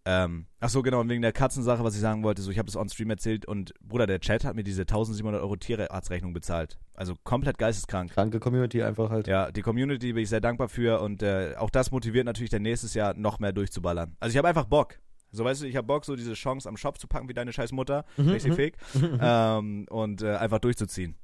[0.05, 2.67] Ähm, ach so, genau, und wegen der Katzensache, was ich sagen wollte, so, ich habe
[2.67, 6.79] das on-stream erzählt und Bruder, der Chat hat mir diese 1700 Euro Tierarztrechnung bezahlt.
[6.95, 8.13] Also komplett geisteskrank.
[8.13, 9.27] Kranke Community einfach halt.
[9.27, 12.63] Ja, die Community bin ich sehr dankbar für und äh, auch das motiviert natürlich dann
[12.63, 14.15] nächstes Jahr noch mehr durchzuballern.
[14.21, 15.01] Also ich habe einfach Bock.
[15.33, 17.53] So weißt du, ich habe Bock, so diese Chance am Shop zu packen wie deine
[17.53, 18.57] scheiß Mutter, Mhm, richtig mhm.
[18.57, 18.77] fake,
[19.21, 21.17] ähm, und äh, einfach durchzuziehen.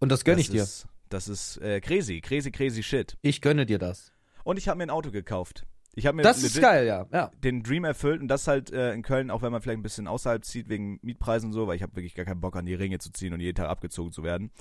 [0.00, 0.62] Und das gönn das ich dir.
[0.62, 3.16] Ist, das ist äh, crazy, crazy, crazy shit.
[3.22, 4.12] Ich gönne dir das.
[4.44, 5.66] Und ich habe mir ein Auto gekauft.
[5.94, 7.06] Ich habe mir Das ist geil, ja.
[7.12, 7.30] ja.
[7.42, 10.06] den Dream erfüllt und das halt äh, in Köln, auch wenn man vielleicht ein bisschen
[10.06, 12.74] außerhalb zieht wegen Mietpreisen und so, weil ich habe wirklich gar keinen Bock an die
[12.74, 14.52] Ringe zu ziehen und jeden Tag abgezogen zu werden.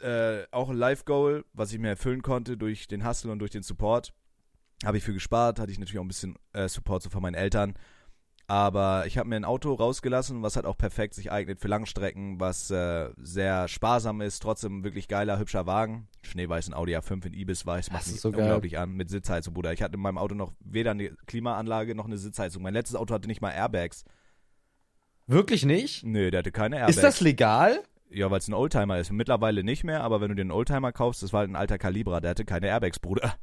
[0.00, 3.62] äh, auch ein Live-Goal, was ich mir erfüllen konnte durch den Hustle und durch den
[3.62, 4.12] Support.
[4.84, 7.34] Habe ich für gespart, hatte ich natürlich auch ein bisschen äh, Support so von meinen
[7.34, 7.74] Eltern.
[8.46, 12.38] Aber ich habe mir ein Auto rausgelassen, was halt auch perfekt sich eignet für Langstrecken,
[12.40, 16.08] was äh, sehr sparsam ist, trotzdem wirklich geiler, hübscher Wagen.
[16.22, 18.42] Schneeweißen Audi A5 in Ibis weiß, macht mich so geil.
[18.42, 19.72] unglaublich an, mit Sitzheizung, Bruder.
[19.72, 22.62] Ich hatte in meinem Auto noch weder eine Klimaanlage noch eine Sitzheizung.
[22.62, 24.04] Mein letztes Auto hatte nicht mal Airbags.
[25.26, 26.04] Wirklich nicht?
[26.04, 26.96] Nö, der hatte keine Airbags.
[26.96, 27.82] Ist das legal?
[28.10, 29.10] Ja, weil es ein Oldtimer ist.
[29.10, 31.78] Mittlerweile nicht mehr, aber wenn du dir einen Oldtimer kaufst, das war halt ein alter
[31.78, 33.34] Kalibra, der hatte keine Airbags, Bruder.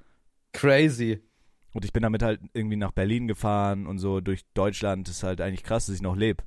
[0.53, 1.21] Crazy.
[1.73, 5.07] Und ich bin damit halt irgendwie nach Berlin gefahren und so durch Deutschland.
[5.07, 6.43] Das ist halt eigentlich krass, dass ich noch lebe.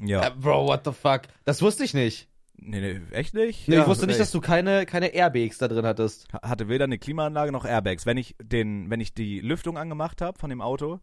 [0.00, 0.26] Ja.
[0.26, 1.22] Äh, Bro, what the fuck?
[1.44, 2.28] Das wusste ich nicht.
[2.56, 3.68] Nee, nee, echt nicht?
[3.68, 4.20] Nee, ja, ich wusste nicht, ey.
[4.20, 6.32] dass du keine, keine Airbags da drin hattest.
[6.32, 8.06] Ha- hatte weder eine Klimaanlage noch Airbags.
[8.06, 11.00] Wenn ich den, wenn ich die Lüftung angemacht habe von dem Auto,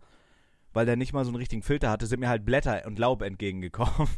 [0.74, 3.22] weil der nicht mal so einen richtigen Filter hatte, sind mir halt Blätter und Laub
[3.22, 4.08] entgegengekommen.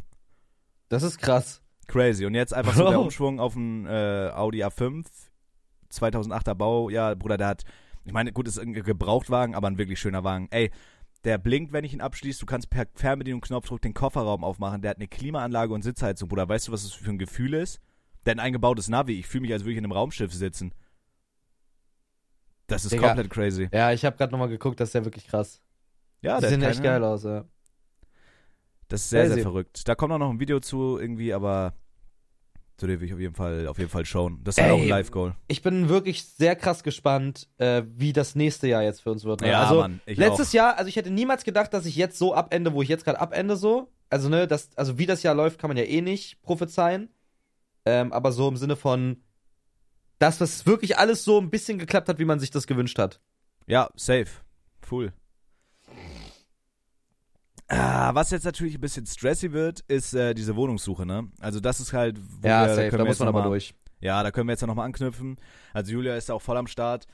[0.90, 1.60] Das ist krass.
[1.88, 2.24] Crazy.
[2.26, 2.90] Und jetzt einfach so Bro.
[2.90, 5.04] der Umschwung auf einen äh, Audi A5,
[5.92, 6.90] 2008er Bau.
[6.90, 7.64] Ja, Bruder, der hat,
[8.04, 10.48] ich meine, gut, ist ein Gebrauchtwagen, aber ein wirklich schöner Wagen.
[10.50, 10.70] Ey,
[11.24, 12.40] der blinkt, wenn ich ihn abschließe.
[12.40, 14.82] Du kannst per Fernbedienung Knopfdruck den Kofferraum aufmachen.
[14.82, 16.28] Der hat eine Klimaanlage und Sitzheizung.
[16.28, 17.80] Bruder, weißt du, was das für ein Gefühl ist?
[18.26, 19.18] Der hat ein eingebautes Navi.
[19.18, 20.72] Ich fühle mich, als würde ich in einem Raumschiff sitzen.
[22.66, 23.08] Das ist Digga.
[23.08, 23.68] komplett crazy.
[23.72, 25.60] Ja, ich habe gerade nochmal geguckt, das ist ja wirklich krass.
[26.22, 27.44] Ja, Die der sehen echt geil aus, ja.
[28.88, 29.42] Das ist sehr, sehr Crazy.
[29.42, 29.88] verrückt.
[29.88, 31.74] Da kommt auch noch ein Video zu irgendwie, aber
[32.76, 34.40] zu dem will ich auf jeden Fall, auf jeden Fall schauen.
[34.42, 35.34] Das ist halt Ey, auch ein Live-Goal.
[35.46, 39.42] Ich bin wirklich sehr krass gespannt, äh, wie das nächste Jahr jetzt für uns wird.
[39.42, 39.56] Ne?
[39.56, 40.54] also, Mann, letztes auch.
[40.54, 43.20] Jahr, also ich hätte niemals gedacht, dass ich jetzt so abende, wo ich jetzt gerade
[43.20, 43.88] abende, so.
[44.10, 47.08] Also, ne, das, also wie das Jahr läuft, kann man ja eh nicht prophezeien.
[47.84, 49.22] Ähm, aber so im Sinne von,
[50.18, 53.20] dass das wirklich alles so ein bisschen geklappt hat, wie man sich das gewünscht hat.
[53.66, 54.28] Ja, safe.
[54.80, 55.12] Full.
[57.68, 61.28] Ah, was jetzt natürlich ein bisschen stressy wird, ist äh, diese Wohnungssuche, ne?
[61.40, 63.48] Also das ist halt, wo Ja, wir, safe, da wir muss jetzt man aber mal,
[63.48, 63.74] durch.
[64.00, 65.36] Ja, da können wir jetzt ja nochmal anknüpfen.
[65.72, 67.06] Also Julia ist da auch voll am Start.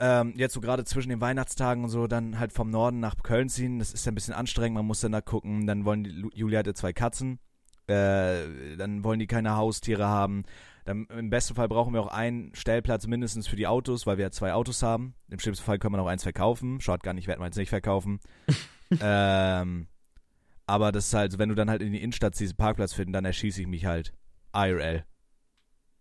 [0.00, 3.48] Ähm, jetzt so gerade zwischen den Weihnachtstagen und so, dann halt vom Norden nach Köln
[3.48, 3.78] ziehen.
[3.78, 5.66] Das ist ja ein bisschen anstrengend, man muss dann da gucken.
[5.66, 7.38] Dann wollen die, Julia hatte zwei Katzen.
[7.86, 10.42] Äh, dann wollen die keine Haustiere haben.
[10.84, 14.24] Dann, Im besten Fall brauchen wir auch einen Stellplatz mindestens für die Autos, weil wir
[14.26, 15.14] ja zwei Autos haben.
[15.30, 16.80] Im schlimmsten Fall können wir noch eins verkaufen.
[16.80, 18.20] Shotgun, ich werde meins nicht verkaufen.
[19.00, 19.88] ähm,
[20.66, 23.24] aber das ist halt, wenn du dann halt in die Innenstadt ziehst, Parkplatz finden, dann
[23.24, 24.12] erschieße ich mich halt.
[24.54, 25.04] IRL.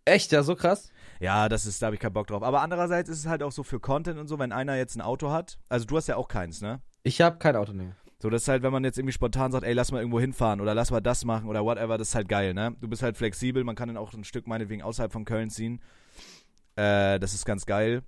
[0.06, 0.90] Echt, ja, so krass?
[1.20, 2.44] Ja, das ist, da habe ich keinen Bock drauf.
[2.44, 5.02] Aber andererseits ist es halt auch so für Content und so, wenn einer jetzt ein
[5.02, 5.60] Auto hat.
[5.68, 6.82] Also du hast ja auch keins, ne?
[7.04, 7.92] Ich habe kein Auto, nee.
[8.20, 10.60] So, das ist halt, wenn man jetzt irgendwie spontan sagt, ey, lass mal irgendwo hinfahren
[10.60, 12.76] oder lass mal das machen oder whatever, das ist halt geil, ne?
[12.82, 15.82] Du bist halt flexibel, man kann dann auch ein Stück meinetwegen außerhalb von Köln ziehen.
[16.76, 18.02] Äh, das ist ganz geil.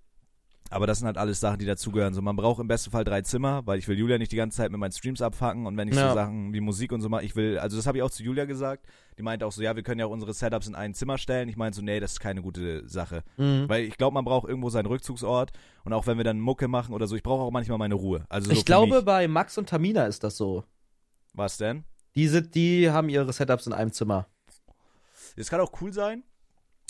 [0.71, 2.13] Aber das sind halt alles Sachen, die dazugehören.
[2.13, 4.57] So, man braucht im besten Fall drei Zimmer, weil ich will Julia nicht die ganze
[4.57, 6.09] Zeit mit meinen Streams abfacken und wenn ich Ja.
[6.09, 8.21] so Sachen wie Musik und so mache, ich will, also das habe ich auch zu
[8.21, 8.85] Julia gesagt.
[9.17, 11.49] Die meinte auch so, ja, wir können ja auch unsere Setups in ein Zimmer stellen.
[11.49, 13.23] Ich meinte so, nee, das ist keine gute Sache.
[13.37, 13.65] Mhm.
[13.67, 15.51] Weil ich glaube, man braucht irgendwo seinen Rückzugsort
[15.83, 18.25] und auch wenn wir dann Mucke machen oder so, ich brauche auch manchmal meine Ruhe.
[18.29, 19.05] Also so ich glaube, mich.
[19.05, 20.63] bei Max und Tamina ist das so.
[21.33, 21.83] Was denn?
[22.15, 24.27] Die, sind, die haben ihre Setups in einem Zimmer.
[25.35, 26.23] Es kann auch cool sein.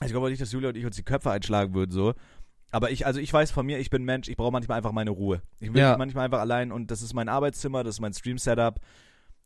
[0.02, 2.14] Ich glaube nicht, dass Julia und ich uns die Köpfe einschlagen würden, so.
[2.72, 5.10] Aber ich, also ich weiß von mir, ich bin Mensch, ich brauche manchmal einfach meine
[5.12, 5.42] Ruhe.
[5.60, 5.98] Ich will Ja.
[5.98, 8.80] manchmal einfach allein und das ist mein Arbeitszimmer, das ist mein Stream-Setup.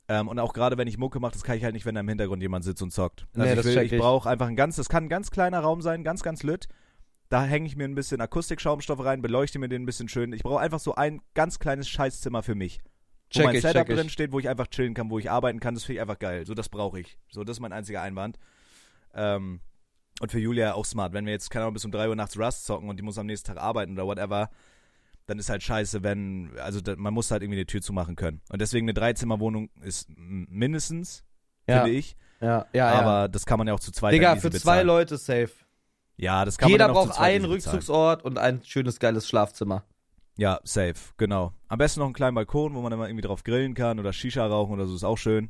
[0.09, 2.01] Ähm, und auch gerade wenn ich Mucke mache, das kann ich halt nicht, wenn da
[2.01, 3.25] im Hintergrund jemand sitzt und zockt.
[3.33, 3.99] Also Nee, ich will, ich ich.
[4.01, 6.67] brauche einfach ein ganz, das kann ein ganz kleiner Raum sein, ganz, ganz lit.
[7.29, 10.33] Da hänge ich mir ein bisschen Akustikschaumstoff rein, beleuchte mir den ein bisschen schön.
[10.33, 12.79] Ich brauche einfach so ein ganz kleines Scheißzimmer für mich.
[12.83, 15.61] Wo Check mein ich, Setup drin steht, wo ich einfach chillen kann, wo ich arbeiten
[15.61, 16.45] kann, das finde ich einfach geil.
[16.45, 17.17] So, das brauche ich.
[17.31, 18.37] So, das ist mein einziger Einwand.
[19.15, 19.61] Ähm,
[20.21, 21.13] und für Julia auch smart.
[21.13, 23.17] Wenn wir jetzt, keine Ahnung, bis um 3 Uhr nachts Rust zocken und die muss
[23.17, 24.49] am nächsten Tag arbeiten oder whatever,
[25.25, 28.41] dann ist halt scheiße, wenn, also da, man muss halt irgendwie eine Tür zumachen können.
[28.49, 31.23] Und deswegen eine Dreizimmerwohnung ist mindestens,
[31.67, 32.15] Ja, finde ich.
[32.41, 32.89] ja, ja.
[32.91, 33.27] aber ja.
[33.29, 34.87] das kann man ja auch zu zweit Digga, für zwei bezahlen.
[34.87, 35.51] Leute safe.
[36.17, 37.51] Ja, das kann Jeder man auch braucht einen bezahlen.
[37.53, 39.83] Rückzugsort und ein schönes, geiles Schlafzimmer.
[40.35, 41.53] Ja, safe, genau.
[41.67, 44.13] Am besten noch einen kleinen Balkon, wo man dann mal irgendwie drauf grillen kann oder
[44.13, 45.49] Shisha rauchen oder so, ist auch schön.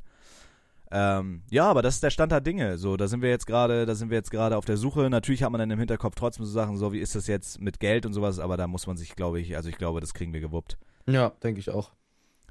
[0.95, 2.77] Ähm, ja, aber das ist der Stand der Dinge.
[2.77, 5.09] So, da sind wir jetzt gerade, da sind wir jetzt gerade auf der Suche.
[5.09, 7.79] Natürlich hat man dann im Hinterkopf trotzdem so Sachen, so wie ist das jetzt mit
[7.79, 10.33] Geld und sowas, aber da muss man sich, glaube ich, also ich glaube, das kriegen
[10.33, 10.77] wir gewuppt.
[11.07, 11.91] Ja, denke ich auch.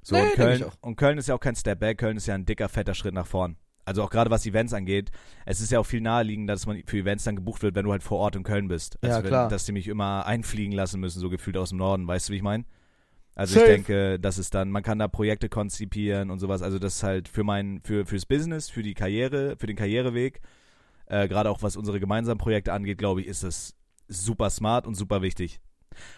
[0.03, 2.34] So, Nee, und, Köln, und Köln ist ja auch kein Step Back, Köln ist ja
[2.34, 3.57] ein dicker, fetter Schritt nach vorn.
[3.84, 5.11] Also auch gerade was Events angeht,
[5.47, 7.93] es ist ja auch viel naheliegender, dass man für Events dann gebucht wird, wenn du
[7.93, 8.99] halt vor Ort in Köln bist.
[9.03, 9.49] Also Ja, wenn, klar.
[9.49, 12.36] Dass die mich immer einfliegen lassen müssen, so gefühlt aus dem Norden, weißt du, wie
[12.36, 12.64] ich meine?
[13.35, 13.64] Also Safe.
[13.66, 16.61] ich denke, das ist dann, man kann da Projekte konzipieren und sowas.
[16.62, 20.41] Also das ist halt für mein, für fürs Business, für die Karriere, für den Karriereweg,
[21.07, 23.74] äh, gerade auch was unsere gemeinsamen Projekte angeht, glaube ich, ist das
[24.09, 25.61] super smart und super wichtig.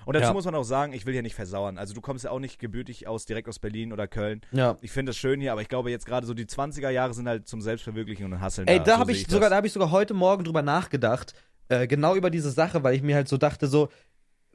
[0.07, 0.33] Und dazu Ja.
[0.33, 1.79] muss man auch sagen, ich will hier nicht versauern.
[1.79, 4.41] Also du kommst ja auch nicht gebürtig aus, direkt aus Berlin oder Köln.
[4.53, 4.77] Ja.
[4.83, 7.29] Ich finde das schön hier, aber ich glaube jetzt gerade so die 20er Jahre sind
[7.29, 8.69] halt zum Selbstverwirklichen und Hasseln.
[8.69, 11.35] Ey, da so habe sehe ich sogar, da habe ich sogar heute Morgen drüber nachgedacht,
[11.69, 13.89] äh, genau über diese Sache, weil ich mir halt so dachte, so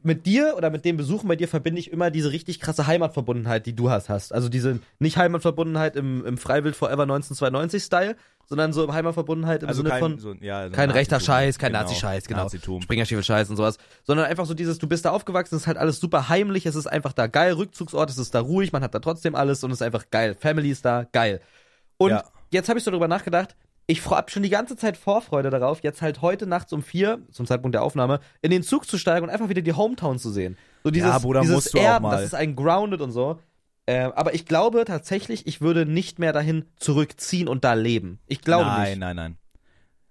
[0.04, 3.66] mit dir oder mit dem Besuchen bei dir verbinde ich immer diese richtig krasse Heimatverbundenheit,
[3.66, 4.10] die du hast.
[4.10, 4.34] hast.
[4.34, 9.82] Also diese nicht Heimatverbundenheit im, im Freiwild Forever 1992 Style, sondern so Heimatverbundenheit im also
[9.82, 11.20] Sinne kein, von so, ja, so kein rechter.
[11.20, 12.44] Scheiß, kein Nazi-Scheiß, genau.
[12.44, 12.82] Nazitum.
[12.82, 16.00] Springerstiefel-Scheiß und sowas, sondern einfach so dieses, du bist da aufgewachsen, es ist halt alles
[16.00, 19.00] super heimlich, es ist einfach da geil, Rückzugsort, es ist da ruhig, man hat da
[19.00, 20.36] trotzdem alles und es ist einfach geil.
[20.40, 21.42] Family ist da, geil.
[21.98, 22.24] Und Ja.
[22.50, 23.56] jetzt habe ich so darüber nachgedacht,
[23.90, 27.48] ich habe schon die ganze Zeit Vorfreude darauf, jetzt halt heute nachts um vier, zum
[27.48, 30.58] Zeitpunkt der Aufnahme, in den Zug zu steigen und einfach wieder die Hometown zu sehen.
[30.84, 32.12] So dieses, Ja, Bruder, dieses musst du auch Erben, mal.
[32.12, 33.40] das ist ein Grounded und so.
[33.88, 38.20] Äh, aber ich glaube tatsächlich, ich würde nicht mehr dahin zurückziehen und da leben.
[38.28, 39.00] Ich glaube nein, nicht.
[39.00, 39.38] nein, nein.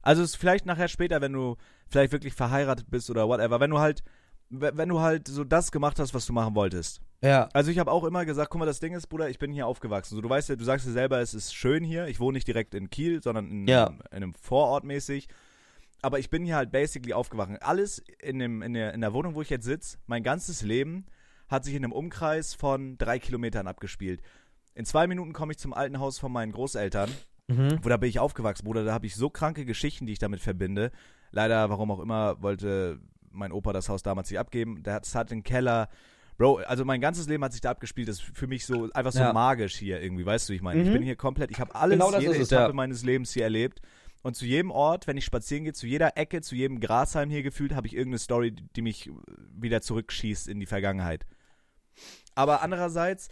[0.03, 1.57] Also es ist vielleicht nachher später, wenn du
[1.87, 4.03] vielleicht wirklich verheiratet bist oder whatever, wenn du halt,
[4.51, 7.01] wenn du halt so das gemacht hast, was du machen wolltest.
[7.21, 7.49] Ja.
[7.53, 9.67] Also ich habe auch immer gesagt, guck mal, das Ding ist, Bruder, ich bin hier
[9.67, 10.15] aufgewachsen.
[10.15, 12.07] So, du weißt ja, du sagst ja selber, es ist schön hier.
[12.07, 13.87] Ich wohne nicht direkt in Kiel, sondern in, Ja.
[13.89, 15.29] in einem Vorort mäßig.
[16.01, 17.57] Aber ich bin hier halt basically aufgewachsen.
[17.61, 21.07] Alles in, dem, in, der, in der Wohnung, wo ich jetzt sitze, mein ganzes Leben
[21.49, 24.21] hat sich in einem Umkreis von drei Kilometern abgespielt.
[24.75, 27.11] In zwei Minuten komme ich zum alten Haus von meinen Großeltern.
[27.49, 27.81] Mhm.
[27.83, 28.85] Wo da bin ich aufgewachsen, Bruder.
[28.85, 30.93] Da habe ich so kranke Geschichten, die ich damit verbinde.
[31.33, 33.01] Leider, warum auch immer, wollte
[33.33, 34.83] mein Opa das Haus damals nicht abgeben.
[34.85, 35.89] Der hat, es hat einen Keller.
[36.39, 38.09] Bro, also mein ganzes Leben hat sich da abgespielt.
[38.09, 39.33] Das ist für mich so einfach so Ja.
[39.33, 40.81] magisch hier irgendwie, weißt du, ich meine.
[40.83, 40.93] Ich Mhm.
[40.93, 42.73] bin hier komplett, ich habe alles, Genau jede es, Etappe ja.
[42.73, 43.83] meines Lebens hier erlebt.
[44.23, 47.43] Und zu jedem Ort, wenn ich spazieren gehe, zu jeder Ecke, zu jedem Grashalm hier
[47.43, 49.11] gefühlt, habe ich irgendeine Story, die die mich
[49.53, 51.27] wieder zurückschießt in die Vergangenheit.
[52.35, 53.29] Aber andererseits,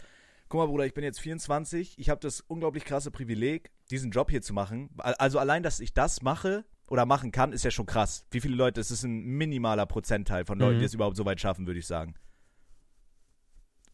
[0.49, 1.97] guck mal, Bruder, ich bin jetzt 24.
[1.99, 4.89] Ich habe das unglaublich krasse Privileg, diesen Job hier zu machen.
[4.97, 8.25] Also allein, dass ich das mache oder machen kann, ist ja schon krass.
[8.31, 10.79] Wie viele Leute, es ist ein minimaler Prozentteil von Leuten, Mhm.
[10.79, 12.15] die es überhaupt so weit schaffen, würde ich sagen.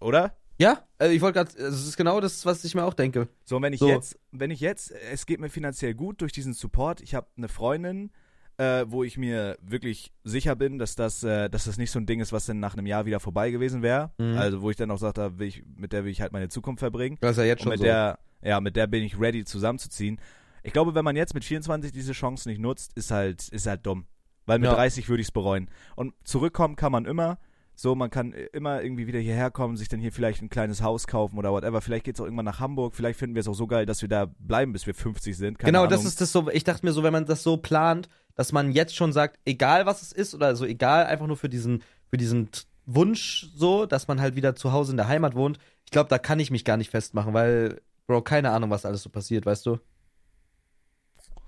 [0.04, 0.36] Oder?
[0.60, 3.28] Ja, also ich wollte gerade, es ist genau das, was ich mir auch denke.
[3.44, 3.88] So, und wenn ich So.
[3.90, 7.02] jetzt, wenn ich jetzt, es geht mir finanziell gut durch diesen Support.
[7.02, 8.12] Ich habe eine Freundin,
[8.58, 12.06] äh, wo ich mir wirklich sicher bin, dass das, äh, dass das nicht so ein
[12.06, 14.12] Ding ist, was dann nach einem Jahr wieder vorbei gewesen wäre.
[14.20, 14.38] Mhm.
[14.38, 16.80] Also wo ich dann auch sagte, will ich, mit der will ich halt meine Zukunft
[16.80, 17.18] verbringen.
[17.20, 17.86] Das ist ja jetzt Und schon mit so.
[17.86, 20.20] der, ja, mit der bin ich ready zusammenzuziehen.
[20.62, 23.86] Ich glaube, wenn man jetzt mit 24 diese Chance nicht nutzt, ist halt, ist halt
[23.86, 24.06] dumm.
[24.46, 24.76] Weil mit Ja.
[24.76, 25.68] 30 würde ich es bereuen.
[25.96, 27.40] Und zurückkommen kann man immer.
[27.76, 31.08] So, man kann immer irgendwie wieder hierher kommen, sich dann hier vielleicht ein kleines Haus
[31.08, 31.82] kaufen oder whatever.
[31.82, 32.96] Vielleicht geht es auch irgendwann nach Hamburg.
[32.96, 35.58] Vielleicht finden wir es auch so geil, dass wir da bleiben, bis wir 50 sind.
[35.58, 35.92] Keine genau, Ahnung.
[35.92, 36.50] das ist das so.
[36.52, 39.86] Ich dachte mir so, wenn man das so plant, dass man jetzt schon sagt, egal
[39.86, 42.50] was es ist oder so egal, einfach nur für diesen, für diesen
[42.86, 45.58] Wunsch so, dass man halt wieder zu Hause in der Heimat wohnt.
[45.86, 49.02] Ich glaube, da kann ich mich gar nicht festmachen, weil, Bro, keine Ahnung, was alles
[49.02, 49.80] so passiert, weißt du?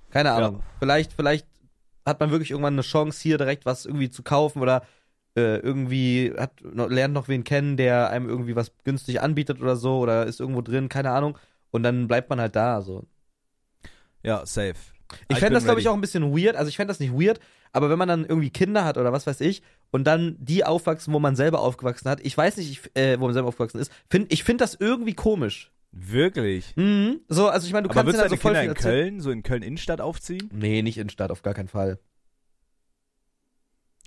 [0.09, 0.63] Keine Ahnung.
[0.79, 1.47] Vielleicht, vielleicht
[2.05, 4.85] hat man wirklich irgendwann eine Chance, hier direkt was irgendwie zu kaufen oder
[5.35, 9.99] äh, irgendwie hat, lernt noch wen kennen, der einem irgendwie was günstig anbietet oder so
[9.99, 11.37] oder ist irgendwo drin, keine Ahnung.
[11.71, 13.05] Und dann bleibt man halt da, so.
[14.23, 14.75] Ja, safe.
[15.23, 16.55] Ich bin fände das, glaube ich, auch ein bisschen weird.
[16.55, 17.39] Also ich fände das nicht weird,
[17.73, 19.61] aber wenn man dann irgendwie Kinder hat oder was weiß ich
[19.91, 23.25] und dann die aufwachsen, wo man selber aufgewachsen hat, ich weiß nicht, ich, äh, wo
[23.25, 25.71] man selber aufgewachsen ist, find, ich finde das irgendwie komisch.
[25.91, 26.75] Wirklich.
[26.75, 27.21] Mhm.
[27.29, 28.73] So, also ich meine, du Aber kannst dann so voll Kinder in.
[28.73, 30.49] Köln, so in Köln-Innenstadt aufziehen?
[30.53, 31.99] Nee, nicht in Stadt, auf gar keinen Fall.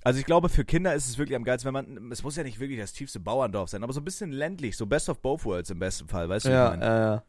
[0.03, 2.43] Also ich glaube, für Kinder ist es wirklich am geilsten, wenn man, es muss ja
[2.43, 5.43] nicht wirklich das tiefste Bauerndorf sein, aber so ein bisschen ländlich, so best of both
[5.45, 6.49] worlds im besten Fall, weißt du?
[6.49, 7.23] wie ich Ja, meine?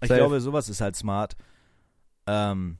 [0.00, 0.14] äh, Ich Safe.
[0.14, 1.36] glaube, sowas ist halt smart.
[2.26, 2.78] Ähm,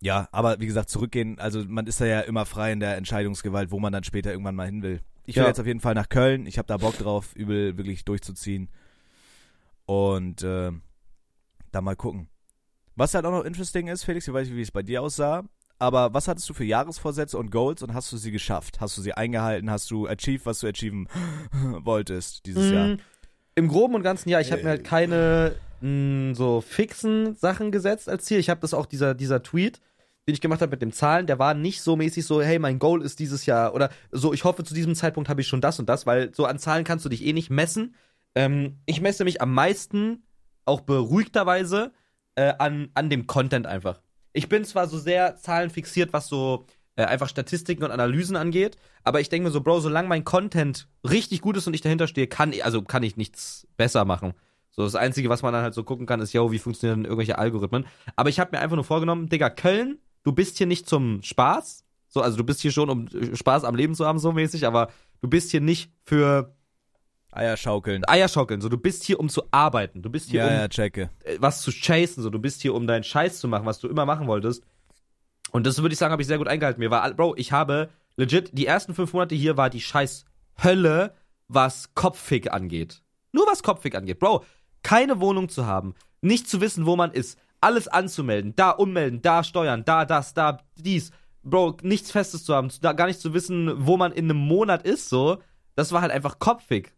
[0.00, 3.72] ja, aber wie gesagt, zurückgehen, also man ist da ja immer frei in der Entscheidungsgewalt,
[3.72, 5.00] wo man dann später irgendwann mal hin will.
[5.26, 5.48] Ich will Ja.
[5.48, 6.46] jetzt auf jeden Fall nach Köln.
[6.46, 8.68] Ich habe da Bock drauf, übel wirklich durchzuziehen.
[9.86, 10.70] Und äh,
[11.72, 12.28] da mal gucken.
[12.94, 15.44] Was halt auch noch interesting ist, Felix, ich weiß nicht, wie es bei dir aussah,
[15.78, 18.80] aber was hattest du für Jahresvorsätze und Goals und hast du sie geschafft?
[18.80, 19.70] Hast du sie eingehalten?
[19.70, 21.08] Hast du achieved, was du achieven
[21.84, 22.88] wolltest dieses Jahr?
[22.88, 22.96] mh,
[23.54, 24.72] Im Groben und Ganzen, ja, ich habe mir Äh.
[24.72, 28.38] halt keine mh, so fixen Sachen gesetzt als Ziel.
[28.38, 29.80] Ich habe das auch, dieser, dieser Tweet,
[30.26, 32.78] den ich gemacht habe mit den Zahlen, der war nicht so mäßig so, hey, mein
[32.78, 35.78] Goal ist dieses Jahr oder so, ich hoffe, zu diesem Zeitpunkt habe ich schon das
[35.78, 37.94] und das, weil so an Zahlen kannst du dich eh nicht messen.
[38.34, 40.22] Ähm, ich messe mich am meisten,
[40.66, 41.92] auch beruhigterweise,
[42.34, 44.02] äh, an, an dem Content einfach.
[44.32, 46.66] Ich bin zwar so sehr zahlenfixiert, was so
[46.96, 50.88] äh, einfach Statistiken und Analysen angeht, aber ich denke mir so, Bro, solange mein Content
[51.08, 54.34] richtig gut ist und ich dahinter stehe, kann ich, also kann ich nichts besser machen.
[54.70, 57.38] So, das Einzige, was man dann halt so gucken kann, ist, yo, wie funktionieren irgendwelche
[57.38, 57.86] Algorithmen.
[58.16, 61.84] Aber ich habe mir einfach nur vorgenommen, Digga, Köln, du bist hier nicht zum Spaß.
[62.08, 64.66] So, also du bist hier schon, um äh, Spaß am Leben zu haben, so mäßig,
[64.66, 66.54] aber du bist hier nicht für
[67.32, 68.02] Eier schaukeln.
[68.08, 68.60] Eierschaukeln.
[68.60, 70.02] So, du bist hier, um zu arbeiten.
[70.02, 71.10] Du bist hier, Ja, um ja, checke.
[71.24, 72.22] äh, was zu chasen.
[72.22, 74.64] So, du bist hier, um deinen Scheiß zu machen, was du immer machen wolltest.
[75.50, 76.80] Und das würde ich sagen, habe ich sehr gut eingehalten.
[76.80, 80.24] Mir war, Bro, ich habe legit die ersten fünf Monate hier war die scheiß
[80.62, 81.14] Hölle,
[81.48, 83.02] was Kopffick angeht.
[83.32, 84.18] Nur was Kopffick angeht.
[84.18, 84.44] Bro,
[84.82, 89.42] keine Wohnung zu haben, nicht zu wissen, wo man ist, alles anzumelden, da ummelden, da
[89.44, 91.10] steuern, da das, da dies.
[91.42, 94.82] Bro, nichts Festes zu haben, da gar nicht zu wissen, wo man in einem Monat
[94.84, 95.38] ist, so.
[95.76, 96.92] Das war halt einfach Kopffick.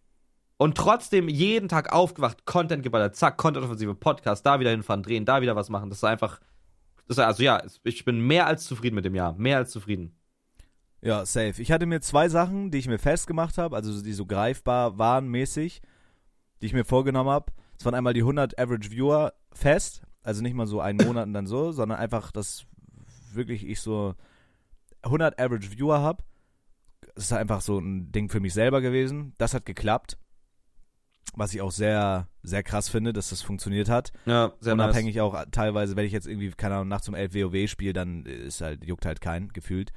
[0.61, 5.41] Und trotzdem jeden Tag aufgewacht, Content geballert, zack, Content-Offensive, Podcast, da wieder hinfahren, drehen, da
[5.41, 5.89] wieder was machen.
[5.89, 6.39] Das ist einfach.
[7.09, 9.33] Das ist, also ja, ich bin mehr als zufrieden mit dem Jahr.
[9.39, 10.15] Mehr als zufrieden.
[11.01, 11.63] Ja, safe.
[11.63, 15.29] Ich hatte mir zwei Sachen, die ich mir festgemacht habe, also die so greifbar waren
[15.29, 15.81] mäßig,
[16.61, 17.55] die ich mir vorgenommen habe.
[17.79, 21.33] Es waren einmal die 100 Average Viewer fest, also nicht mal so einen Monat und
[21.33, 22.67] dann so, sondern einfach, dass
[23.33, 24.15] wirklich ich so
[25.01, 26.23] 100 Average Viewer habe.
[27.15, 29.33] Das ist einfach so ein Ding für mich selber gewesen.
[29.39, 30.19] Das hat geklappt.
[31.37, 34.11] Was ich auch sehr, sehr krass finde, dass das funktioniert hat.
[34.27, 37.69] Ja, sehr Unabhängig auch teilweise, wenn ich jetzt irgendwie, keine Ahnung, nachts um 11 WoW
[37.71, 39.93] spiele, dann ist halt, juckt halt kein, gefühlt.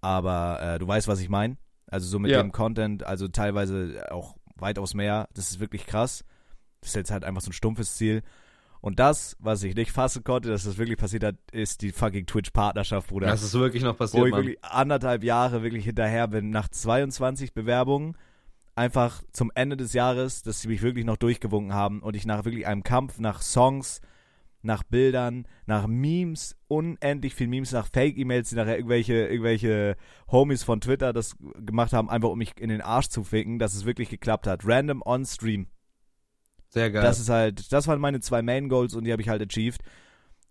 [0.00, 1.56] Aber äh, du weißt, was ich meine.
[1.88, 2.42] Also so mit Ja.
[2.42, 5.28] dem Content, also teilweise auch weitaus mehr.
[5.34, 6.24] Das ist wirklich krass.
[6.80, 8.22] Das ist jetzt halt einfach so ein stumpfes Ziel.
[8.82, 12.26] Und das, was ich nicht fassen konnte, dass das wirklich passiert hat, ist die fucking
[12.26, 13.26] Twitch-Partnerschaft, Bruder.
[13.28, 14.40] Das ist wirklich noch wo passiert, ich Mann.
[14.42, 18.16] wirklich anderthalb Jahre wirklich hinterher bin, nach 22 Bewerbungen,
[18.76, 22.44] einfach zum Ende des Jahres, dass sie mich wirklich noch durchgewunken haben und ich nach
[22.44, 24.00] wirklich einem Kampf, nach Songs,
[24.62, 29.96] nach Bildern, nach Memes, unendlich viel Memes, nach Fake-E-Mails, die nachher irgendwelche, irgendwelche
[30.30, 33.74] Homies von Twitter das gemacht haben, einfach um mich in den Arsch zu ficken, dass
[33.74, 34.60] es wirklich geklappt hat.
[34.64, 35.68] Random on Stream.
[36.68, 37.02] Sehr geil.
[37.02, 39.80] Das ist halt, das waren meine zwei Main Goals und die habe ich halt achieved.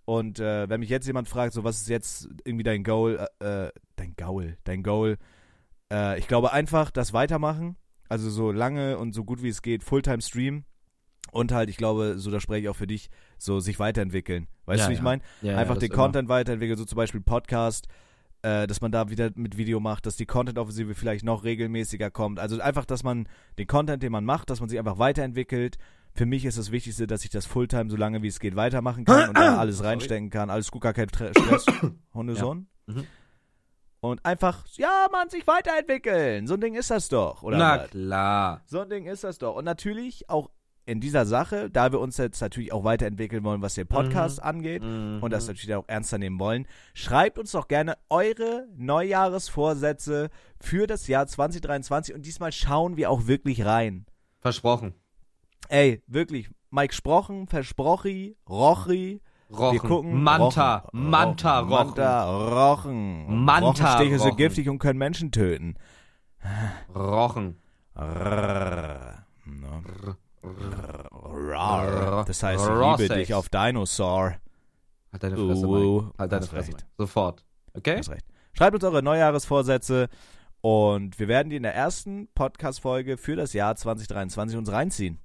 [0.05, 3.65] Und äh, wenn mich jetzt jemand fragt, so was ist jetzt irgendwie dein Goal, äh,
[3.65, 5.17] äh, dein Goal, dein Goal,
[5.91, 7.76] äh, ich glaube einfach das weitermachen,
[8.10, 10.64] also so lange und so gut wie es geht, Fulltime Stream
[11.32, 14.47] und halt, ich glaube, so da spreche ich auch für dich, so sich weiterentwickeln.
[14.66, 15.03] Weißt Ja, du, wie ich ja.
[15.03, 15.22] meine?
[15.41, 15.95] Ja, einfach den immer.
[16.03, 17.88] Content weiterentwickeln, so zum Beispiel Podcast,
[18.41, 22.39] äh, dass man da wieder mit Video macht, dass die Content-Offensive vielleicht noch regelmäßiger kommt.
[22.39, 23.28] Also einfach, dass man
[23.58, 25.78] den Content, den man macht, dass man sich einfach weiterentwickelt.
[26.14, 29.03] Für mich ist das Wichtigste, dass ich das Fulltime, so lange wie es geht, weitermachen
[29.03, 30.49] kann und da alles reinstecken kann.
[30.49, 31.66] Alles gut, gar kein Tre- Stress.
[32.14, 32.68] Hundesohn?
[32.86, 33.06] Mhm.
[34.02, 36.46] Und einfach, ja, man, sich weiterentwickeln.
[36.48, 37.89] So ein Ding ist das doch, oder Na was?
[37.89, 38.62] klar.
[38.68, 39.56] So ein Ding ist das doch.
[39.56, 40.52] Und natürlich auch
[40.88, 44.84] in dieser Sache, da wir uns jetzt natürlich auch weiterentwickeln wollen, was den Podcast angeht
[44.84, 45.18] Mhm.
[45.24, 50.30] und das natürlich auch ernster nehmen wollen, schreibt uns doch gerne eure Neujahresvorsätze
[50.60, 54.06] für das Jahr 2023 und diesmal schauen wir auch wirklich rein.
[54.39, 54.93] Versprochen.
[55.70, 59.22] Ey, wirklich, Mike Sprochen, Versprochi, Rochi,
[59.58, 59.74] Rochen.
[59.74, 60.24] wir gucken.
[60.24, 60.78] Manta.
[60.78, 61.88] Rochen, Manta, Rochen, Rochen.
[61.95, 63.45] Manta, Rochen.
[63.45, 64.38] Manta, Rochenstiche sind Rochen.
[64.38, 65.76] giftig und können Menschen töten.
[66.93, 67.58] Rochen.
[72.28, 74.36] Das heißt, ich liebe dich auf Dinosaur.
[75.12, 76.14] Halt deine Fresse, Uh, Mike.
[76.18, 76.72] Halt deine Fresse.
[76.97, 77.43] Sofort.
[77.74, 77.97] Okay?
[77.97, 78.26] Hast recht.
[78.53, 80.08] Schreibt uns eure Neujahresvorsätze
[80.62, 85.20] und wir werden die in der ersten Podcast-Folge für das Jahr 2023 uns reinziehen.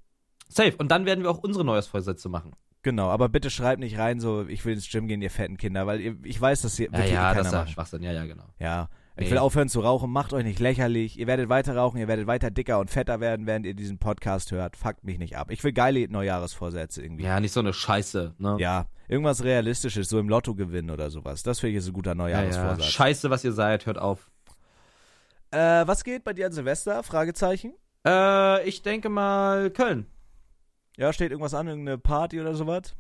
[0.48, 0.74] Safe.
[0.76, 2.52] Und dann werden wir auch unsere Neujahrsvorsätze machen.
[2.82, 5.86] Genau, aber bitte schreibt nicht rein, so, ich will ins Gym gehen, ihr fetten Kinder,
[5.86, 7.66] weil ihr, ich weiß, dass ihr Ja, wirklich ja, keiner das ist ja.
[7.66, 8.02] Schwachsinn.
[8.02, 8.44] Ja, ja, genau.
[8.58, 9.32] Ja, ich Nee.
[9.32, 11.18] will aufhören zu rauchen, macht euch nicht lächerlich.
[11.18, 14.50] Ihr werdet weiter rauchen, ihr werdet weiter dicker und fetter werden, während ihr diesen Podcast
[14.50, 14.76] hört.
[14.78, 15.50] Fuckt mich nicht ab.
[15.50, 17.24] Ich will geile Neujahresvorsätze irgendwie.
[17.24, 18.56] Ja, nicht so eine Scheiße, ne?
[18.58, 21.42] Ja, irgendwas Realistisches, so im Lotto gewinnen oder sowas.
[21.42, 22.86] Das finde ich ist ein guter ja, Neujahresvorsatz.
[22.86, 24.30] Scheiße, was ihr seid, hört auf.
[25.50, 27.02] Äh, was geht bei dir an Silvester?
[27.02, 27.74] Fragezeichen.
[28.06, 30.06] Äh, ich denke mal Köln.
[31.00, 32.94] Ja, steht irgendwas an, irgendeine Party oder sowas?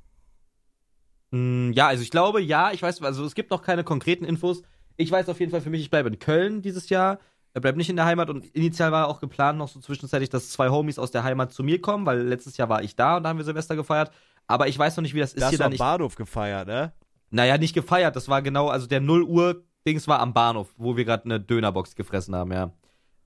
[1.32, 4.62] Mm, ja, also ich glaube, ja, ich weiß, also es gibt noch keine konkreten Infos.
[4.96, 7.18] Ich weiß auf jeden Fall für mich, ich bleibe in Köln dieses Jahr.
[7.52, 10.48] Er bleibt nicht in der Heimat und initial war auch geplant noch so zwischenzeitlich, dass
[10.48, 13.24] zwei Homies aus der Heimat zu mir kommen, weil letztes Jahr war ich da und
[13.24, 14.12] da haben wir Silvester gefeiert.
[14.46, 15.78] Aber ich weiß noch nicht, wie das ist Da hier dann am.
[15.78, 16.94] Bahnhof gefeiert, ne?
[17.28, 18.16] Naja, nicht gefeiert.
[18.16, 21.38] Das war genau, also der 0 Uhr Dings war am Bahnhof, wo wir gerade eine
[21.38, 22.72] Dönerbox gefressen haben, ja.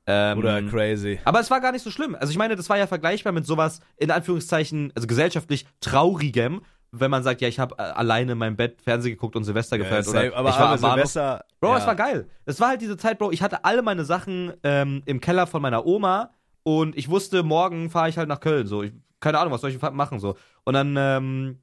[0.06, 1.18] Ähm, Oder crazy.
[1.24, 2.14] aber es war gar nicht so schlimm.
[2.14, 6.60] Also ich meine, das war ja vergleichbar mit sowas, in Anführungszeichen, also gesellschaftlich traurigem,
[6.92, 9.78] wenn man sagt, ja, ich habe äh, alleine in meinem Bett Fernsehen geguckt und Silvester
[9.78, 10.04] gefeiert.
[10.04, 10.94] safe, oder aber ich war Bahnhof.
[10.94, 11.44] Silvester.
[11.60, 11.78] Bro, ja.
[11.78, 12.28] es war geil.
[12.44, 15.62] Es war halt diese Zeit, Bro, ich hatte alle meine Sachen ähm, im Keller von
[15.62, 16.30] meiner Oma
[16.62, 18.66] und ich wusste, morgen fahre ich halt nach Köln.
[18.66, 20.36] So, ich, keine Ahnung, was soll ich machen so.
[20.64, 21.58] Und dann, ähm,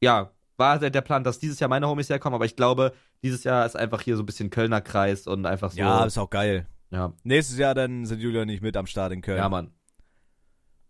[0.00, 3.44] ja, war der, der Plan, dass dieses Jahr meine Homies herkommen, aber ich glaube, dieses
[3.44, 5.78] Jahr ist einfach hier so ein bisschen Kölner Kreis und einfach so.
[5.78, 6.66] Ja, ist auch geil.
[6.90, 9.38] Ja, Nächstes Jahr dann sind Julia und ich mit am Start in Köln.
[9.38, 9.72] ja, Mann.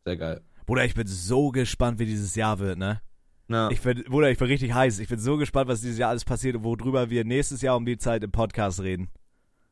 [0.04, 0.42] Sehr geil.
[0.66, 3.00] Bruder, ich bin so gespannt, wie dieses Jahr wird, ne?
[3.48, 3.70] Ja.
[3.70, 4.98] Ich bin, Bruder, ich bin richtig heiß.
[4.98, 7.86] Ich bin so gespannt, was dieses Jahr alles passiert und worüber wir nächstes Jahr um
[7.86, 9.10] die Zeit im Podcast reden.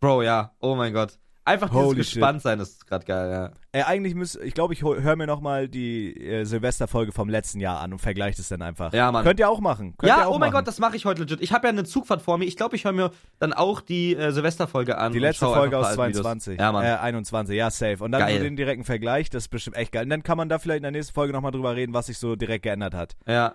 [0.00, 0.54] Bro, ja.
[0.60, 1.18] Oh mein Gott.
[1.46, 2.14] Einfach dieses Holy shit.
[2.14, 3.50] Gespanntsein ist gerade geil, ja.
[3.70, 7.78] Ey, eigentlich müsste, ich glaube, ich höre mir nochmal die äh, Silvesterfolge vom letzten Jahr
[7.80, 8.92] an und vergleiche das dann einfach.
[8.92, 9.22] Ja, Mann.
[9.22, 9.94] Könnt ihr auch machen.
[9.96, 10.54] Könnt ja, auch oh mein machen.
[10.54, 11.40] Gott, das mache ich heute legit.
[11.40, 12.46] Ich habe ja eine Zugfahrt vor mir.
[12.46, 15.12] Ich glaube, ich höre mir dann auch die äh, Silvesterfolge an.
[15.12, 16.22] Die letzte Folge aus ein paar Videos.
[16.22, 16.58] 22.
[16.58, 16.84] Ja, Mann.
[16.84, 18.02] Äh, 21, ja, safe.
[18.02, 18.38] Und dann Geil.
[18.38, 20.02] so den direkten Vergleich, das ist bestimmt echt geil.
[20.02, 22.18] Und dann kann man da vielleicht in der nächsten Folge nochmal drüber reden, was sich
[22.18, 23.14] so direkt geändert hat.
[23.28, 23.54] Ja.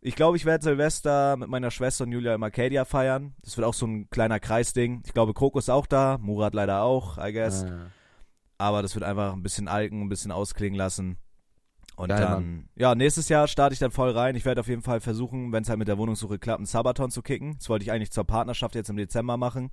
[0.00, 3.34] Ich glaube, ich werde Silvester mit meiner Schwester und Julia im Arcadia feiern.
[3.42, 5.02] Das wird auch so ein kleiner Kreisding.
[5.04, 7.64] Ich glaube, Kroko ist auch da, Murat leider auch, I guess.
[7.64, 7.72] Äh,
[8.58, 11.16] Aber das wird einfach ein bisschen alken, ein bisschen ausklingen lassen.
[11.96, 14.36] Und Geil, dann, ja, nächstes Jahr starte ich dann voll rein.
[14.36, 17.10] Ich werde auf jeden Fall versuchen, wenn es halt mit der Wohnungssuche klappt, einen Sabaton
[17.10, 17.56] zu kicken.
[17.58, 19.70] Das wollte ich eigentlich zur Partnerschaft jetzt im Dezember machen.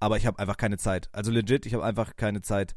[0.00, 1.10] Aber ich habe einfach keine Zeit.
[1.12, 2.74] Also legit, ich habe einfach keine Zeit.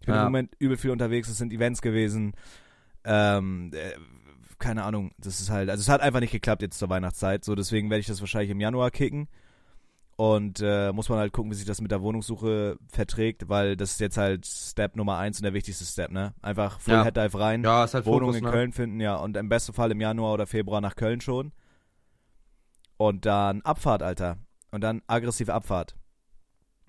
[0.00, 0.22] Ich bin Ja.
[0.22, 1.28] im Moment übel viel unterwegs.
[1.28, 2.32] Es sind Events gewesen.
[3.04, 3.92] Ähm, äh,
[4.60, 5.12] keine Ahnung.
[5.18, 7.44] Das ist halt, also es hat einfach nicht geklappt jetzt zur Weihnachtszeit.
[7.44, 9.28] So, deswegen werde ich das wahrscheinlich im Januar kicken.
[10.16, 13.92] Und äh, muss man halt gucken, wie sich das mit der Wohnungssuche verträgt, weil das
[13.92, 16.34] ist jetzt halt Step Nummer eins und der wichtigste Step, ne?
[16.42, 17.04] Einfach Full Ja.
[17.04, 18.50] Head Dive rein, ja, halt Wohnung Fokus, in ne?
[18.50, 21.52] Köln finden, ja, und im besten Fall im Januar oder Februar nach Köln schon.
[22.98, 24.36] Und dann Abfahrt, Alter.
[24.70, 25.96] Und dann aggressive Abfahrt.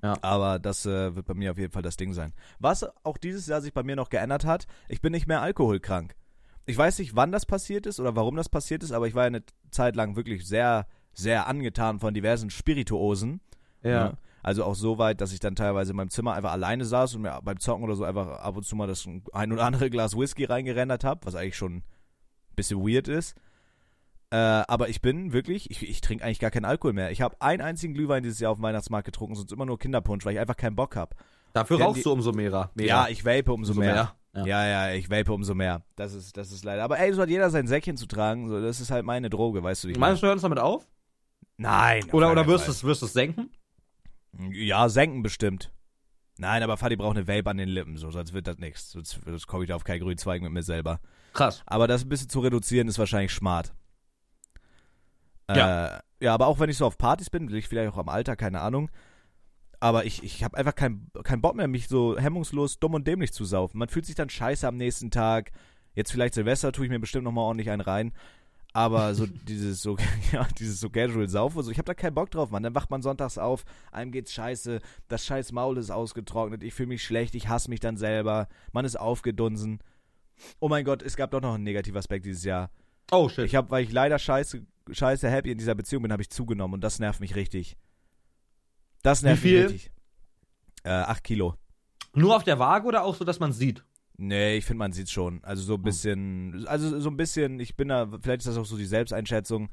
[0.04, 0.18] Ja.
[0.22, 2.34] Aber das äh, wird bei mir auf jeden Fall das Ding sein.
[2.60, 6.16] Was auch dieses Jahr sich bei mir noch geändert hat, ich bin nicht mehr alkoholkrank.
[6.66, 9.24] Ich weiß nicht, wann das passiert ist oder warum das passiert ist, aber ich war
[9.24, 13.42] ja eine Zeit lang wirklich sehr, sehr angetan von diversen Spirituosen.
[13.84, 14.10] Ja.
[14.10, 14.18] Ne?
[14.44, 17.22] Also auch so weit, dass ich dann teilweise in meinem Zimmer einfach alleine saß und
[17.24, 20.16] mir beim Zocken oder so einfach ab und zu mal das ein oder andere Glas
[20.18, 21.84] Whisky reingerendert habe, was eigentlich schon ein
[22.56, 23.36] bisschen weird ist.
[24.32, 27.12] Äh, aber ich bin wirklich, ich, ich trinke eigentlich gar keinen Alkohol mehr.
[27.12, 30.26] Ich habe einen einzigen Glühwein dieses Jahr auf dem Weihnachtsmarkt getrunken, sonst immer nur Kinderpunsch,
[30.26, 31.16] weil ich einfach keinen Bock habe.
[31.54, 32.72] Dafür Kennen rauchst die- du umso mehr.
[32.74, 32.86] mehr.
[32.86, 33.94] Ja, ich vape umso, mehr.
[33.94, 34.16] mehr.
[34.34, 34.46] Ja.
[34.46, 35.84] Ja, ja, ich vape umso mehr.
[35.96, 36.84] Das ist, das ist leider.
[36.84, 38.48] Aber ey, so hat jeder sein Säckchen zu tragen.
[38.48, 40.44] So, das ist halt meine Droge, weißt du, wie ich Meinst du, wir hören uns
[40.44, 40.88] damit auf?
[41.58, 42.10] Nein.
[42.12, 43.52] Oder, oder wirst du es wirst du's senken?
[44.52, 45.72] Ja, senken bestimmt.
[46.38, 48.92] Nein, aber Fadi braucht eine Vape an den Lippen, so, sonst wird das nichts.
[48.92, 51.00] Sonst, sonst komme ich da auf keinen grünen Zweig mit mir selber.
[51.34, 51.62] Krass.
[51.66, 53.74] Aber das ein bisschen zu reduzieren ist wahrscheinlich smart.
[55.50, 55.98] Ja.
[55.98, 58.10] Äh, ja, aber auch wenn ich so auf Partys bin, will ich vielleicht auch am
[58.10, 58.90] Alter, keine Ahnung.
[59.82, 63.34] Aber ich, ich habe einfach keinen kein Bock mehr, mich so hemmungslos dumm und dämlich
[63.34, 63.80] zu saufen.
[63.80, 65.52] Man fühlt sich dann scheiße am nächsten Tag.
[65.96, 68.14] Jetzt vielleicht Silvester tue ich mir bestimmt nochmal ordentlich einen rein.
[68.74, 69.98] Aber so dieses so,
[70.32, 72.62] ja, dieses so casual Saufen, so, ich habe da keinen Bock drauf, Mann.
[72.62, 76.90] Dann wacht man sonntags auf, einem geht's scheiße, das scheiß Maul ist ausgetrocknet, ich fühle
[76.90, 79.80] mich schlecht, ich hasse mich dann selber, man ist aufgedunsen.
[80.60, 82.70] Oh mein Gott, es gab doch noch einen negativen Aspekt dieses Jahr.
[83.12, 83.46] Oh, shit.
[83.46, 86.76] Ich habe, weil ich leider scheiße, scheiße happy in dieser Beziehung bin, habe ich zugenommen
[86.76, 87.78] und das nervt mich richtig.
[89.04, 89.64] Das nervt Wie viel?
[89.64, 89.92] mich richtig.
[90.84, 91.56] Äh, acht Kilo.
[92.14, 93.84] Nur auf der Waage oder auch so, dass man sieht?
[94.18, 95.44] Nee, ich finde, man sieht schon.
[95.44, 98.66] Also so ein bisschen, also so ein bisschen, ich bin da, vielleicht ist das auch
[98.66, 99.70] so die Selbsteinschätzung,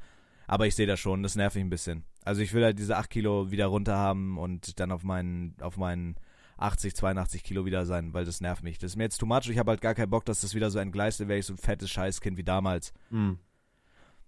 [0.47, 2.03] aber ich sehe das schon, das nervt mich ein bisschen.
[2.23, 5.77] Also ich will halt diese 8 Kilo wieder runter haben und dann auf meinen, auf
[5.77, 6.15] meinen
[6.57, 8.79] 80, 82 Kilo wieder sein, weil das nervt mich.
[8.79, 10.71] Das ist mir jetzt too much, ich habe halt gar keinen Bock, dass das wieder
[10.71, 12.93] so entgleist, wäre ich so ein fettes Scheißkind wie damals.
[13.11, 13.37] Hm.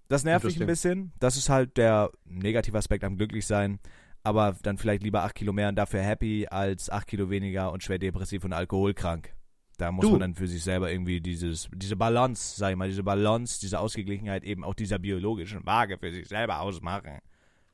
[0.08, 1.14] Das nervt mich ein bisschen.
[1.20, 3.80] Das ist halt der negative Aspekt am Glücklichsein.
[4.24, 7.84] Aber dann vielleicht lieber 8 Kilo mehr und dafür happy als 8 Kilo weniger und
[7.84, 9.34] schwer depressiv und alkoholkrank.
[9.78, 10.12] Da muss Du.
[10.12, 13.80] man dann für sich selber irgendwie dieses, diese Balance, sag ich mal, diese Balance, diese
[13.80, 17.18] Ausgeglichenheit eben auch dieser biologischen Waage für sich selber ausmachen.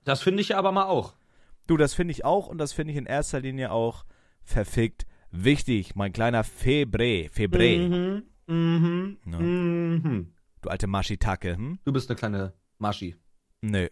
[0.06, 1.16] Das finde ich ja aber mal auch.
[1.68, 4.06] Du, das finde ich auch und das finde ich in erster Linie auch
[4.42, 5.96] verfickt wichtig.
[5.96, 7.78] Mein kleiner Febre, Febre.
[7.78, 8.24] Mhm.
[8.48, 9.18] Mhm.
[9.30, 9.40] Ja.
[9.40, 10.34] Mhm.
[10.62, 11.80] Du alte Maschitacke, hm?
[11.84, 13.18] Du bist eine kleine Maschi.
[13.60, 13.90] Nö,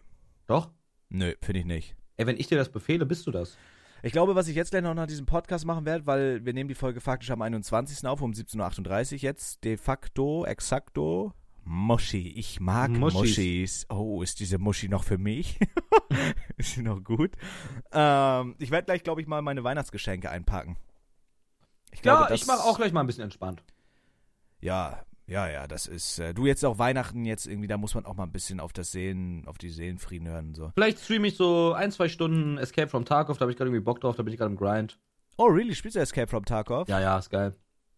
[0.48, 0.72] Doch?
[1.10, 1.96] nö, finde ich nicht.
[2.18, 3.58] Ey, wenn ich dir das befehle, bist du das.
[4.04, 6.68] Ich glaube, was ich jetzt gleich noch nach diesem Podcast machen werde, weil wir nehmen
[6.68, 8.08] die Folge faktisch am 21.
[8.08, 11.34] auf, um 17.38 Uhr jetzt, de facto, exakto,
[11.66, 12.30] Muschi.
[12.38, 13.20] Ich mag Muschis.
[13.20, 13.86] Muschis.
[13.90, 15.60] Oh, ist diese Muschi noch für mich?
[16.58, 17.32] ist sie noch gut?
[17.92, 20.78] Ähm, ich werde gleich, glaube ich, mal meine Weihnachtsgeschenke einpacken.
[21.92, 23.64] Ich glaube, ja, ich mache auch gleich mal ein bisschen entspannt.
[24.62, 28.06] Ja, ja, ja, das ist, äh, du jetzt auch Weihnachten jetzt irgendwie, da muss man
[28.06, 30.72] auch mal ein bisschen auf das Seelen, auf die Seelenfrieden hören und so.
[30.76, 33.84] Vielleicht streame ich so ein, zwei Stunden Escape from Tarkov, da habe ich gerade irgendwie
[33.84, 35.00] Bock drauf, da bin ich gerade im Grind.
[35.38, 35.74] Oh, really?
[35.76, 36.88] Spielst du Escape from Tarkov?
[36.88, 37.56] Ja, ja, ist geil.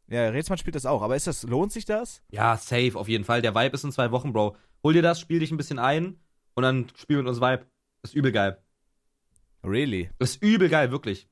[0.07, 2.21] Ja, Rätsmann spielt das auch, aber ist das, lohnt sich das?
[2.29, 3.41] Ja, safe, auf jeden Fall.
[3.41, 4.55] Der Vibe ist in zwei Wochen, Bro.
[4.83, 6.17] Hol dir das, spiel dich ein bisschen ein
[6.53, 7.65] und dann spiel mit uns Vibe.
[8.03, 8.57] Ist übel geil.
[9.63, 10.09] Really?
[10.19, 11.27] Ist übel geil, wirklich.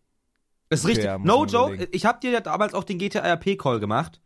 [0.70, 1.06] Ist Okay, richtig.
[1.06, 1.92] ja, no joke, überlegen.
[1.96, 4.22] ich hab dir ja damals auch den GTA RP Call gemacht.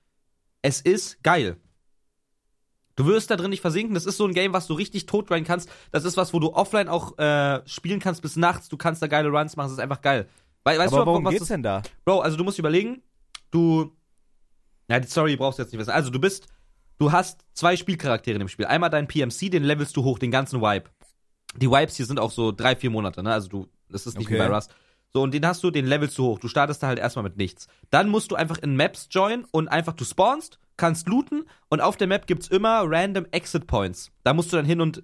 [0.61, 1.57] Es ist geil.
[2.95, 3.93] Du wirst da drin nicht versinken.
[3.93, 5.69] Das ist so ein Game, was du richtig totgrinden kannst.
[5.91, 8.67] Das ist was, wo du offline auch äh, spielen kannst bis nachts.
[8.67, 9.67] Du kannst da geile Runs machen.
[9.67, 10.27] Das ist einfach geil.
[10.65, 11.81] We weißt aber du, worum was geht's das denn da?
[12.03, 13.01] Bro, also du musst überlegen,
[13.51, 13.95] du.
[14.89, 15.91] Ja, die Story brauchst du jetzt nicht wissen.
[15.91, 16.47] Also du bist.
[16.97, 18.65] Du hast zwei Spielcharaktere dem Spiel.
[18.65, 20.89] Einmal deinen PMC, den levelst du hoch, den ganzen Wipe.
[21.55, 23.31] Die Wipes hier sind auch so drei, vier Monate, ne?
[23.31, 23.67] Also du.
[23.87, 24.47] Das ist nicht wie Okay.
[24.49, 24.75] bei Rust.
[25.13, 26.39] So, und den hast du, den levelst du hoch.
[26.39, 27.67] Du startest da halt erstmal mit nichts.
[27.89, 31.97] Dann musst du einfach in Maps joinen und einfach, du spawnst, kannst looten und auf
[31.97, 34.11] der Map gibt's immer random Exit Points.
[34.23, 35.03] Da musst du dann hin und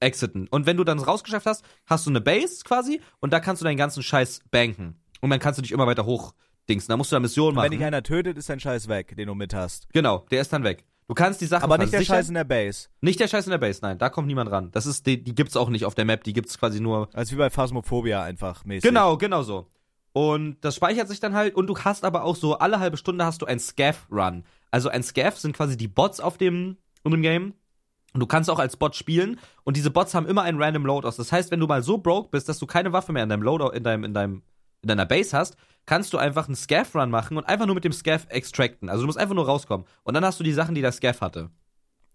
[0.00, 0.48] exiten.
[0.48, 3.64] Und wenn du dann rausgeschafft hast, hast du eine Base quasi und da kannst du
[3.64, 5.00] deinen ganzen Scheiß banken.
[5.20, 6.88] Und dann kannst du dich immer weiter hochdingsen.
[6.88, 7.70] Da musst du da Missionen machen.
[7.70, 9.88] Wenn dich einer tötet, ist dein Scheiß weg, den du mit hast.
[9.92, 10.84] genau, der ist dann weg.
[11.12, 12.00] Du kannst die Sachen Aber nicht der.
[12.02, 12.88] Scheiß in der Base.
[13.02, 14.70] Nicht der Scheiß in der Base, nein, da kommt niemand ran.
[14.72, 17.32] Das ist, die, die gibt's auch nicht auf der Map, die gibt's quasi nur Also
[17.32, 18.88] wie bei Phasmophobia einfach mäßig.
[18.88, 19.66] Genau, genau so.
[20.14, 23.26] Und das speichert sich dann halt und du hast aber auch so alle halbe Stunde
[23.26, 24.44] hast du ein Scav-Run.
[24.70, 27.52] Also ein Scav sind quasi die Bots auf dem, in dem Game.
[28.14, 31.18] Und du kannst auch als Bot spielen und diese Bots haben immer einen random Loadout.
[31.18, 33.42] Das heißt, wenn du mal so broke bist, dass du keine Waffe mehr in deinem
[33.42, 34.42] Loadout, in deinem, in deinem,
[34.80, 37.92] in deiner Base hast, kannst du einfach einen Scav-Run machen und einfach nur mit dem
[37.92, 38.88] Scav extracten.
[38.88, 39.86] Also du musst einfach nur rauskommen.
[40.04, 41.50] Und dann hast du die Sachen, die der Scav hatte.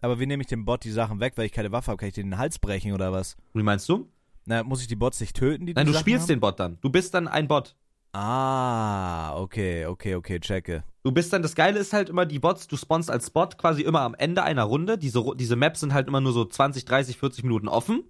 [0.01, 1.97] Aber wie nehme ich dem Bot die Sachen weg, weil ich keine Waffe habe?
[1.97, 3.36] Kann ich den den Hals brechen oder was?
[3.53, 4.07] Wie meinst du?
[4.45, 6.28] Na, muss ich die Bots nicht töten, die Nein, die du Sachen spielst haben?
[6.36, 6.78] den Bot dann.
[6.82, 7.76] Du bist dann ein Bot.
[8.13, 10.84] Ah, okay, okay, okay, checke.
[11.03, 13.82] Du bist dann, das Geile ist halt immer, die Bots, du spawnst als Bot quasi
[13.82, 14.97] immer am Ende einer Runde.
[14.97, 18.03] Diese, diese Maps sind halt immer nur so 20, 30, 40 Minuten offen.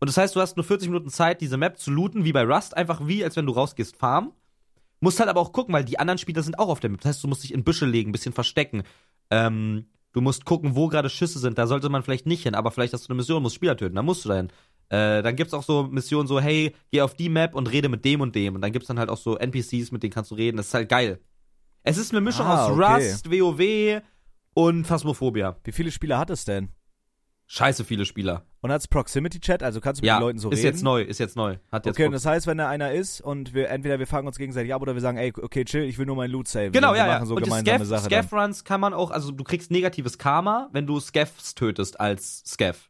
[0.00, 2.42] Und das heißt, du hast nur 40 Minuten Zeit, diese Map zu looten, wie bei
[2.44, 4.32] Rust, einfach wie, als wenn du rausgehst, farmen.
[5.02, 7.00] Musst halt aber auch gucken, weil die anderen Spieler sind auch auf der Map.
[7.00, 8.84] Das heißt, du musst dich in Büsche legen, ein bisschen verstecken.
[9.30, 11.58] Ähm, du musst gucken, wo gerade Schüsse sind.
[11.58, 13.96] Da sollte man vielleicht nicht hin, aber vielleicht hast du eine Mission, musst Spieler töten.
[13.96, 14.48] Da musst du dahin.
[14.90, 18.04] Äh, dann gibt's auch so Missionen so, hey, geh auf die Map und rede mit
[18.04, 18.54] dem und dem.
[18.54, 20.56] Und dann gibt's dann halt auch so NPCs, mit denen kannst du reden.
[20.56, 21.18] Das ist halt geil.
[21.82, 23.08] Es ist eine Mischung Ah, aus okay.
[23.10, 24.02] Rust, WoW
[24.54, 25.56] und Phasmophobia.
[25.64, 26.68] Wie viele Spieler hat es denn?
[27.54, 28.46] Scheiße viele Spieler.
[28.62, 30.68] Und hat's Proximity Chat, also kannst du mit Ja, den Leuten so ist reden?
[30.68, 31.58] jetzt neu, ist jetzt neu.
[31.70, 34.26] Hat jetzt Okay, und das heißt, wenn da einer ist und wir entweder wir fangen
[34.26, 36.72] uns gegenseitig ab oder wir sagen, ey, okay, chill, ich will nur meinen Loot saven.
[36.72, 37.12] Genau, Und wir ja, ja.
[37.12, 38.24] machen so und gemeinsame Scav, Sache dann.
[38.24, 42.88] Scav-Runs kann man auch, also du kriegst negatives Karma, wenn du Scavs tötest als Scav.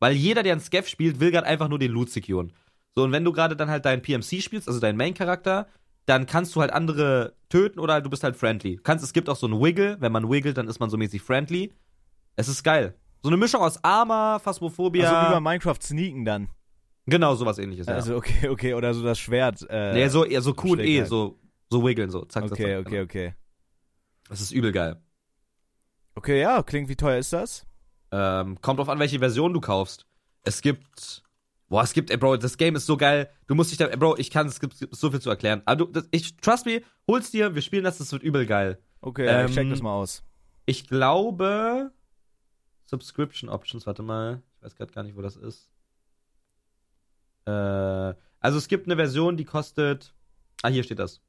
[0.00, 2.52] Weil jeder, der einen Scav spielt, will gerade einfach nur den Loot securen.
[2.96, 5.68] So, und wenn du gerade dann halt deinen PMC spielst, also deinen Main-Charakter,
[6.06, 8.80] dann kannst du halt andere töten oder du bist halt friendly.
[8.82, 11.22] Kannst, es gibt auch so einen Wiggle, wenn man wiggelt, dann ist man so mäßig
[11.22, 11.72] friendly.
[12.34, 12.96] Es ist geil.
[13.24, 15.08] So eine Mischung aus Arma, Phasmophobia.
[15.10, 16.50] Also wie bei Minecraft sneaken dann.
[17.06, 17.94] genau, sowas ähnliches, ja.
[17.94, 19.66] Also okay, okay, oder so das Schwert.
[19.70, 21.08] Äh, nee, so, eher so Q und E, halt.
[21.08, 21.38] so,
[21.70, 22.26] so wiggeln, so.
[22.26, 23.34] Zack, zack, okay, zack, okay, okay.
[24.28, 25.00] Das ist übel geil.
[26.14, 27.64] Okay, ja, klingt, wie teuer ist das?
[28.12, 30.06] Ähm, kommt drauf an, welche Version du kaufst.
[30.42, 31.22] Es gibt.
[31.70, 33.30] Boah, es gibt, ey, Bro, das Game ist so geil.
[33.46, 35.30] Du musst dich da, ey, Bro, ich kann, es gibt, es gibt so viel zu
[35.30, 35.62] erklären.
[35.64, 38.78] Aber du, das, ich, trust me, hol's dir, wir spielen das, das wird übel geil.
[39.00, 40.22] Okay, ja, ich check Ähm, das mal aus.
[40.66, 41.90] Ich glaube,
[42.84, 45.70] Subscription Options, warte mal, ich weiß gerade gar nicht, wo das ist.
[47.46, 50.14] Äh, also es gibt eine Version, die kostet,
[50.62, 51.20] ah, hier steht das.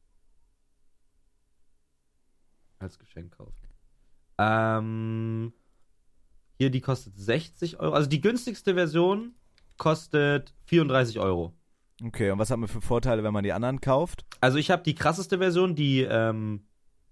[2.79, 3.69] Als Geschenk kaufen.
[4.37, 5.53] Ähm,
[6.57, 7.93] hier, die kostet 60 Euro.
[7.93, 9.33] Also die günstigste Version
[9.77, 11.53] kostet 34 Euro.
[12.03, 14.25] Okay, und was hat man für Vorteile, wenn man die anderen kauft?
[14.41, 16.65] Also ich habe die krasseste Version, die ähm,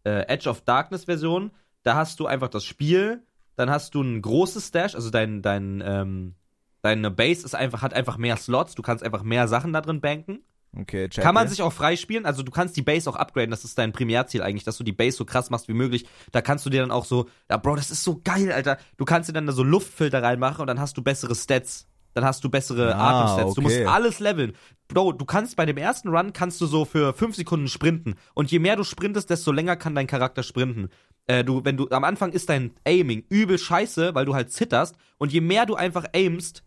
[0.04, 1.52] äh, Edge of Darkness Version.
[1.84, 3.26] Da hast du einfach das Spiel,
[3.56, 6.36] dann hast du ein großes Stash, also dein, dein, ähm,
[6.82, 10.02] deine Base ist einfach, hat einfach mehr Slots, du kannst einfach mehr Sachen da drin
[10.02, 10.40] banken.
[10.76, 11.24] Okay, check.
[11.24, 13.92] Kann man sich auch freispielen, also du kannst die Base auch upgraden, das ist dein
[13.92, 16.08] Primärziel eigentlich, dass du die Base so krass machst wie möglich.
[16.32, 18.78] Da kannst du dir dann auch so, ja Bro, das ist so geil, Alter.
[18.98, 21.88] Du kannst dir dann da so Luftfilter reinmachen und dann hast du bessere Stats.
[22.14, 23.56] Dann hast du bessere Ah, Atemstats.
[23.56, 23.86] Du musst okay.
[23.86, 24.54] alles leveln.
[24.88, 28.16] Bro, du kannst bei dem ersten Run kannst du so für fünf Sekunden sprinten.
[28.36, 30.90] Und je mehr du sprintest, desto länger kann dein Charakter sprinten.
[31.28, 34.96] Äh, du, wenn du, am Anfang ist dein Aiming übel scheiße, weil du halt zitterst.
[35.18, 36.64] Und je mehr du einfach aimst,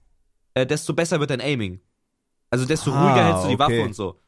[0.55, 1.81] äh, desto besser wird dein Aiming.
[2.51, 3.85] Also desto Ah, ruhiger hältst du die Waffe okay.
[3.85, 4.21] und so.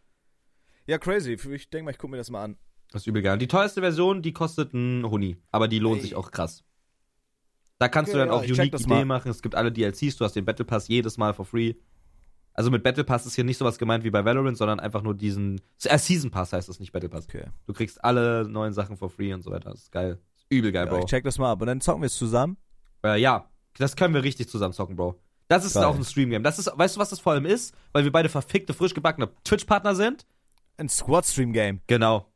[0.86, 1.32] Ja, crazy.
[1.32, 2.56] Ich denke mal, ich gucke mir das mal an.
[2.90, 3.38] Das ist übel geil.
[3.38, 5.36] Die teuerste Version, die kostet ein Huni.
[5.50, 6.02] Aber die lohnt Ey.
[6.02, 6.64] sich auch krass.
[7.78, 9.30] Da kannst Okay, du dann ja, auch unique Ideen machen.
[9.30, 10.16] Es gibt alle DLCs.
[10.16, 11.74] Du hast den Battle Pass jedes Mal for free.
[12.58, 15.14] Also mit Battle Pass ist hier nicht sowas gemeint wie bei Valorant, sondern einfach nur
[15.14, 15.60] diesen.
[15.84, 17.26] Äh, Season Pass heißt das nicht Battle Pass.
[17.28, 17.44] Okay.
[17.66, 19.70] Du kriegst alle neuen Sachen for free und so weiter.
[19.70, 20.18] Das ist geil.
[20.34, 20.98] Das ist übel geil, Ja, Bro.
[21.00, 22.56] ich check das mal ab und dann zocken wir es zusammen.
[23.04, 23.48] Äh, ja,
[23.78, 25.20] das können wir richtig zusammen zocken, Bro.
[25.46, 25.84] Das ist Geil.
[25.84, 26.42] auch ein Stream-Game.
[26.42, 27.72] Das ist, weißt du, was das vor allem ist?
[27.92, 30.26] Weil wir beide verfickte, frisch gebackene Twitch-Partner sind?
[30.78, 31.80] Ein Squad-Stream-Game.
[31.86, 32.26] Genau.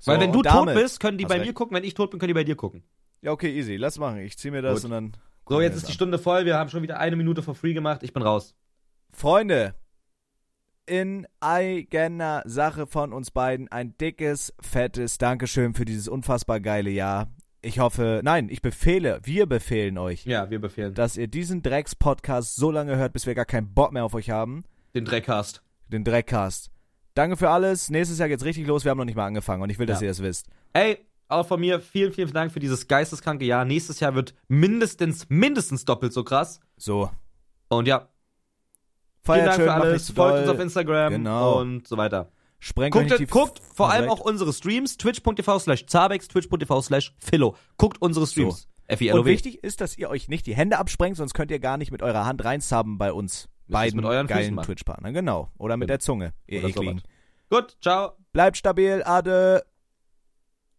[0.00, 1.46] So, Weil wenn du tot bist, können die bei recht.
[1.46, 1.76] mir gucken.
[1.76, 2.82] Wenn ich tot bin, können die bei dir gucken.
[3.20, 3.76] Ja, okay, easy.
[3.76, 4.18] Lass machen.
[4.18, 4.86] Ich zieh mir das Gut.
[4.86, 5.12] und dann.
[5.48, 5.94] So, jetzt ist die an.
[5.94, 6.44] Stunde voll.
[6.44, 8.02] Wir haben schon wieder eine Minute for free gemacht.
[8.02, 8.54] Ich bin raus.
[9.14, 9.74] Freunde,
[10.86, 17.28] in eigener Sache von uns beiden ein dickes, fettes Dankeschön für dieses unfassbar geile Jahr.
[17.60, 20.94] Ich hoffe, nein, ich befehle, wir befehlen euch, Ja, wir befehlen.
[20.94, 24.30] dass ihr diesen Drecks-Podcast so lange hört, bis wir gar keinen Bock mehr auf euch
[24.30, 24.64] haben.
[24.94, 25.62] Den Dreckcast.
[25.86, 26.70] Den Dreckcast.
[27.14, 27.88] Danke für alles.
[27.90, 28.84] Nächstes Jahr geht's richtig los.
[28.84, 30.06] Wir haben noch nicht mal angefangen und ich will, dass Ja.
[30.06, 30.48] ihr das wisst.
[30.72, 30.98] Ey,
[31.28, 33.64] auch von mir vielen, vielen Dank für dieses geisteskranke Jahr.
[33.64, 36.58] Nächstes Jahr wird mindestens, mindestens doppelt so krass.
[36.76, 37.10] So.
[37.68, 38.08] Und ja,
[39.22, 40.10] vielen Feiert Dank schön, für alles.
[40.10, 41.60] Folgt uns auf Instagram Genau.
[41.60, 42.30] und so weiter.
[42.58, 44.96] Sprengt Guckt, die guckt vor Hast allem auch unsere Streams.
[44.96, 47.56] Twitch.tv slash Zabex, Twitch.tv slash Philo.
[47.76, 48.64] Guckt unsere Streams.
[48.64, 49.28] Und F-I-L-O-W.
[49.30, 52.02] wichtig ist, dass ihr euch nicht die Hände absprengt, sonst könnt ihr gar nicht mit
[52.02, 53.48] eurer Hand reinsubben bei uns.
[53.66, 54.56] Müsst beiden mit euren geilen.
[54.60, 55.14] Twitch-Partnern.
[55.14, 55.50] Genau.
[55.58, 55.92] Oder mit Genau.
[55.94, 57.02] der Zunge, ihr Ekligen.
[57.48, 58.12] Gut, ciao.
[58.32, 59.62] Bleibt stabil, Ade.